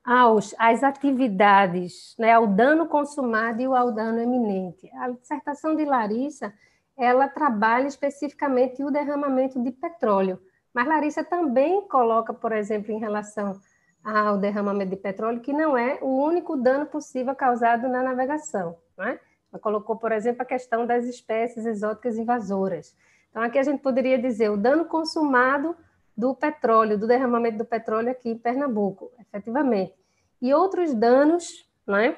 [0.04, 6.52] aos, às atividades, né, ao dano consumado e ao dano eminente, a dissertação de Larissa
[6.96, 10.40] ela trabalha especificamente o derramamento de petróleo,
[10.72, 13.60] mas Larissa também coloca, por exemplo, em relação
[14.06, 18.76] ao derramamento de petróleo, que não é o único dano possível causado na navegação.
[18.96, 19.18] Né?
[19.52, 22.94] Ela colocou, por exemplo, a questão das espécies exóticas invasoras.
[23.30, 25.76] Então, aqui a gente poderia dizer o dano consumado
[26.16, 29.92] do petróleo, do derramamento do petróleo aqui em Pernambuco, efetivamente.
[30.40, 32.16] E outros danos né,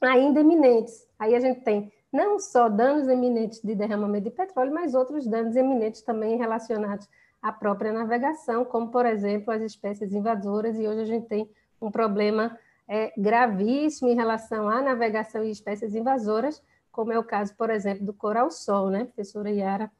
[0.00, 1.06] ainda eminentes.
[1.18, 5.54] Aí a gente tem não só danos eminentes de derramamento de petróleo, mas outros danos
[5.54, 7.06] eminentes também relacionados
[7.42, 11.50] a própria navegação, como, por exemplo, as espécies invasoras, e hoje a gente tem
[11.80, 17.54] um problema é, gravíssimo em relação à navegação e espécies invasoras, como é o caso,
[17.56, 19.02] por exemplo, do coral-sol, né?
[19.02, 19.90] A professora Yara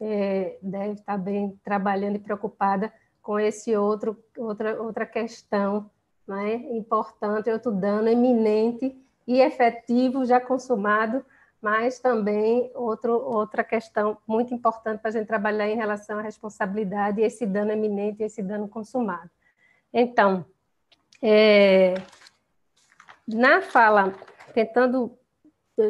[0.00, 5.90] é, deve estar bem trabalhando e preocupada com esse outro, outra, outra questão
[6.26, 6.54] né?
[6.76, 8.96] importante, outro dano eminente
[9.26, 11.24] e efetivo já consumado
[11.60, 17.20] mas também outro, outra questão muito importante para a gente trabalhar em relação à responsabilidade
[17.20, 19.30] e esse dano eminente esse dano consumado.
[19.92, 20.44] Então,
[21.22, 21.94] é,
[23.26, 24.12] na fala,
[24.54, 25.16] tentando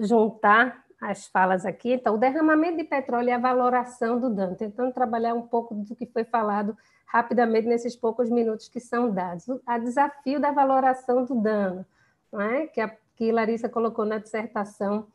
[0.03, 4.93] juntar as falas aqui, então, o derramamento de petróleo e a valoração do dano, tentando
[4.93, 6.77] trabalhar um pouco do que foi falado
[7.07, 9.49] rapidamente nesses poucos minutos que são dados.
[9.49, 11.87] O desafio da valoração do dano,
[12.33, 12.67] não é?
[12.67, 15.07] que, a, que Larissa colocou na dissertação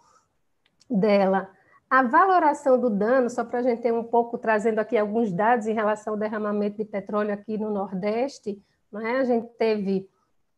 [0.90, 1.50] dela.
[1.90, 5.68] A valoração do dano, só para a gente ter um pouco, trazendo aqui alguns dados
[5.68, 9.20] em relação ao derramamento de petróleo aqui no Nordeste, não é?
[9.20, 10.10] a gente teve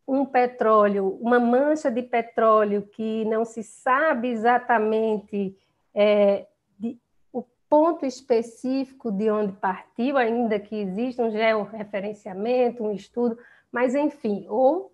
[0.08, 5.56] um petróleo, uma mancha de petróleo que não se sabe exatamente
[5.94, 6.48] é,
[6.80, 6.98] de,
[7.34, 13.38] o ponto específico de onde partiu, ainda que exista um georreferenciamento, um estudo,
[13.70, 14.94] mas enfim, ou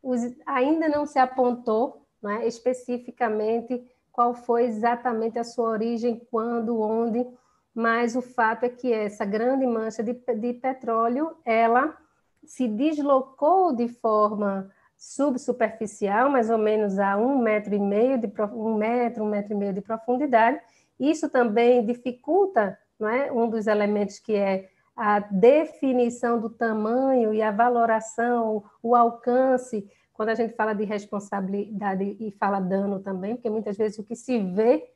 [0.00, 3.84] os, ainda não se apontou não é, especificamente
[4.14, 7.26] qual foi exatamente a sua origem, quando, onde,
[7.74, 11.98] mas o fato é que essa grande mancha de, de petróleo, ela
[12.44, 18.76] se deslocou de forma subsuperficial, mais ou menos a um metro e meio de um
[18.76, 20.60] metro, um metro e meio de profundidade.
[20.98, 27.42] Isso também dificulta, não é, um dos elementos que é a definição do tamanho e
[27.42, 33.50] a valoração, o alcance quando a gente fala de responsabilidade e fala dano também, porque
[33.50, 34.88] muitas vezes o que se vê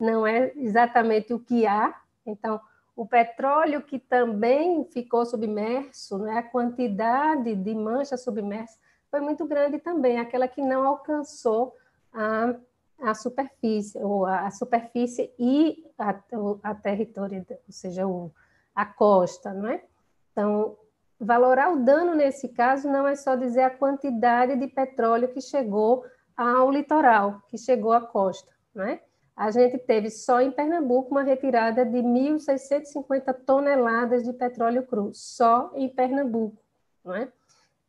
[0.00, 1.94] não é exatamente o que há.
[2.26, 2.60] Então,
[2.96, 8.78] o petróleo que também ficou submerso, né, a quantidade de mancha submersa
[9.10, 11.76] foi muito grande também, aquela que não alcançou
[12.12, 12.54] a,
[12.98, 16.18] a superfície, ou a, a superfície e a,
[16.62, 18.32] a território, ou seja, o,
[18.74, 19.84] a costa, não é?
[20.32, 20.78] Então,
[21.22, 26.04] Valorar o dano nesse caso não é só dizer a quantidade de petróleo que chegou
[26.36, 28.98] ao litoral, que chegou à costa, né?
[29.36, 35.70] A gente teve só em Pernambuco uma retirada de 1.650 toneladas de petróleo cru, só
[35.76, 36.60] em Pernambuco,
[37.06, 37.28] é?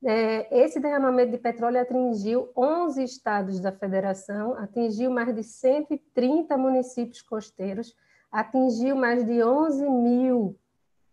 [0.05, 7.23] É, esse derramamento de petróleo atingiu 11 estados da federação, atingiu mais de 130 municípios
[7.23, 7.95] costeiros,
[8.31, 10.55] atingiu mais de 11 mil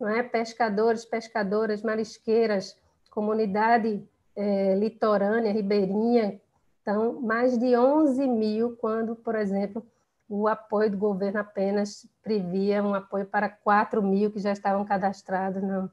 [0.01, 0.22] não é?
[0.22, 2.77] pescadores, pescadoras, marisqueiras,
[3.10, 4.02] comunidade
[4.35, 6.40] é, litorânea, ribeirinha.
[6.81, 9.86] Então, mais de 11 mil, quando, por exemplo,
[10.28, 15.62] o apoio do governo apenas previa um apoio para 4 mil que já estavam cadastrados
[15.62, 15.90] no,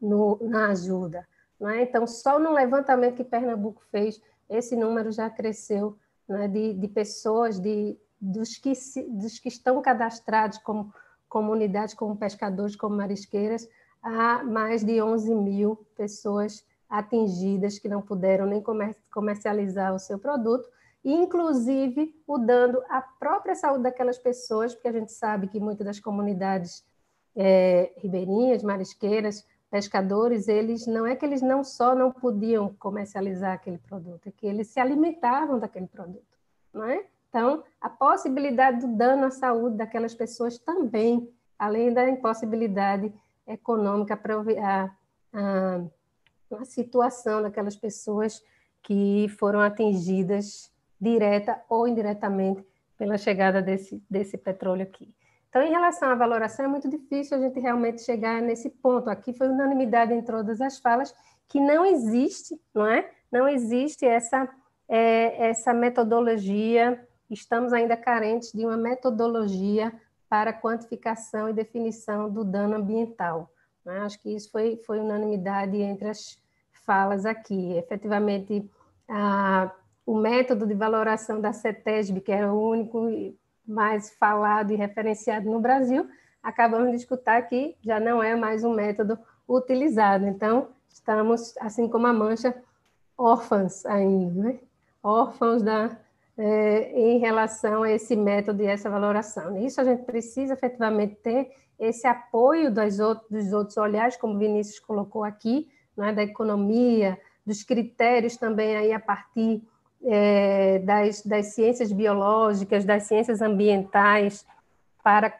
[0.00, 1.26] no, na ajuda.
[1.58, 1.82] Não é?
[1.82, 5.98] Então, só no levantamento que Pernambuco fez, esse número já cresceu
[6.28, 6.46] é?
[6.46, 10.92] de, de pessoas, de, dos, que se, dos que estão cadastrados como
[11.28, 13.68] comunidades como pescadores, como marisqueiras,
[14.02, 18.62] há mais de 11 mil pessoas atingidas que não puderam nem
[19.10, 20.68] comercializar o seu produto,
[21.04, 26.84] inclusive mudando a própria saúde daquelas pessoas, porque a gente sabe que muitas das comunidades
[27.34, 33.78] é, ribeirinhas, marisqueiras, pescadores, eles não é que eles não só não podiam comercializar aquele
[33.78, 36.38] produto, é que eles se alimentavam daquele produto,
[36.72, 37.04] não é?
[37.28, 41.28] Então, a possibilidade do dano à saúde daquelas pessoas também,
[41.58, 43.12] além da impossibilidade
[43.46, 44.90] econômica para a,
[45.32, 45.80] a,
[46.60, 48.42] a situação daquelas pessoas
[48.82, 52.64] que foram atingidas direta ou indiretamente
[52.96, 55.14] pela chegada desse, desse petróleo aqui.
[55.48, 59.08] Então, em relação à valoração, é muito difícil a gente realmente chegar nesse ponto.
[59.08, 61.14] Aqui foi unanimidade em todas as falas
[61.48, 63.10] que não existe, não é?
[63.30, 64.48] Não existe essa,
[64.88, 69.92] é, essa metodologia estamos ainda carentes de uma metodologia
[70.28, 73.50] para quantificação e definição do dano ambiental.
[73.84, 73.98] Né?
[74.00, 76.38] Acho que isso foi, foi unanimidade entre as
[76.84, 77.76] falas aqui.
[77.76, 78.68] Efetivamente,
[79.08, 79.70] a,
[80.04, 83.08] o método de valoração da CETESB, que era o único
[83.66, 86.08] mais falado e referenciado no Brasil,
[86.42, 90.26] acabamos de escutar que já não é mais um método utilizado.
[90.26, 92.54] Então, estamos, assim como a Mancha,
[93.16, 94.58] órfãos ainda, né?
[95.02, 95.96] órfãos da,
[96.38, 99.56] é, em relação a esse método e essa valoração.
[99.64, 105.24] Isso a gente precisa efetivamente ter esse apoio outros, dos outros olhares, como Vinícius colocou
[105.24, 105.68] aqui,
[105.98, 109.62] é, da economia, dos critérios também aí a partir
[110.04, 114.44] é, das, das ciências biológicas, das ciências ambientais,
[115.02, 115.32] para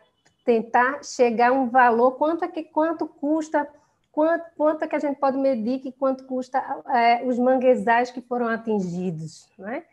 [0.45, 3.69] tentar chegar a um valor, quanto, é que, quanto custa,
[4.13, 6.59] quanto, quanto é que a gente pode medir que quanto custa
[6.89, 9.85] é, os manguezais que foram atingidos, não é?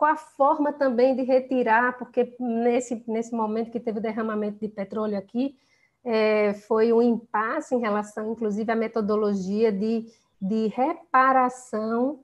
[0.00, 4.66] Qual a forma também de retirar, porque nesse, nesse momento que teve o derramamento de
[4.66, 5.58] petróleo aqui,
[6.02, 10.06] é, foi um impasse em relação, inclusive, à metodologia de,
[10.40, 12.20] de reparação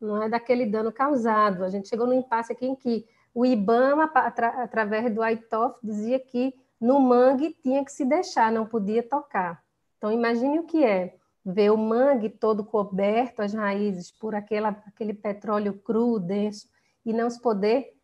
[0.00, 1.62] não é, daquele dano causado.
[1.62, 6.18] A gente chegou no impasse aqui em que o IBAMA, atra, através do ITOF, dizia
[6.18, 9.62] que no mangue tinha que se deixar, não podia tocar.
[9.96, 11.14] Então, imagine o que é
[11.46, 16.72] ver o mangue todo coberto, as raízes, por aquela, aquele petróleo cru, denso,
[17.04, 17.94] e não se poder,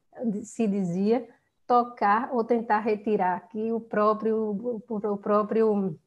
[0.43, 1.29] se dizia,
[1.67, 5.99] tocar ou tentar retirar, que o próprio, o próprio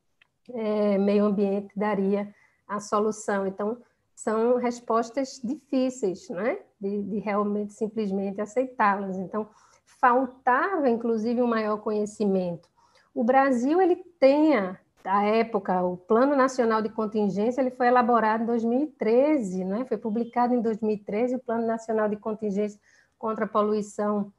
[0.50, 2.34] é, meio ambiente daria
[2.68, 3.46] a solução.
[3.46, 3.78] Então,
[4.16, 6.60] são respostas difíceis, né?
[6.80, 9.18] de, de realmente simplesmente aceitá-las.
[9.18, 9.48] Então,
[9.86, 12.68] faltava, inclusive, um maior conhecimento.
[13.14, 14.56] O Brasil ele tem
[15.04, 19.86] a época, o Plano Nacional de Contingência ele foi elaborado em 2013, né?
[19.86, 22.80] foi publicado em 2013 o Plano Nacional de Contingência
[23.18, 24.32] contra a Poluição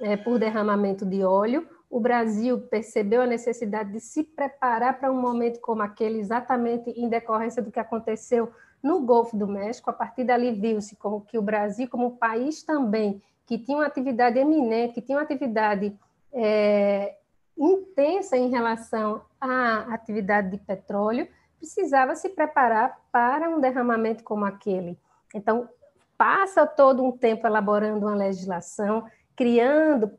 [0.00, 1.66] é, por Derramamento de Óleo.
[1.88, 7.08] O Brasil percebeu a necessidade de se preparar para um momento como aquele, exatamente em
[7.08, 8.50] decorrência do que aconteceu
[8.82, 9.90] no Golfo do México.
[9.90, 14.38] A partir dali viu-se como que o Brasil, como país também, que tinha uma atividade
[14.38, 15.96] eminente, que tinha uma atividade
[16.32, 17.16] é,
[17.58, 21.26] intensa em relação à atividade de petróleo,
[21.58, 24.98] precisava se preparar para um derramamento como aquele.
[25.34, 25.68] Então,
[26.16, 29.04] passa todo um tempo elaborando uma legislação,
[29.36, 30.10] criando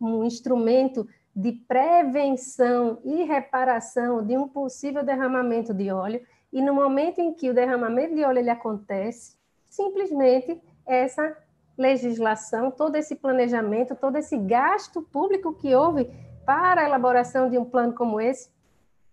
[0.00, 6.20] um, instrumento de prevenção e reparação de um possível derramamento de óleo,
[6.52, 9.36] e no momento em que o derramamento de óleo ele acontece,
[9.66, 11.36] simplesmente essa
[11.76, 16.10] legislação, todo esse planejamento, todo esse gasto público que houve
[16.48, 18.50] para a elaboração de um plano como esse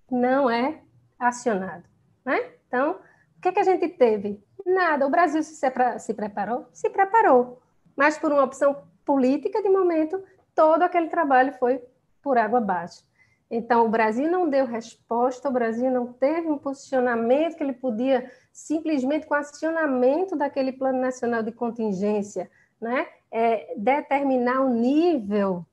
[0.10, 0.80] não é
[1.20, 1.84] acionado.
[2.24, 2.52] Né?
[2.66, 2.92] Então,
[3.38, 4.42] o que, é que a gente teve?
[4.66, 5.06] Nada.
[5.06, 6.66] O Brasil se, se preparou?
[6.72, 7.62] Se preparou.
[7.94, 10.24] Mas por uma opção política, de momento,
[10.56, 11.84] todo aquele trabalho foi
[12.22, 13.04] por água abaixo.
[13.52, 18.32] Então, o Brasil não deu resposta, o Brasil não teve um posicionamento que ele podia,
[18.54, 22.50] simplesmente com acionamento daquele Plano Nacional de Contingência,
[22.80, 25.66] né, é, determinar o nível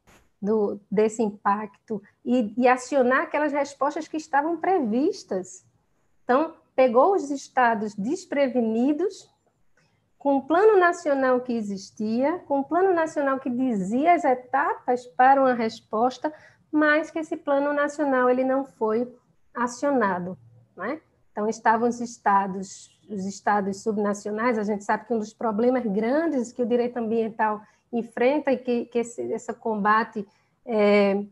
[0.42, 5.64] do, desse impacto e, e acionar aquelas respostas que estavam previstas.
[6.24, 9.30] Então, pegou os estados desprevenidos,
[10.18, 15.40] com o plano nacional que existia, com o plano nacional que dizia as etapas para
[15.40, 16.32] uma resposta,
[16.70, 19.12] mas que esse plano nacional ele não foi
[19.54, 20.38] acionado,
[20.76, 21.00] né?
[21.30, 24.58] Então estavam os estados, os estados subnacionais.
[24.58, 27.60] A gente sabe que um dos problemas grandes que o direito ambiental
[27.92, 30.26] enfrenta e que, que esse, esse combate
[30.64, 31.22] é,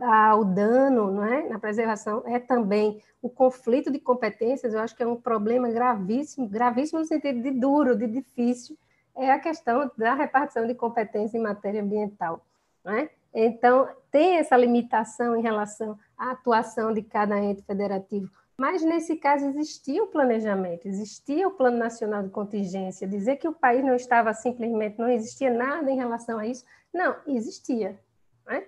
[0.00, 1.48] ao dano não é?
[1.48, 6.48] na preservação é também o conflito de competências, eu acho que é um problema gravíssimo,
[6.48, 8.78] gravíssimo no sentido de duro, de difícil,
[9.16, 12.44] é a questão da repartição de competências em matéria ambiental.
[12.84, 13.10] Não é?
[13.34, 18.30] Então, tem essa limitação em relação à atuação de cada ente federativo.
[18.58, 23.06] Mas, nesse caso, existia o planejamento, existia o Plano Nacional de Contingência.
[23.06, 27.16] Dizer que o país não estava simplesmente, não existia nada em relação a isso, não,
[27.26, 27.98] existia.
[28.44, 28.66] Não é?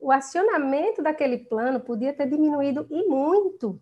[0.00, 3.80] o acionamento daquele plano podia ter diminuído e muito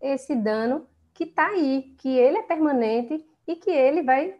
[0.00, 4.36] esse dano que está aí, que ele é permanente e que ele vai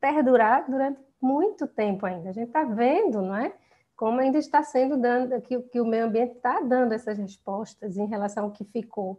[0.00, 2.30] perdurar durante muito tempo ainda.
[2.30, 3.52] A gente está vendo, não é?
[3.96, 8.06] Como ainda está sendo dando, que, que o meio ambiente está dando essas respostas em
[8.06, 9.18] relação ao que ficou.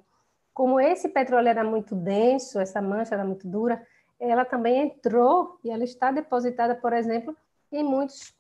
[0.56, 3.86] Como esse petróleo era muito denso, essa mancha era muito dura,
[4.18, 7.36] ela também entrou e ela está depositada, por exemplo,
[7.70, 8.34] em muitos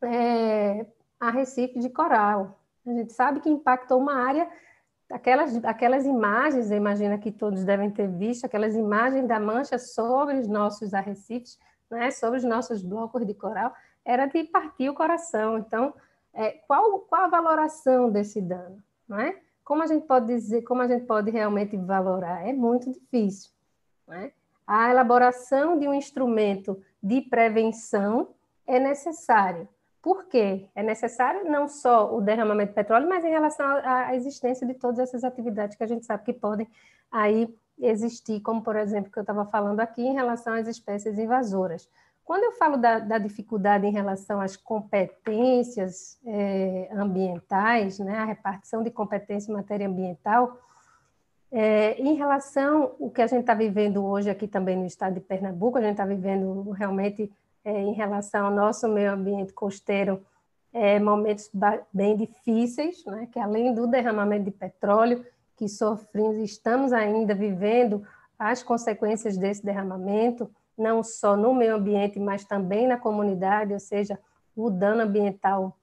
[0.00, 0.86] é,
[1.18, 2.56] arrecifes de coral.
[2.86, 4.48] A gente sabe que impactou uma área,
[5.10, 10.46] aquelas, aquelas imagens, imagina que todos devem ter visto, aquelas imagens da mancha sobre os
[10.46, 11.58] nossos arrecifes,
[11.90, 13.74] né, sobre os nossos blocos de coral,
[14.04, 15.58] era de partir o coração.
[15.58, 15.92] Então,
[16.32, 18.80] é, qual, qual a valoração desse dano?
[19.08, 19.36] Não é?
[19.70, 22.44] Como a gente pode dizer, como a gente pode realmente valorar?
[22.44, 23.52] É muito difícil.
[24.04, 24.32] Não é?
[24.66, 28.30] A elaboração de um instrumento de prevenção
[28.66, 29.68] é necessário,
[30.02, 30.68] por quê?
[30.74, 34.98] É necessário não só o derramamento de petróleo, mas em relação à existência de todas
[34.98, 36.66] essas atividades que a gente sabe que podem
[37.08, 41.88] aí existir, como por exemplo que eu estava falando aqui em relação às espécies invasoras.
[42.30, 48.84] Quando eu falo da, da dificuldade em relação às competências é, ambientais, né, a repartição
[48.84, 50.56] de competência em matéria ambiental,
[51.50, 55.20] é, em relação ao que a gente está vivendo hoje aqui também no estado de
[55.20, 57.28] Pernambuco, a gente está vivendo realmente
[57.64, 60.24] é, em relação ao nosso meio ambiente costeiro,
[61.02, 61.50] momentos
[61.92, 65.26] bem difíceis, né, que além do derramamento de petróleo
[65.56, 68.06] que sofremos, estamos ainda vivendo
[68.38, 70.48] as consequências desse derramamento,
[70.80, 74.18] não só no meio ambiente, mas também na comunidade, ou seja,
[74.56, 75.76] o dano ambiental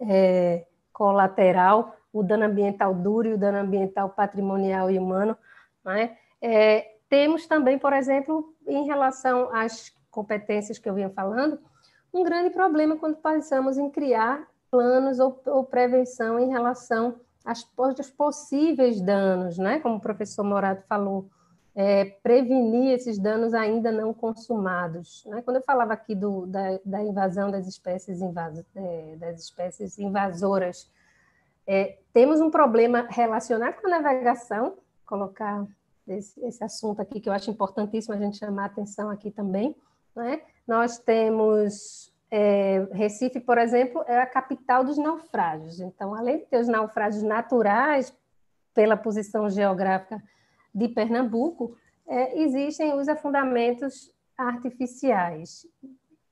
[0.00, 5.36] é, colateral, o dano ambiental duro e o dano ambiental patrimonial e humano.
[5.84, 6.16] Né?
[6.40, 11.58] É, temos também, por exemplo, em relação às competências que eu vinha falando,
[12.12, 18.10] um grande problema quando pensamos em criar planos ou, ou prevenção em relação às, aos
[18.10, 19.80] possíveis danos, né?
[19.80, 21.28] como o professor Morato falou,
[21.74, 25.24] é, prevenir esses danos ainda não consumados.
[25.26, 25.42] Né?
[25.42, 30.90] Quando eu falava aqui do, da, da invasão das espécies, invas, é, das espécies invasoras,
[31.66, 34.76] é, temos um problema relacionado com a navegação,
[35.06, 35.66] colocar
[36.06, 39.74] esse, esse assunto aqui que eu acho importantíssimo a gente chamar a atenção aqui também,
[40.14, 40.42] né?
[40.66, 45.80] Nós temos é, Recife, por exemplo, é a capital dos naufrágios.
[45.80, 48.12] Então, além de ter os naufrágios naturais,
[48.74, 50.22] pela posição geográfica
[50.74, 51.76] de Pernambuco,
[52.06, 55.66] é, existem os afundamentos artificiais.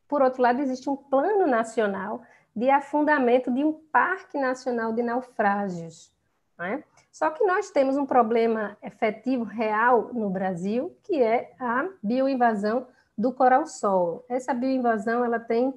[0.09, 2.23] Por outro lado, existe um plano nacional
[2.55, 6.13] de afundamento de um parque nacional de naufrágios.
[6.59, 6.83] Né?
[7.13, 12.87] Só que nós temos um problema efetivo, real, no Brasil, que é a bioinvasão
[13.17, 14.25] do coral-sol.
[14.29, 15.75] Essa bioinvasão ela tem,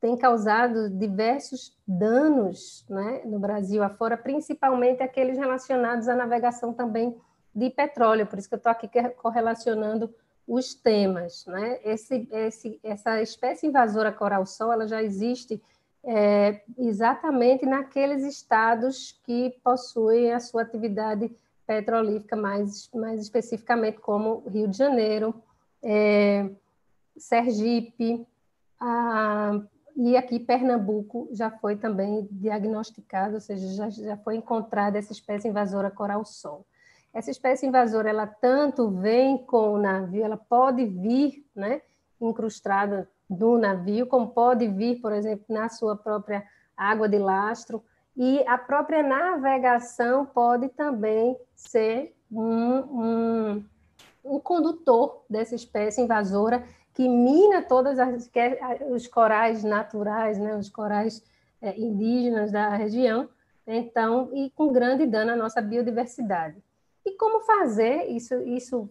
[0.00, 7.16] tem causado diversos danos né, no Brasil afora, principalmente aqueles relacionados à navegação também
[7.54, 10.12] de petróleo, por isso que eu estou aqui correlacionando
[10.46, 11.46] os temas.
[11.46, 11.78] Né?
[11.84, 15.62] Esse, esse, essa espécie invasora coral-sol ela já existe
[16.02, 21.30] é, exatamente naqueles estados que possuem a sua atividade
[21.66, 25.34] petrolífica mais, mais especificamente, como Rio de Janeiro,
[25.82, 26.50] é,
[27.16, 28.26] Sergipe,
[28.78, 29.60] a,
[29.96, 35.48] e aqui Pernambuco já foi também diagnosticado, ou seja, já, já foi encontrada essa espécie
[35.48, 36.66] invasora coral-sol.
[37.14, 41.80] Essa espécie invasora, ela tanto vem com o navio, ela pode vir né,
[42.20, 46.44] incrustada do navio, como pode vir, por exemplo, na sua própria
[46.76, 47.84] água de lastro,
[48.16, 53.64] e a própria navegação pode também ser um, um,
[54.24, 58.28] um condutor dessa espécie invasora que mina todas as,
[58.90, 61.22] os corais naturais, né, os corais
[61.62, 63.28] é, indígenas da região,
[63.66, 66.56] então, e com grande dano à nossa biodiversidade.
[67.04, 68.90] E como fazer isso, isso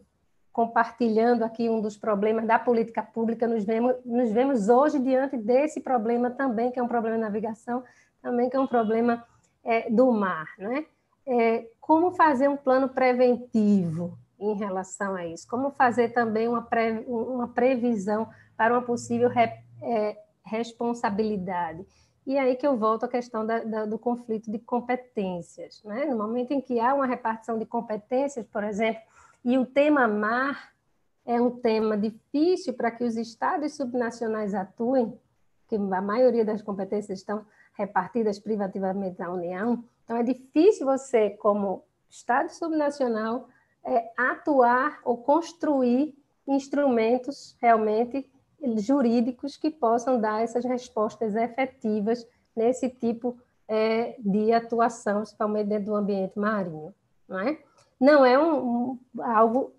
[0.52, 5.82] compartilhando aqui um dos problemas da política pública, nos vemos, nos vemos hoje diante desse
[5.82, 7.84] problema também, que é um problema de navegação,
[8.22, 9.26] também que é um problema
[9.64, 10.86] é, do mar, né?
[11.26, 15.48] É, como fazer um plano preventivo em relação a isso?
[15.48, 19.50] Como fazer também uma, pre, uma previsão para uma possível re,
[19.82, 21.86] é, responsabilidade?
[22.26, 25.84] E aí que eu volto à questão da, da, do conflito de competências.
[25.84, 26.06] Né?
[26.06, 29.02] No momento em que há uma repartição de competências, por exemplo,
[29.44, 30.74] e o tema mar
[31.26, 35.18] é um tema difícil para que os estados subnacionais atuem,
[35.68, 37.46] que a maioria das competências estão
[37.78, 43.48] repartidas privativamente na União, então é difícil você, como estado subnacional,
[43.84, 46.16] é, atuar ou construir
[46.48, 48.30] instrumentos realmente
[48.78, 53.38] jurídicos que possam dar essas respostas efetivas nesse tipo
[53.68, 56.94] é, de atuação, principalmente dentro do ambiente marinho.
[57.28, 57.58] Não é,
[58.00, 59.74] não é um, um, algo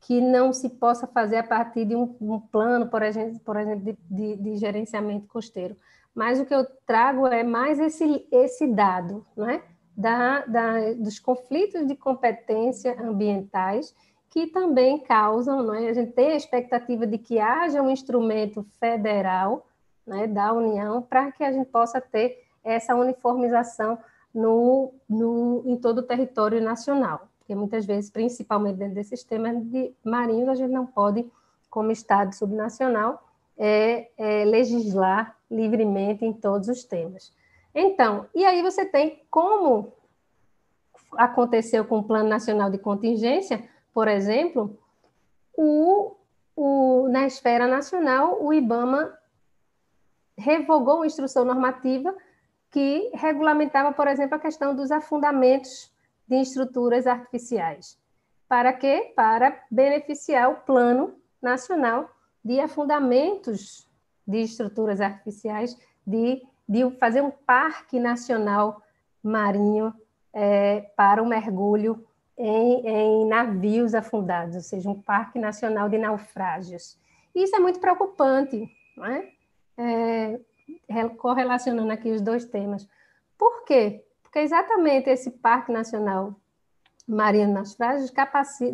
[0.00, 3.84] que não se possa fazer a partir de um, um plano, por exemplo, por exemplo
[3.84, 5.76] de, de, de, gerenciamento costeiro.
[6.14, 9.62] Mas o que eu trago é mais esse, esse dado, não é?
[9.96, 13.94] da, da, dos conflitos de competência ambientais
[14.32, 15.90] que também causam, não é?
[15.90, 19.66] a gente tem a expectativa de que haja um instrumento federal
[20.06, 23.98] né, da União para que a gente possa ter essa uniformização
[24.34, 29.92] no, no, em todo o território nacional, porque muitas vezes, principalmente dentro desses temas de
[30.02, 31.30] marinhos, a gente não pode,
[31.68, 33.22] como Estado subnacional,
[33.58, 37.34] é, é, legislar livremente em todos os temas.
[37.74, 39.92] Então, e aí você tem como
[41.18, 43.62] aconteceu com o Plano Nacional de Contingência,
[43.92, 44.78] por exemplo,
[45.56, 46.16] o,
[46.56, 49.16] o, na esfera nacional, o IBAMA
[50.36, 52.14] revogou uma instrução normativa
[52.70, 55.92] que regulamentava, por exemplo, a questão dos afundamentos
[56.26, 57.98] de estruturas artificiais.
[58.48, 59.12] Para quê?
[59.14, 62.10] Para beneficiar o Plano Nacional
[62.44, 63.88] de Afundamentos
[64.26, 68.82] de Estruturas Artificiais de de fazer um parque nacional
[69.22, 69.92] marinho
[70.32, 72.02] é, para o mergulho
[72.44, 76.98] em, em, navios afundados, ou seja, um parque nacional de naufrágios.
[77.34, 79.28] Isso é muito preocupante, não é?
[79.78, 82.88] é correlacionando aqui os dois temas.
[83.38, 84.04] Por quê?
[84.22, 86.34] Porque exatamente esse parque nacional
[87.06, 88.12] marinho de naufrágios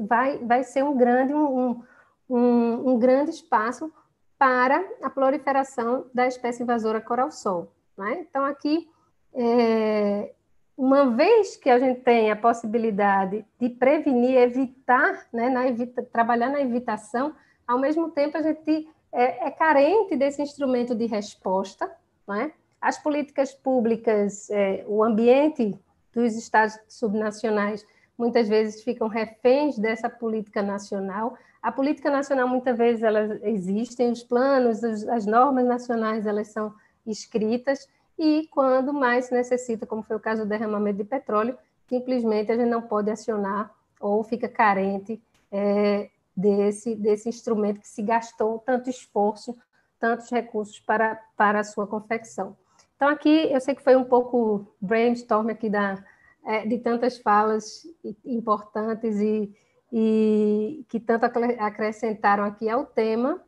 [0.07, 1.82] vai, vai ser um grande, um,
[2.28, 3.93] um, um grande espaço
[4.39, 7.73] para a proliferação da espécie invasora coral-sol.
[7.97, 8.20] Né?
[8.20, 8.89] Então, aqui,
[9.35, 10.32] é,
[10.79, 16.51] uma vez que a gente tem a possibilidade de prevenir, evitar, né, na evita, trabalhar
[16.51, 17.35] na evitação,
[17.67, 21.91] ao mesmo tempo a gente é, é carente desse instrumento de resposta.
[22.29, 22.53] Né?
[22.81, 25.77] As políticas públicas, é, o ambiente
[26.15, 27.85] dos estados subnacionais
[28.17, 31.37] muitas vezes ficam reféns dessa política nacional.
[31.61, 36.73] A política nacional muitas vezes elas existem, os planos, as normas nacionais elas são
[37.05, 37.89] escritas,
[38.19, 41.57] e quando mais necessita, como foi o caso do derramamento de petróleo,
[41.89, 45.23] simplesmente a gente não pode acionar ou fica carente
[45.53, 49.57] é, desse, desse instrumento que se gastou tanto esforço,
[49.99, 52.57] tantos recursos para, para a sua confecção.
[52.97, 56.03] Então, aqui eu sei que foi um pouco brainstorm aqui da,
[56.45, 57.86] é, de tantas falas
[58.24, 59.55] importantes e,
[59.93, 63.40] e que tanto acrescentaram aqui ao tema,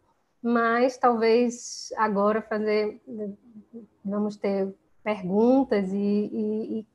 [0.42, 3.00] mas talvez agora fazer,
[4.04, 6.86] vamos ter perguntas e, e, e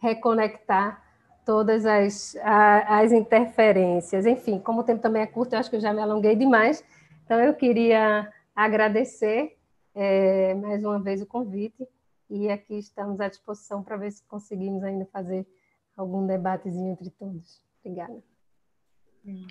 [0.00, 1.02] reconectar
[1.44, 4.26] todas as, a, as interferências.
[4.26, 6.84] Enfim, como o tempo também é curto, eu acho que eu já me alonguei demais,
[7.24, 9.56] então eu queria agradecer
[9.94, 11.86] é, mais uma vez o convite
[12.30, 15.46] e aqui estamos à disposição para ver se conseguimos ainda fazer
[15.96, 17.62] algum debatezinho entre todos.
[17.80, 18.22] Obrigada.
[19.24, 19.46] Hum.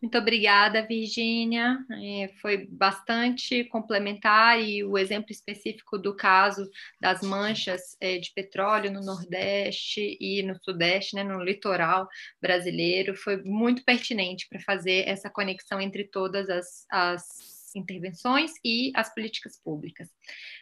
[0.00, 1.78] Muito obrigada, Virgínia.
[1.90, 6.66] É, foi bastante complementar e o exemplo específico do caso
[6.98, 12.08] das manchas é, de petróleo no Nordeste e no Sudeste, né, no litoral
[12.40, 19.12] brasileiro, foi muito pertinente para fazer essa conexão entre todas as, as intervenções e as
[19.12, 20.08] políticas públicas.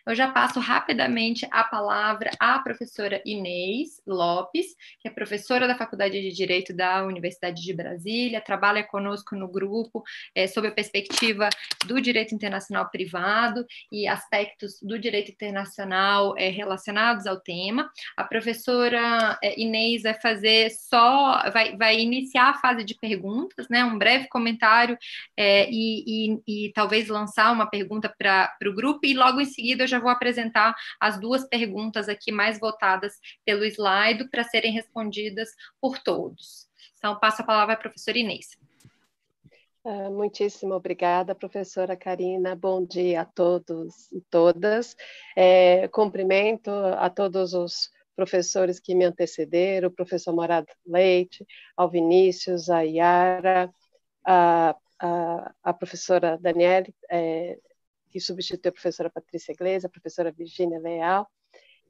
[0.08, 6.18] Eu já passo rapidamente a palavra à professora Inês Lopes, que é professora da Faculdade
[6.18, 10.02] de Direito da Universidade de Brasília, trabalha conosco no grupo
[10.34, 11.50] é, sob a perspectiva
[11.86, 17.90] do direito internacional privado e aspectos do direito internacional é, relacionados ao tema.
[18.16, 23.84] A professora é, Inês vai fazer só, vai, vai iniciar a fase de perguntas, né?
[23.84, 24.96] Um breve comentário
[25.36, 29.82] é, e, e, e talvez lançar uma pergunta para o grupo e logo em seguida
[29.82, 33.14] eu já vou apresentar as duas perguntas aqui mais votadas
[33.44, 36.68] pelo slide para serem respondidas por todos.
[36.96, 38.56] Então, passo a palavra à professora Inês.
[39.84, 42.54] Uh, muitíssimo obrigada, professora Karina.
[42.54, 44.96] Bom dia a todos e todas.
[45.36, 51.44] É, cumprimento a todos os professores que me antecederam, o professor Morado Leite,
[51.76, 53.70] ao Vinícius, a Yara,
[54.26, 57.56] a, a, a professora Daniele, é,
[58.08, 61.28] que substituiu a professora Patrícia Iglesias, a professora Virginia Leal,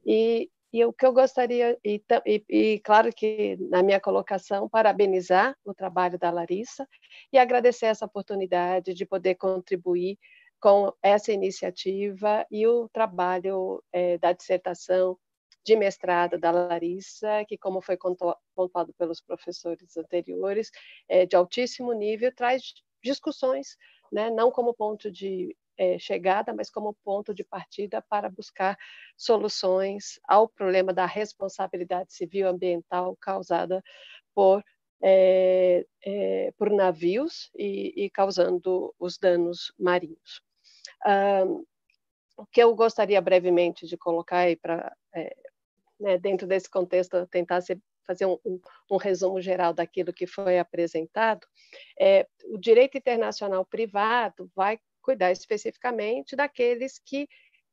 [0.05, 5.55] e, e o que eu gostaria, e, e, e, claro que na minha colocação, parabenizar
[5.63, 6.87] o trabalho da Larissa
[7.31, 10.17] e agradecer essa oportunidade de poder contribuir
[10.59, 15.17] com essa iniciativa e o trabalho é, da dissertação
[15.63, 17.97] de mestrado da Larissa, que, como foi
[18.55, 20.71] pontuado pelos professores anteriores,
[21.07, 22.73] é de altíssimo nível, traz
[23.03, 23.77] discussões,
[24.11, 28.77] né, não como ponto de é, chegada, mas como ponto de partida para buscar
[29.15, 33.81] soluções ao problema da responsabilidade civil ambiental causada
[34.35, 34.61] por
[35.01, 40.41] é, é, por navios e, e, causando os danos marinhos.
[42.37, 44.93] O que eu gostaria brevemente de colocar aí para
[45.97, 48.59] né, dentro desse contexto, tentar se, fazer um, um,
[48.91, 51.45] um, resumo geral daquilo que foi apresentado,
[51.99, 57.27] é, o direito internacional privado vai cuidar especificamente daqueles que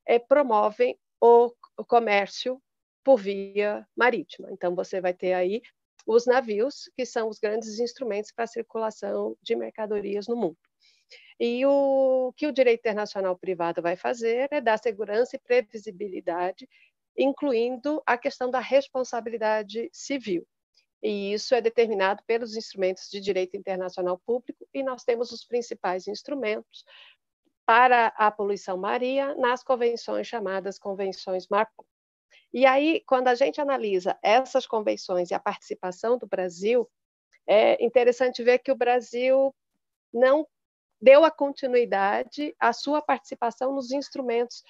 [0.07, 2.63] é, promovem o, o comércio
[3.05, 4.49] por via marítima.
[4.51, 5.63] Então, você vai ter aí
[6.07, 10.59] os navios, que são os grandes instrumentos para a circulação de mercadorias no mundo.
[11.39, 16.67] E o que o direito internacional privado vai fazer é dar segurança e previsibilidade
[17.17, 20.47] incluindo a questão da responsabilidade civil.
[21.03, 26.07] E isso é determinado pelos instrumentos de direito internacional público, e nós temos os principais
[26.09, 26.85] instrumentos
[27.67, 31.85] para a poluição marinha nas convenções chamadas convenções Marpol.
[32.55, 36.89] E aí, quando a gente analisa essas convenções e a participação do Brasil,
[37.47, 39.55] é interessante ver que o Brasil
[40.15, 40.47] não
[41.01, 44.63] deu a continuidade à sua participação nos instrumentos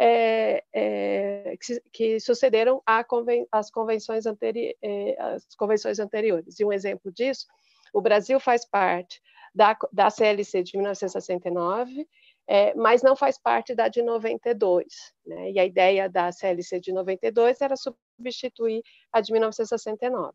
[0.00, 6.58] é, é, que, que, sucederam conven, as, convenções anteri, é, as convenções anteriores.
[6.58, 7.46] E um exemplo disso,
[7.92, 9.20] o Brasil faz parte
[9.54, 12.08] da, da CLC de 1969,
[12.48, 14.86] é, mas não faz parte da de 92.
[15.26, 15.52] Né?
[15.52, 20.32] E a ideia da CLC de 92 era substituir a de 1969.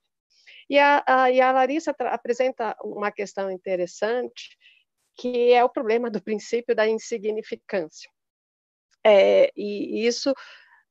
[0.69, 4.55] E a, a, e a Larissa apresenta uma questão interessante,
[5.17, 8.09] que é o problema do princípio da insignificância.
[9.03, 10.33] É, e isso,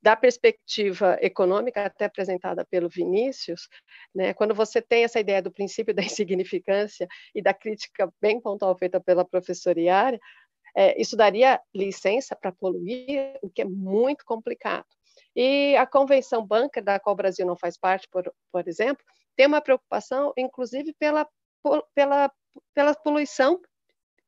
[0.03, 3.69] da perspectiva econômica, até apresentada pelo Vinícius,
[4.15, 8.77] né, quando você tem essa ideia do princípio da insignificância e da crítica bem pontual
[8.77, 10.20] feita pela professora Iara,
[10.74, 14.86] é, isso daria licença para poluir, o que é muito complicado.
[15.35, 19.05] E a Convenção Bunker, da qual o Brasil não faz parte, por, por exemplo,
[19.36, 21.27] tem uma preocupação, inclusive, pela,
[21.94, 22.31] pela,
[22.74, 23.61] pela poluição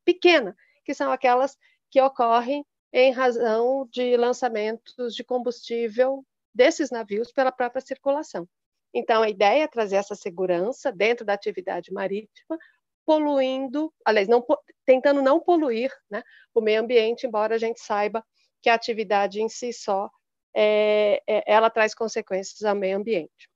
[0.05, 1.57] pequena, que são aquelas
[1.91, 8.49] que ocorrem em razão de lançamentos de combustível desses navios pela própria circulação.
[8.95, 12.57] Então, a ideia é trazer essa segurança dentro da atividade marítima,
[13.05, 14.45] poluindo, aliás, não,
[14.85, 16.23] tentando não poluir né,
[16.55, 18.25] o meio ambiente, embora a gente saiba
[18.63, 20.11] que a atividade em si só
[20.55, 23.49] é, é, ela traz consequências ao meio ambiente.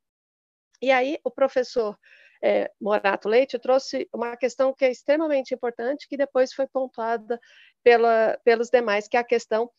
[0.80, 1.98] E aí, o professor
[2.42, 7.40] é, Morato Leite trouxe uma questão que é extremamente importante, que depois foi pontuada
[7.82, 9.70] pela, pelos demais, que é a questão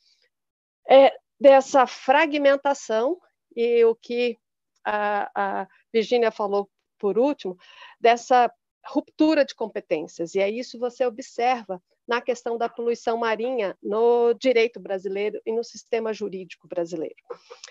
[0.90, 3.20] é, dessa fragmentação
[3.56, 4.38] e o que
[4.84, 7.58] a, a Virginia falou por último,
[8.00, 8.52] dessa
[8.86, 10.36] ruptura de competências.
[10.36, 15.64] E é isso você observa na questão da poluição marinha no direito brasileiro e no
[15.64, 17.16] sistema jurídico brasileiro.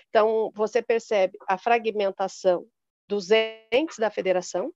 [0.09, 2.65] Então, você percebe a fragmentação
[3.07, 3.29] dos
[3.71, 4.71] entes da federação,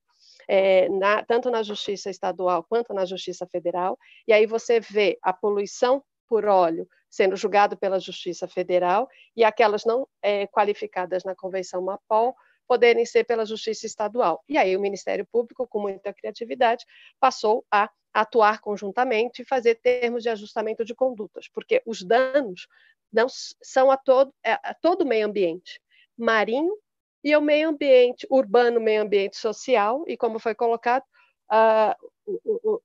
[0.50, 3.98] é, na, tanto na justiça estadual quanto na justiça federal,
[4.28, 9.08] e aí você vê a poluição por óleo sendo julgado pela justiça federal
[9.38, 12.36] e aquelas não é, qualificadas na Convenção MAPOL
[12.74, 14.44] poderem ser pela Justiça Estadual.
[14.50, 16.84] E aí o Ministério Público, com muita criatividade,
[17.20, 22.68] passou a atuar conjuntamente e fazer termos de ajustamento de condutas, porque os danos
[23.12, 25.80] não são a todo, é, a todo o meio ambiente,
[26.18, 26.76] marinho
[27.24, 31.04] e o meio ambiente urbano, meio ambiente social, e como foi colocado,
[31.52, 32.82] uh,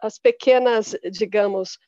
[0.00, 1.78] as pequenas, digamos,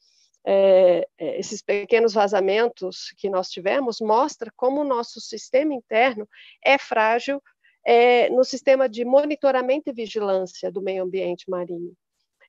[0.44, 6.28] é, é, esses pequenos vazamentos que nós tivemos mostra como o nosso sistema interno
[6.64, 7.42] é frágil
[7.84, 11.94] é, no sistema de monitoramento e vigilância do meio ambiente marinho.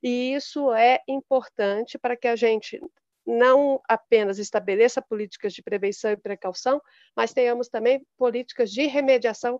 [0.02, 2.80] E isso é importante para que a gente
[3.26, 6.80] não apenas estabeleça políticas de prevenção e precaução,
[7.16, 9.58] mas tenhamos também políticas de remediação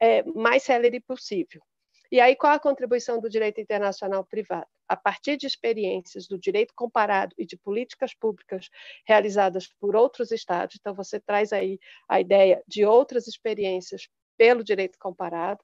[0.00, 1.62] é, mais célere possível.
[2.10, 4.68] E aí, qual a contribuição do direito internacional privado?
[4.88, 8.68] A partir de experiências do direito comparado e de políticas públicas
[9.06, 11.78] realizadas por outros estados, então você traz aí
[12.08, 15.62] a ideia de outras experiências pelo direito comparado,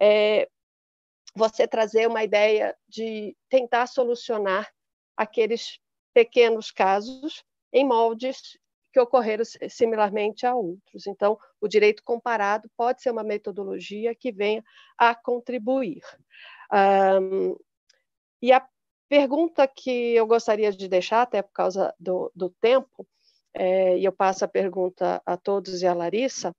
[0.00, 0.48] é,
[1.34, 4.70] você trazer uma ideia de tentar solucionar
[5.16, 5.78] aqueles
[6.14, 8.58] pequenos casos em moldes
[8.92, 11.06] que ocorreram similarmente a outros.
[11.06, 14.62] Então, o direito comparado pode ser uma metodologia que venha
[14.98, 16.02] a contribuir.
[16.70, 17.56] Um,
[18.42, 18.66] e a
[19.08, 23.06] pergunta que eu gostaria de deixar, até por causa do, do tempo,
[23.54, 26.54] é, e eu passo a pergunta a todos e a Larissa,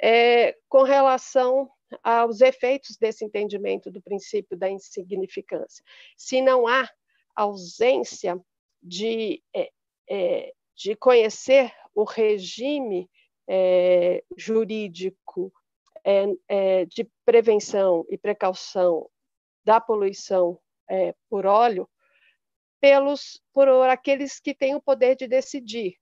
[0.00, 1.70] é com relação
[2.02, 5.84] aos efeitos desse entendimento do princípio da insignificância.
[6.16, 6.88] Se não há
[7.34, 8.40] ausência
[8.82, 9.70] de é,
[10.08, 13.08] é, de conhecer o regime
[13.48, 15.52] é, jurídico
[16.04, 19.08] é, de prevenção e precaução
[19.64, 21.88] da poluição é, por óleo
[22.80, 25.96] pelos por aqueles que têm o poder de decidir,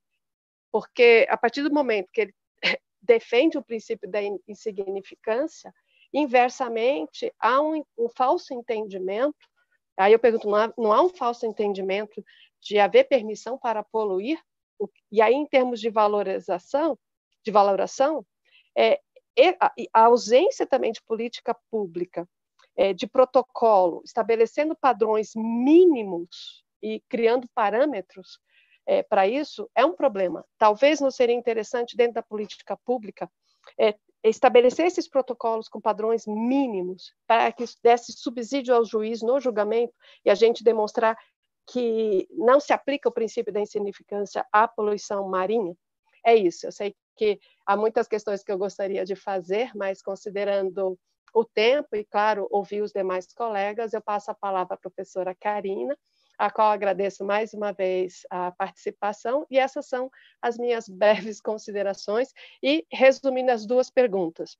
[0.72, 2.34] porque a partir do momento que ele
[3.00, 5.72] defende o princípio da insignificância,
[6.12, 9.48] inversamente há um, um falso entendimento.
[9.96, 12.24] Aí eu pergunto, não há, não há um falso entendimento
[12.60, 14.40] de haver permissão para poluir?
[15.10, 16.98] E aí, em termos de valorização,
[17.44, 18.26] de valoração,
[18.76, 19.00] é,
[19.92, 22.28] a ausência também de política pública,
[22.76, 28.38] é, de protocolo, estabelecendo padrões mínimos e criando parâmetros
[28.86, 30.44] é, para isso, é um problema.
[30.58, 33.30] Talvez não seria interessante, dentro da política pública,
[33.78, 33.94] é,
[34.24, 39.94] estabelecer esses protocolos com padrões mínimos para que desse subsídio ao juiz no julgamento
[40.24, 41.16] e a gente demonstrar
[41.66, 45.76] que não se aplica o princípio da insignificância à poluição marinha?
[46.24, 46.66] É isso.
[46.66, 50.98] Eu sei que há muitas questões que eu gostaria de fazer, mas considerando
[51.32, 55.96] o tempo e, claro, ouvir os demais colegas, eu passo a palavra à professora Karina,
[56.38, 60.10] a qual agradeço mais uma vez a participação, e essas são
[60.40, 62.32] as minhas breves considerações,
[62.62, 64.56] e resumindo as duas perguntas.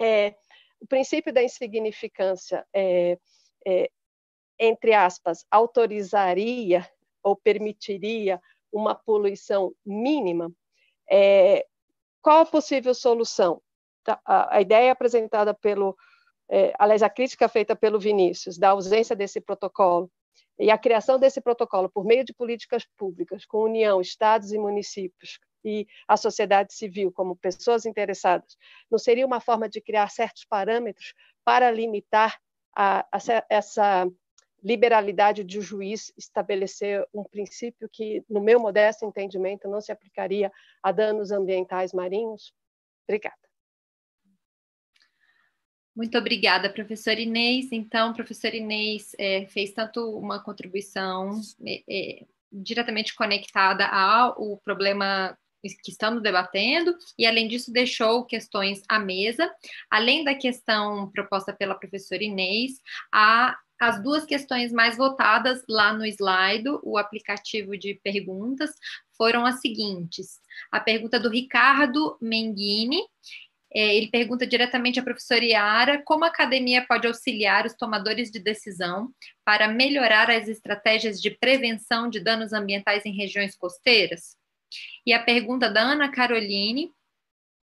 [0.00, 0.34] É,
[0.80, 3.18] o princípio da insignificância é,
[3.66, 3.90] é,
[4.58, 6.88] entre aspas, autorizaria
[7.22, 8.40] ou permitiria
[8.72, 10.50] uma poluição mínima,
[11.10, 11.66] é,
[12.22, 13.60] qual a possível solução?
[14.24, 15.96] A, ideia apresentada pelo,
[16.48, 20.10] é, aliás, a crítica feita pelo Vinícius, da ausência desse protocolo,
[20.58, 25.38] e a criação desse protocolo por meio de políticas públicas, com união, estados e municípios,
[25.64, 28.56] e a sociedade civil como pessoas interessadas,
[28.90, 31.14] não seria uma forma de criar certos parâmetros
[31.44, 32.38] para limitar
[32.74, 33.18] a, a,
[33.48, 34.06] essa
[34.62, 40.52] liberalidade de o juiz estabelecer um princípio que, no meu modesto entendimento, não se aplicaria
[40.82, 42.52] a danos ambientais marinhos?
[43.08, 43.49] Obrigada.
[46.00, 47.68] Muito obrigada, professora Inês.
[47.70, 55.90] Então, professora Inês é, fez tanto uma contribuição é, é, diretamente conectada ao problema que
[55.90, 59.54] estamos debatendo, e além disso, deixou questões à mesa,
[59.90, 62.80] além da questão proposta pela professora Inês,
[63.12, 68.70] a as duas questões mais votadas lá no slide, o aplicativo de perguntas,
[69.16, 70.38] foram as seguintes.
[70.70, 73.00] A pergunta do Ricardo Menghini,
[73.72, 78.40] é, ele pergunta diretamente à professora Iara como a academia pode auxiliar os tomadores de
[78.40, 79.12] decisão
[79.44, 84.36] para melhorar as estratégias de prevenção de danos ambientais em regiões costeiras.
[85.06, 86.92] E a pergunta da Ana Caroline,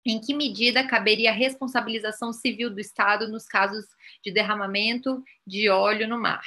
[0.05, 3.85] em que medida caberia a responsabilização civil do Estado nos casos
[4.23, 6.43] de derramamento de óleo no mar,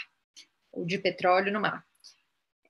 [0.72, 1.87] ou de petróleo no mar.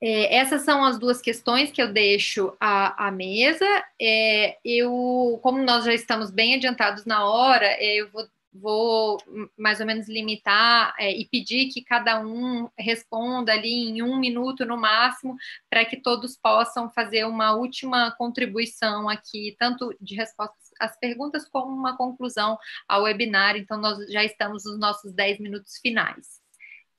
[0.01, 3.66] É, essas são as duas questões que eu deixo à, à mesa.
[4.01, 9.19] É, eu, como nós já estamos bem adiantados na hora, é, eu vou, vou,
[9.57, 14.65] mais ou menos limitar é, e pedir que cada um responda ali em um minuto
[14.65, 15.37] no máximo,
[15.69, 21.75] para que todos possam fazer uma última contribuição aqui, tanto de respostas as perguntas como
[21.75, 22.57] uma conclusão
[22.87, 26.38] ao webinar, então nós já estamos nos nossos 10 minutos finais.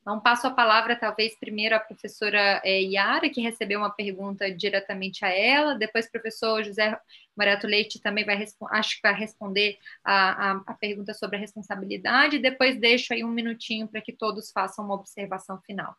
[0.02, 5.26] Então, passo a palavra, talvez, primeiro à professora é, Yara, que recebeu uma pergunta diretamente
[5.26, 6.98] a ela, depois o professor José
[7.38, 12.40] Morato Leite também vai, acho que vai responder a, a, a pergunta sobre a responsabilidade,
[12.40, 15.96] depois deixo aí um minutinho para que todos façam uma observação final.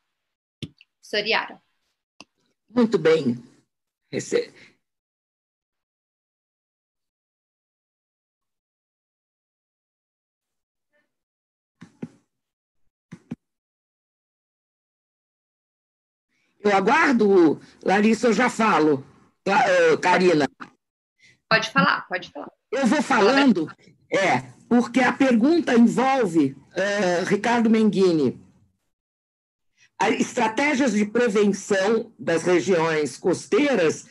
[1.00, 1.62] Professora Yara.
[2.68, 3.36] Muito bem.
[16.62, 19.04] Eu aguardo, Larissa, eu já falo.
[20.00, 20.48] Karina.
[21.48, 22.50] Pode falar, pode falar.
[22.70, 23.68] Eu vou falando,
[24.12, 28.40] é, porque a pergunta envolve uh, Ricardo Menghini.
[30.18, 34.06] Estratégias de prevenção das regiões costeiras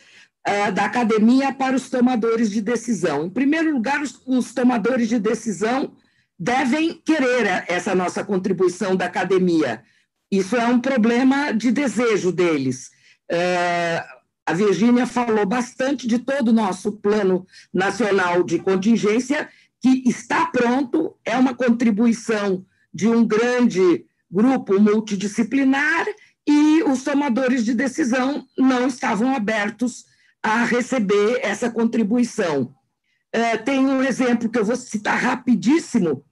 [0.46, 3.24] uh, da academia para os tomadores de decisão.
[3.24, 5.96] Em primeiro lugar, os, os tomadores de decisão
[6.38, 9.82] devem querer essa nossa contribuição da academia
[10.30, 12.90] isso é um problema de desejo deles.
[13.30, 14.04] É,
[14.46, 19.48] a Virgínia falou bastante de todo o nosso plano nacional de contingência,
[19.80, 26.04] que está pronto, é uma contribuição de um grande grupo multidisciplinar
[26.46, 30.04] e os tomadores de decisão não estavam abertos
[30.42, 32.74] a receber essa contribuição.
[33.32, 36.24] É, tem um exemplo que eu vou citar rapidíssimo,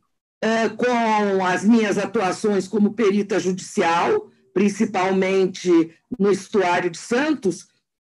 [0.76, 7.66] com as minhas atuações como perita judicial, principalmente no estuário de Santos,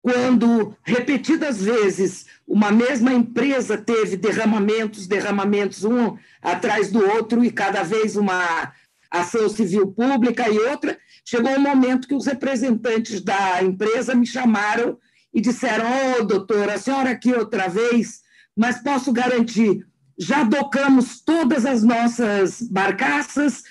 [0.02, 7.84] quando repetidas vezes uma mesma empresa teve derramamentos, derramamentos um atrás do outro e cada
[7.84, 8.72] vez uma
[9.08, 14.98] ação civil pública e outra, chegou um momento que os representantes da empresa me chamaram
[15.32, 18.22] e disseram: "Ô, oh, doutora, a senhora aqui outra vez,
[18.56, 19.86] mas posso garantir,
[20.18, 23.62] já docamos todas as nossas barcaças,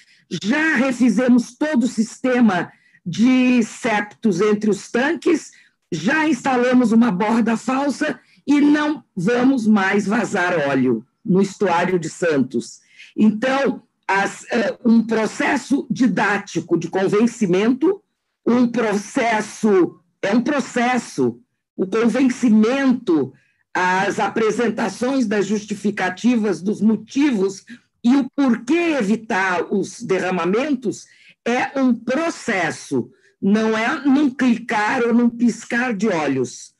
[0.43, 2.71] já refizemos todo o sistema
[3.05, 5.51] de septos entre os tanques,
[5.91, 12.79] já instalamos uma borda falsa e não vamos mais vazar óleo no estuário de Santos.
[13.15, 18.01] Então, as, uh, um processo didático de convencimento,
[18.45, 21.39] um processo, é um processo,
[21.75, 23.33] o convencimento
[23.73, 27.65] as apresentações das justificativas dos motivos
[28.03, 31.05] e o porquê evitar os derramamentos
[31.45, 33.09] é um processo,
[33.41, 36.73] não é num clicar ou num piscar de olhos.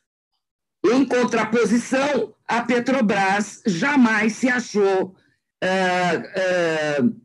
[0.85, 5.15] Em contraposição, a Petrobras jamais se achou,
[5.63, 7.21] uh, uh,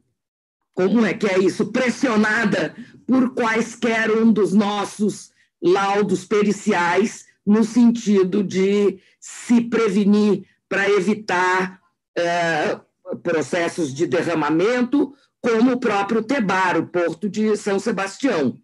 [0.75, 2.75] como é que é isso, pressionada
[3.07, 5.31] por quaisquer um dos nossos
[5.63, 11.81] laudos periciais no sentido de se prevenir para evitar
[12.17, 12.81] é,
[13.25, 18.57] processos de derramamento, como o próprio Tebar, o porto de São Sebastião.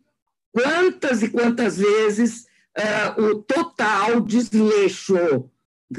[0.52, 5.50] Quantas e quantas vezes é, o total desleixo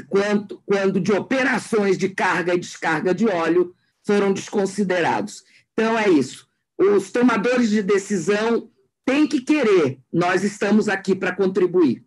[0.08, 5.44] quando, quando de operações de carga e descarga de óleo foram desconsiderados.
[5.72, 6.48] Então, é isso.
[6.78, 8.70] Os tomadores de decisão
[9.04, 12.03] têm que querer, nós estamos aqui para contribuir.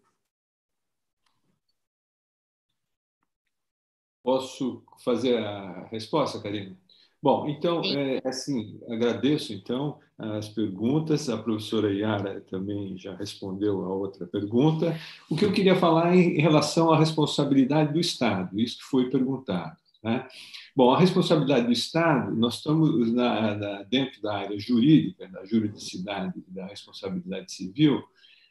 [4.28, 6.76] Posso fazer a resposta, Karina?
[7.24, 11.30] Bom, então, é, assim, agradeço, então, as perguntas.
[11.30, 15.00] A professora Yara também já respondeu a outra pergunta.
[15.30, 19.78] O que eu queria falar em relação à responsabilidade do Estado, isso que foi perguntado.
[20.04, 20.28] Né?
[20.76, 26.44] Bom, a responsabilidade do Estado, nós estamos na, na, dentro da área jurídica, da juridicidade,
[26.50, 28.04] da responsabilidade civil,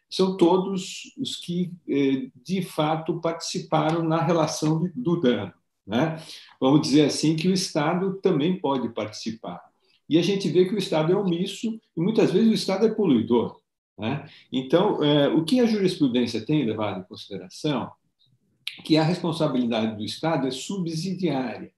[0.09, 5.53] são todos os que, eh, de fato, participaram na relação do dano.
[5.87, 6.21] Né?
[6.61, 9.63] Vamos dizer assim que o Estado também pode participar.
[10.09, 12.95] E a gente vê que o Estado é omisso e muitas vezes o Estado é
[12.95, 13.61] poluidor.
[13.99, 14.29] Né?
[14.53, 17.91] Então, é, o que a jurisprudência tem levado em consideração
[18.85, 21.73] que a responsabilidade do Estado é subsidiária,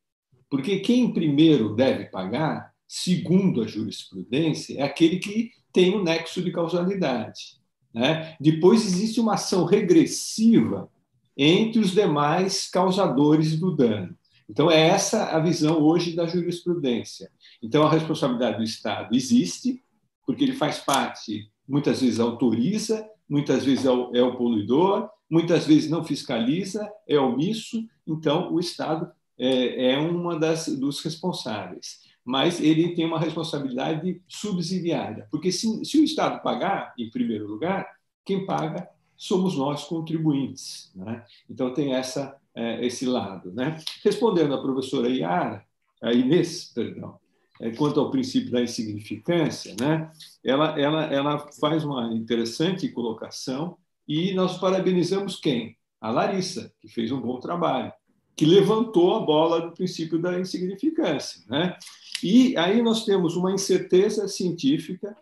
[0.50, 6.42] porque quem primeiro deve pagar, segundo a jurisprudência, é aquele que tem o um nexo
[6.42, 7.58] de causalidade.
[7.94, 8.36] Né?
[8.40, 10.90] Depois existe uma ação regressiva
[11.38, 14.18] entre os demais causadores do dano.
[14.50, 17.30] Então, é essa a visão hoje da jurisprudência.
[17.62, 19.82] Então, a responsabilidade do Estado existe,
[20.26, 25.66] porque ele faz parte, muitas vezes autoriza, muitas vezes é o, é o poluidor, muitas
[25.66, 27.84] vezes não fiscaliza, é omisso.
[28.06, 32.08] Então, o Estado é, é uma das dos responsáveis.
[32.24, 37.86] Mas ele tem uma responsabilidade subsidiária, porque se, se o Estado pagar, em primeiro lugar,
[38.24, 38.88] quem paga
[39.18, 40.92] somos nós contribuintes.
[40.94, 41.24] Né?
[41.50, 43.52] Então, tem essa, é, esse lado.
[43.52, 43.76] Né?
[44.04, 45.64] Respondendo à professora Iara,
[46.00, 47.18] a Inês, perdão,
[47.60, 50.08] é, quanto ao princípio da insignificância, né?
[50.44, 53.76] ela, ela, ela faz uma interessante colocação
[54.06, 55.76] e nós parabenizamos quem?
[56.00, 57.92] A Larissa, que fez um bom trabalho,
[58.36, 61.42] que levantou a bola do princípio da insignificância.
[61.48, 61.76] Né?
[62.22, 65.16] E aí nós temos uma incerteza científica,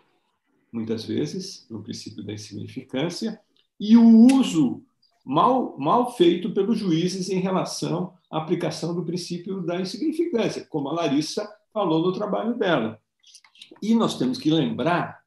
[0.71, 3.41] muitas vezes, no princípio da insignificância,
[3.79, 4.83] e o uso
[5.25, 10.93] mal, mal feito pelos juízes em relação à aplicação do princípio da insignificância, como a
[10.93, 13.01] Larissa falou no trabalho dela.
[13.83, 15.21] E nós temos que lembrar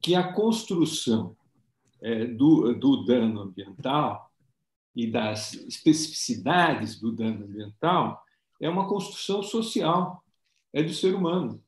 [0.00, 1.36] que a construção
[2.00, 4.30] é, do, do dano ambiental
[4.94, 8.22] e das especificidades do dano ambiental
[8.60, 10.22] é uma construção social,
[10.72, 11.62] é do ser humano.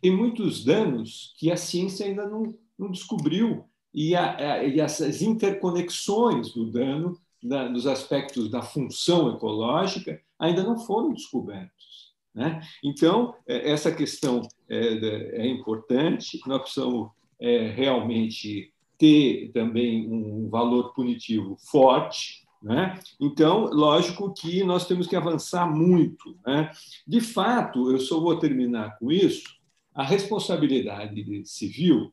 [0.00, 6.52] Tem muitos danos que a ciência ainda não, não descobriu e, a, e essas interconexões
[6.52, 12.14] do dano da, dos aspectos da função ecológica ainda não foram descobertos.
[12.34, 12.60] Né?
[12.84, 17.10] Então, é, essa questão é, é importante, nós precisamos
[17.40, 22.46] é, realmente ter também um valor punitivo forte.
[22.62, 22.98] Né?
[23.20, 26.36] Então, lógico que nós temos que avançar muito.
[26.46, 26.70] Né?
[27.06, 29.56] De fato, eu só vou terminar com isso,
[29.94, 32.12] a responsabilidade civil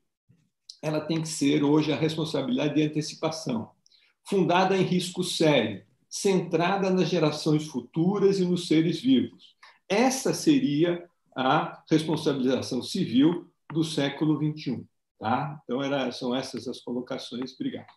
[0.83, 3.71] ela tem que ser hoje a responsabilidade de antecipação,
[4.29, 9.53] fundada em risco sério, centrada nas gerações futuras e nos seres vivos
[9.93, 14.85] essa seria a responsabilização civil do século XXI.
[15.19, 15.59] Tá?
[15.63, 17.53] Então, era, são essas as colocações.
[17.53, 17.87] Obrigado.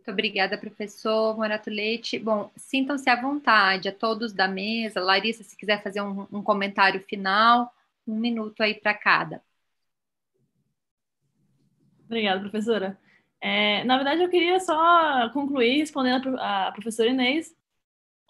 [0.00, 2.18] Muito obrigada, professor Morato Leite.
[2.18, 4.98] Bom, sintam-se à vontade, a todos da mesa.
[4.98, 7.70] Larissa, se quiser fazer um, um comentário final,
[8.06, 9.42] um minuto aí para cada.
[12.06, 12.98] Obrigada, professora.
[13.42, 17.54] É, na verdade, eu queria só concluir respondendo a professora Inês.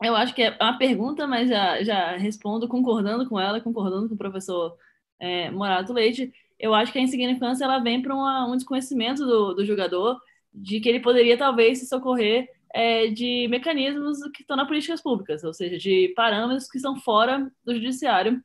[0.02, 4.16] Eu acho que é uma pergunta, mas já, já respondo concordando com ela, concordando com
[4.16, 4.76] o professor
[5.20, 6.32] é, Morato Leite.
[6.59, 8.12] Eu acho que a insignificância ela vem para
[8.44, 10.20] um desconhecimento do, do jogador
[10.52, 15.43] de que ele poderia talvez se socorrer é, de mecanismos que estão nas políticas públicas,
[15.44, 18.43] ou seja, de parâmetros que estão fora do judiciário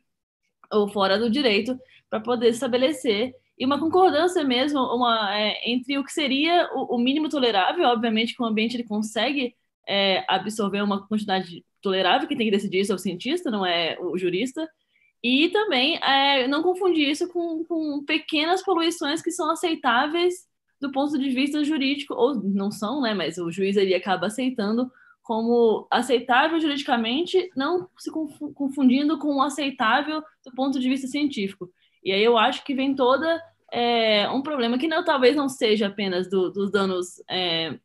[0.72, 1.77] ou fora do direito
[2.10, 3.34] para poder estabelecer.
[3.57, 8.36] E uma concordância mesmo uma, é, entre o que seria o, o, mínimo tolerável, obviamente
[8.36, 9.56] que o ambiente ele consegue
[9.88, 13.98] é, absorver uma quantidade tolerável, quem tem que decidir isso é o cientista, não é
[14.02, 14.68] o jurista,
[15.23, 20.48] e também é, não confundir isso com, com pequenas poluições que são aceitáveis
[20.80, 24.91] do ponto de vista jurídico, ou não são, né, mas o juiz ele acaba aceitando
[25.26, 31.68] como aceitável juridicamente, não se confundindo com aceitável do ponto de vista científico.
[32.03, 33.41] E aí eu acho que vem toda
[33.72, 37.80] é, um problema que não, talvez não seja apenas do, dos danos é,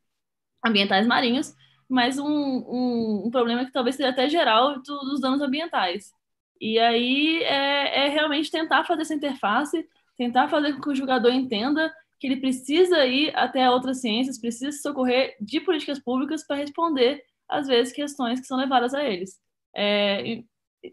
[0.63, 1.55] ambientais marinhos,
[1.89, 6.13] mas um, um, um, problema que talvez seja até geral do, dos danos ambientais.
[6.61, 9.85] E aí é, é, realmente tentar fazer essa interface,
[10.15, 11.91] tentar fazer com que o jogador entenda
[12.21, 17.23] que ele precisa ir até outras ciências, precisa se socorrer de políticas públicas para responder,
[17.49, 19.39] às vezes, questões que são levadas a eles.
[19.75, 20.43] É,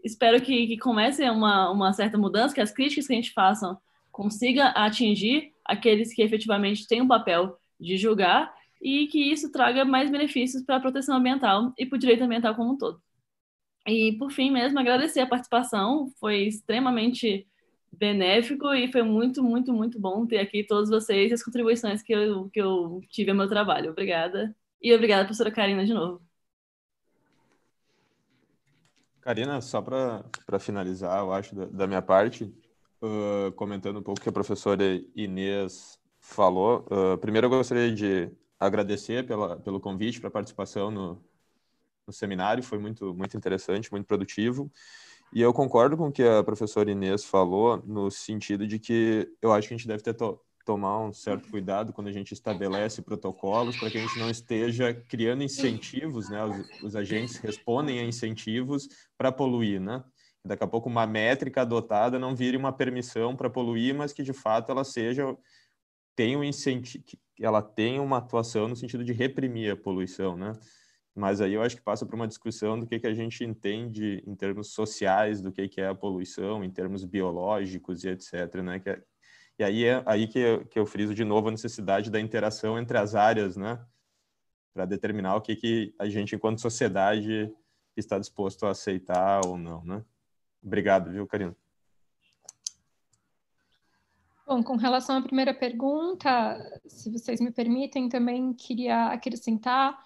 [0.03, 3.77] espero que, que comece uma, uma certa mudança, que as críticas que a gente faça
[4.11, 8.51] consiga atingir aqueles que efetivamente têm um papel de julgar
[8.81, 12.55] e que isso traga mais benefícios para a proteção ambiental e para o direito ambiental
[12.55, 12.99] como um todo.
[13.87, 17.47] E, por fim, mesmo, agradecer a participação, foi extremamente
[17.91, 22.13] benéfico e foi muito, muito, muito bom ter aqui todos vocês e as contribuições que
[22.13, 23.91] eu, que eu tive ao meu trabalho.
[23.91, 24.55] Obrigada.
[24.81, 26.21] E obrigada, professora Karina, de novo.
[29.21, 32.45] Karina, só para finalizar, eu acho, da, da minha parte,
[33.01, 34.83] uh, comentando um pouco o que a professora
[35.15, 41.23] Inês falou, uh, primeiro eu gostaria de agradecer pela, pelo convite para participação no,
[42.07, 44.71] no seminário, foi muito, muito interessante, muito produtivo.
[45.31, 49.53] E eu concordo com o que a professora Inês falou, no sentido de que eu
[49.53, 53.01] acho que a gente deve ter to tomar um certo cuidado quando a gente estabelece
[53.01, 56.45] protocolos para que a gente não esteja criando incentivos, né?
[56.45, 58.87] Os, os agentes respondem a incentivos
[59.17, 60.03] para poluir, né?
[60.45, 64.33] Daqui a pouco uma métrica adotada não vire uma permissão para poluir, mas que de
[64.33, 65.35] fato ela seja
[66.15, 67.03] tem um incentivo,
[67.39, 70.51] ela tem uma atuação no sentido de reprimir a poluição, né?
[71.19, 74.23] Mas aí eu acho que passa por uma discussão do que, que a gente entende
[74.25, 78.55] em termos sociais do que, que é a poluição, em termos biológicos e etc.
[78.63, 78.79] Né?
[78.79, 79.03] Que é,
[79.59, 82.79] e aí é aí que eu, que eu friso de novo a necessidade da interação
[82.79, 83.85] entre as áreas, né?
[84.73, 87.53] Para determinar o que, que a gente, enquanto sociedade,
[87.97, 90.01] está disposto a aceitar ou não, né?
[90.63, 91.53] Obrigado, viu, Karina?
[94.47, 100.01] Bom, com relação à primeira pergunta, se vocês me permitem, também queria acrescentar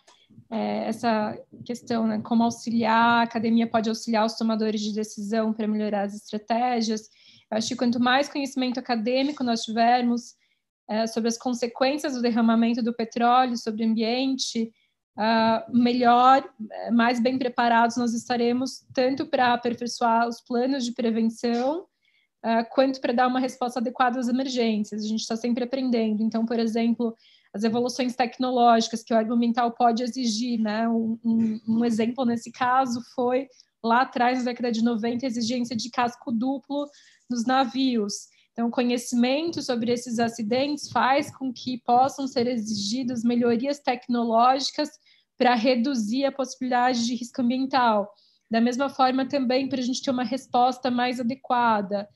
[0.49, 5.67] é, essa questão, né, como auxiliar, a academia pode auxiliar os tomadores de decisão para
[5.67, 7.09] melhorar as estratégias.
[7.49, 10.35] Eu acho que quanto mais conhecimento acadêmico nós tivermos
[10.89, 14.71] é, sobre as consequências do derramamento do petróleo sobre o ambiente,
[15.17, 21.81] uh, melhor, é, mais bem preparados nós estaremos, tanto para aperfeiçoar os planos de prevenção,
[22.45, 25.03] uh, quanto para dar uma resposta adequada às emergências.
[25.03, 26.21] A gente está sempre aprendendo.
[26.21, 27.15] Então, por exemplo,
[27.53, 30.89] as evoluções tecnológicas que o argumental pode exigir, né?
[30.89, 33.47] Um, um, um, exemplo nesse caso foi
[33.83, 36.85] lá atrás, na década de 90, a exigência de casco duplo
[37.29, 38.27] nos navios.
[38.53, 44.89] Então, conhecimento sobre esses acidentes faz com que possam ser exigidas melhorias tecnológicas
[45.37, 48.11] para reduzir a possibilidade de risco ambiental.
[48.49, 52.07] Da mesma forma, também para a gente ter uma resposta mais adequada.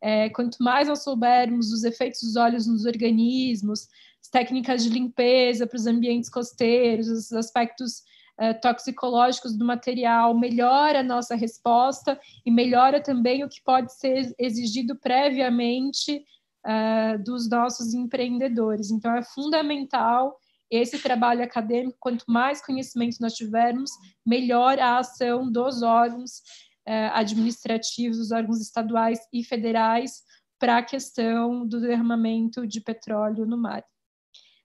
[0.00, 3.86] É, quanto mais nós soubermos os efeitos dos óleos nos organismos,
[4.28, 8.02] técnicas de limpeza para os ambientes costeiros, os aspectos
[8.38, 14.34] é, toxicológicos do material, melhora a nossa resposta e melhora também o que pode ser
[14.38, 16.24] exigido previamente
[16.64, 18.90] é, dos nossos empreendedores.
[18.90, 20.38] Então, é fundamental
[20.70, 23.90] esse trabalho acadêmico, quanto mais conhecimento nós tivermos,
[24.24, 26.40] melhor a ação dos órgãos
[26.86, 30.22] eh, administrativos, dos órgãos estaduais e federais
[30.58, 33.84] para a questão do derramamento de petróleo no mar.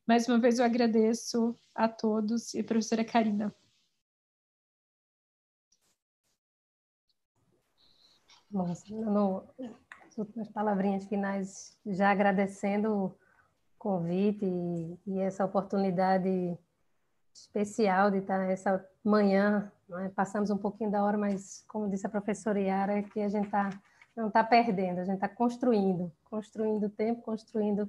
[0.08, 3.54] Mais uma vez eu agradeço a todos e a professora Karina.
[8.50, 9.44] Bom, no,
[10.34, 13.14] nas palavrinhas finais, já agradecendo
[13.78, 16.58] convite e, e, essa oportunidade
[17.34, 19.70] especial de estar essa manhã.
[20.06, 20.10] É?
[20.10, 23.48] Passamos um pouquinho da hora, mas, como disse a professora Yara, é que a gente
[23.48, 23.70] está
[24.16, 27.88] não está perdendo, a gente está construindo, construindo tempo, construindo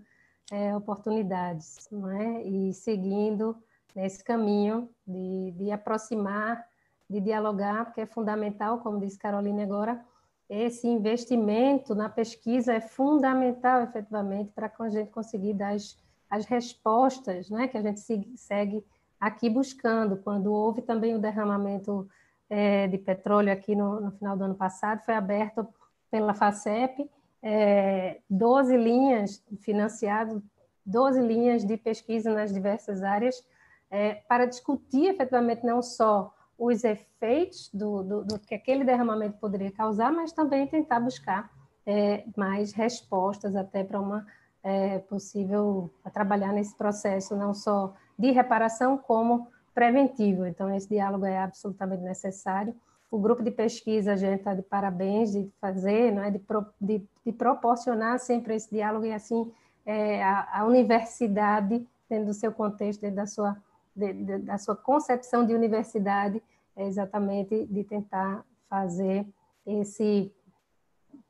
[0.51, 2.43] é, oportunidades, não é?
[2.43, 3.57] E seguindo
[3.95, 6.65] nesse caminho de, de aproximar,
[7.09, 10.05] de dialogar, porque é fundamental, como disse Caroline agora,
[10.49, 15.97] esse investimento na pesquisa é fundamental, efetivamente, para a gente conseguir dar as,
[16.31, 18.01] as respostas né, que a gente
[18.37, 18.85] segue
[19.21, 20.17] aqui buscando.
[20.17, 22.09] Quando houve também o derramamento
[22.49, 25.67] é, de petróleo aqui no, no, final do ano passado, foi aberto
[26.11, 27.11] pela FACEP
[27.43, 30.43] é, 12 linhas financiado,
[30.85, 33.45] 12 linhas de pesquisa nas diversas áreas
[33.91, 39.71] é, para discutir efetivamente não só os efeitos do, do, do, que aquele derramamento poderia
[39.71, 41.51] causar, mas também tentar buscar
[41.87, 44.27] é, mais respostas até para uma
[44.63, 50.45] é, possível trabalhar nesse processo não só de reparação como preventivo.
[50.45, 52.75] Então esse diálogo é absolutamente necessário.
[53.11, 56.67] O grupo de pesquisa a gente está de parabéns de fazer, não é, de, pro,
[56.81, 59.51] de, de proporcionar sempre esse diálogo e assim
[59.87, 63.57] é, a, a universidade dentro do seu contexto, dentro da sua
[63.99, 66.41] de, de, da sua concepção de universidade
[66.77, 69.27] é exatamente de tentar fazer
[69.67, 70.33] esse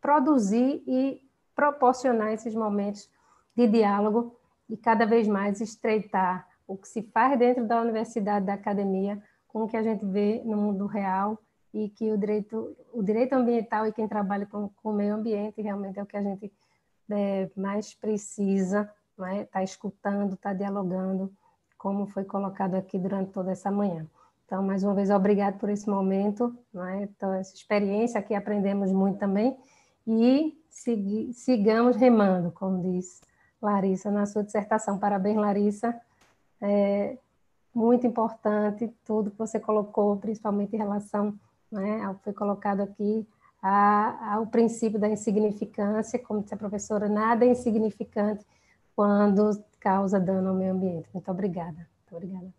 [0.00, 1.22] produzir e
[1.54, 3.10] proporcionar esses momentos
[3.56, 4.36] de diálogo
[4.68, 9.62] e cada vez mais estreitar o que se faz dentro da universidade, da academia, com
[9.62, 11.38] o que a gente vê no mundo real
[11.72, 15.60] e que o direito, o direito ambiental e quem trabalha com, com o meio ambiente
[15.60, 16.52] realmente é o que a gente
[17.10, 19.44] é, mais precisa, né?
[19.44, 21.32] Tá escutando, está dialogando
[21.76, 24.06] como foi colocado aqui durante toda essa manhã.
[24.44, 27.02] Então, mais uma vez, obrigado por esse momento, é?
[27.02, 29.56] então, essa experiência aqui aprendemos muito também,
[30.06, 30.58] e
[31.32, 33.20] sigamos remando, como diz
[33.60, 34.98] Larissa na sua dissertação.
[34.98, 35.94] Parabéns, Larissa.
[36.62, 37.18] É
[37.74, 41.38] muito importante tudo que você colocou, principalmente em relação
[41.70, 43.26] né, que foi colocado aqui,
[43.62, 48.44] a, ao princípio da insignificância, como disse a professora, nada é insignificante
[48.94, 51.08] quando causa dano ao meio ambiente.
[51.12, 51.88] Muito obrigada.
[52.10, 52.54] Muito obrigada.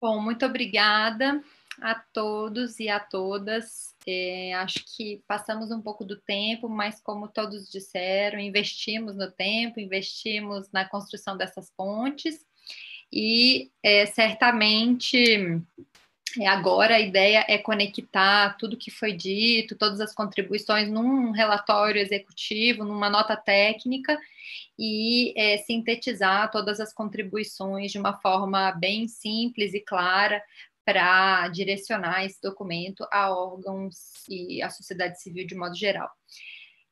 [0.00, 1.42] Bom, muito obrigada
[1.80, 3.95] a todos e a todas.
[4.08, 9.80] É, acho que passamos um pouco do tempo, mas como todos disseram, investimos no tempo,
[9.80, 12.46] investimos na construção dessas pontes.
[13.12, 15.60] E é, certamente
[16.40, 22.00] é, agora a ideia é conectar tudo que foi dito, todas as contribuições num relatório
[22.00, 24.18] executivo, numa nota técnica
[24.78, 30.42] e é, sintetizar todas as contribuições de uma forma bem simples e clara
[30.86, 33.96] para direcionar esse documento a órgãos
[34.28, 36.08] e à sociedade civil de modo geral.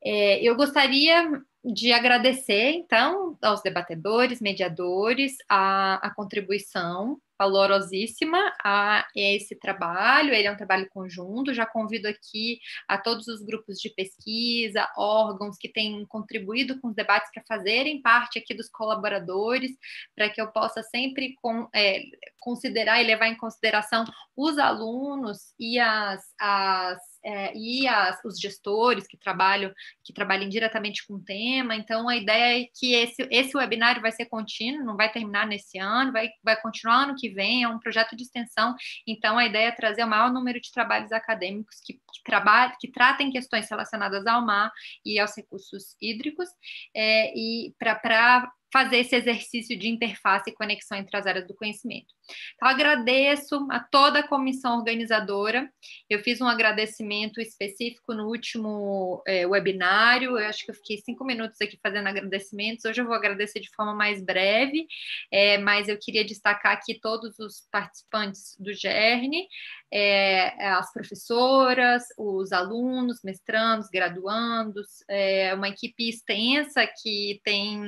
[0.04, 9.56] É, eu gostaria de agradecer, então, aos debatedores, mediadores, a, a contribuição valorosíssima a esse
[9.56, 14.88] trabalho, ele é um trabalho conjunto, já convido aqui a todos os grupos de pesquisa,
[14.96, 19.72] órgãos que têm contribuído com os debates para fazerem parte aqui dos colaboradores,
[20.14, 22.02] para que eu possa sempre com, é,
[22.40, 24.04] considerar e levar em consideração
[24.36, 29.72] os alunos e as, as é, e as, os gestores que trabalham
[30.04, 31.74] que trabalhem diretamente com o tema.
[31.74, 35.78] Então, a ideia é que esse, esse webinário vai ser contínuo, não vai terminar nesse
[35.78, 38.74] ano, vai, vai continuar ano que vem, é um projeto de extensão.
[39.06, 42.32] Então, a ideia é trazer o maior número de trabalhos acadêmicos que, que,
[42.80, 44.70] que tratem questões relacionadas ao mar
[45.04, 46.48] e aos recursos hídricos,
[46.94, 52.12] é, e para fazer esse exercício de interface e conexão entre as áreas do conhecimento.
[52.56, 55.72] Então, agradeço a toda a comissão organizadora.
[56.10, 60.30] Eu fiz um agradecimento específico no último é, webinário.
[60.36, 62.84] Eu acho que eu fiquei cinco minutos aqui fazendo agradecimentos.
[62.84, 64.88] Hoje eu vou agradecer de forma mais breve,
[65.30, 69.46] é, mas eu queria destacar aqui todos os participantes do GERN,
[69.92, 77.80] é, as professoras, os alunos, mestrandos, graduandos, é, uma equipe extensa que tem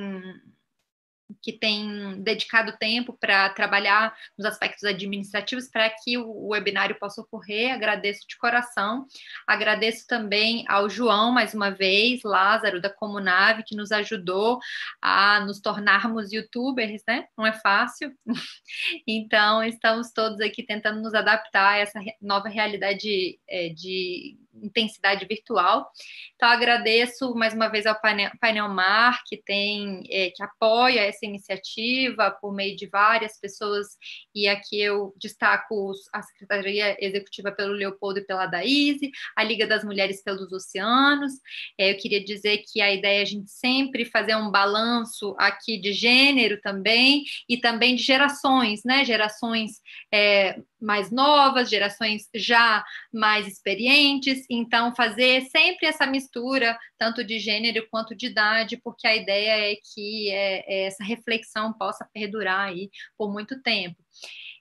[1.47, 7.71] que tem dedicado tempo para trabalhar nos aspectos administrativos para que o webinário possa ocorrer.
[7.73, 9.05] Agradeço de coração.
[9.47, 14.59] Agradeço também ao João, mais uma vez, Lázaro, da Comunave, que nos ajudou
[15.01, 17.27] a nos tornarmos youtubers, né?
[17.37, 18.11] Não é fácil.
[19.07, 25.89] Então, estamos todos aqui tentando nos adaptar a essa nova realidade é, de intensidade virtual.
[26.35, 31.25] Então, agradeço mais uma vez ao painel, painel Mar, que tem, é, que apoia essa
[31.25, 33.87] iniciativa por meio de várias pessoas,
[34.33, 39.83] e aqui eu destaco a Secretaria Executiva pelo Leopoldo e pela Daíse, a Liga das
[39.83, 41.33] Mulheres pelos Oceanos.
[41.77, 45.77] É, eu queria dizer que a ideia é a gente sempre fazer um balanço aqui
[45.77, 49.03] de gênero também, e também de gerações, né?
[49.03, 49.81] Gerações
[50.13, 52.83] é, mais novas, gerações já
[53.13, 59.15] mais experientes, então fazer sempre essa mistura, tanto de gênero quanto de idade, porque a
[59.15, 63.97] ideia é que é, é essa reflexão possa perdurar aí por muito tempo.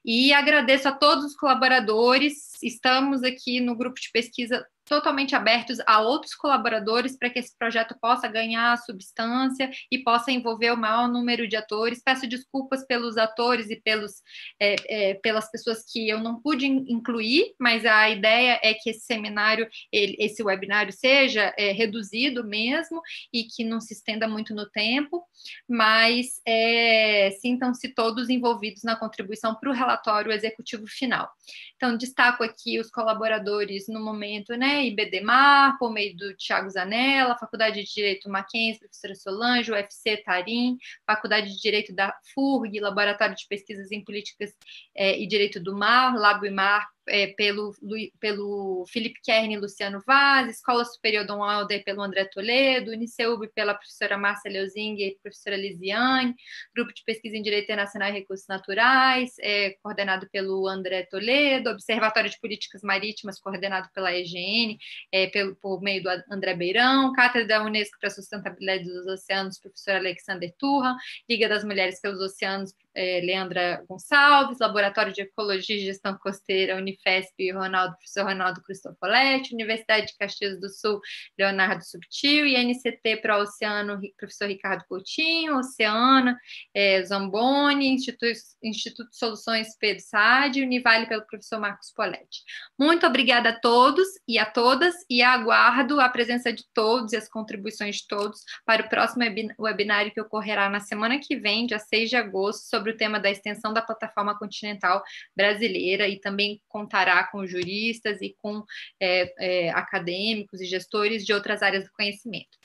[0.04, 2.52] E agradeço a todos os colaboradores.
[2.62, 7.96] Estamos aqui no grupo de pesquisa totalmente abertos a outros colaboradores para que esse projeto
[8.00, 12.02] possa ganhar substância e possa envolver o maior número de atores.
[12.02, 14.22] Peço desculpas pelos atores e pelos,
[14.60, 19.00] é, é, pelas pessoas que eu não pude incluir, mas a ideia é que esse
[19.00, 23.02] seminário, ele, esse webinário seja é, reduzido mesmo
[23.32, 25.24] e que não se estenda muito no tempo,
[25.68, 31.28] mas é, sintam-se todos envolvidos na contribuição para o relatório executivo final.
[31.74, 34.75] Então, destaco aqui os colaboradores no momento, né?
[34.84, 41.54] IBDMAR, por meio do Tiago Zanella, Faculdade de Direito Mackenzie, professora Solange, UFC Tarim, Faculdade
[41.54, 44.52] de Direito da FURG, Laboratório de Pesquisas em Políticas
[44.94, 47.74] é, e Direito do Mar, Labo e Mar, é, pelo,
[48.18, 53.74] pelo Felipe Kern e Luciano Vaz, Escola Superior Dom Alder pelo André Toledo, Uniceub pela
[53.74, 56.34] professora Márcia Leozing e professora Lisiane,
[56.74, 62.30] Grupo de Pesquisa em Direito Internacional e Recursos Naturais, é, coordenado pelo André Toledo, Observatório
[62.30, 64.78] de Políticas Marítimas, coordenado pela EGN,
[65.12, 69.58] é, pelo, por meio do André Beirão, Cátedra da Unesco para a Sustentabilidade dos Oceanos,
[69.58, 70.96] professor Alexander Turra,
[71.28, 77.52] Liga das Mulheres pelos Oceanos, é, Leandra Gonçalves, Laboratório de Ecologia e Gestão Costeira, Unifesp,
[77.52, 81.00] Ronaldo, professor Ronaldo Cristofoletti, Universidade de Caxias do Sul,
[81.38, 86.38] Leonardo Subtil, e NCT para o Oceano, professor Ricardo Coutinho, Oceana,
[86.74, 92.42] é, Zamboni, Instituto, Instituto de Soluções Pedro Sade, Univale pelo professor Marcos Poletti.
[92.78, 97.28] Muito obrigada a todos e a todas, e aguardo a presença de todos e as
[97.28, 99.24] contribuições de todos para o próximo
[99.58, 103.18] webinário que ocorrerá na semana que vem, dia 6 de agosto, sobre sobre o tema
[103.18, 105.02] da extensão da plataforma continental
[105.34, 108.64] brasileira e também contará com juristas e com
[109.00, 112.56] é, é, acadêmicos e gestores de outras áreas do conhecimento.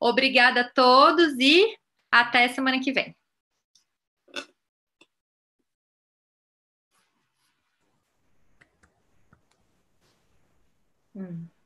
[0.00, 1.76] Obrigada a todos e
[2.10, 3.14] até semana que vem.
[11.14, 11.57] Hum.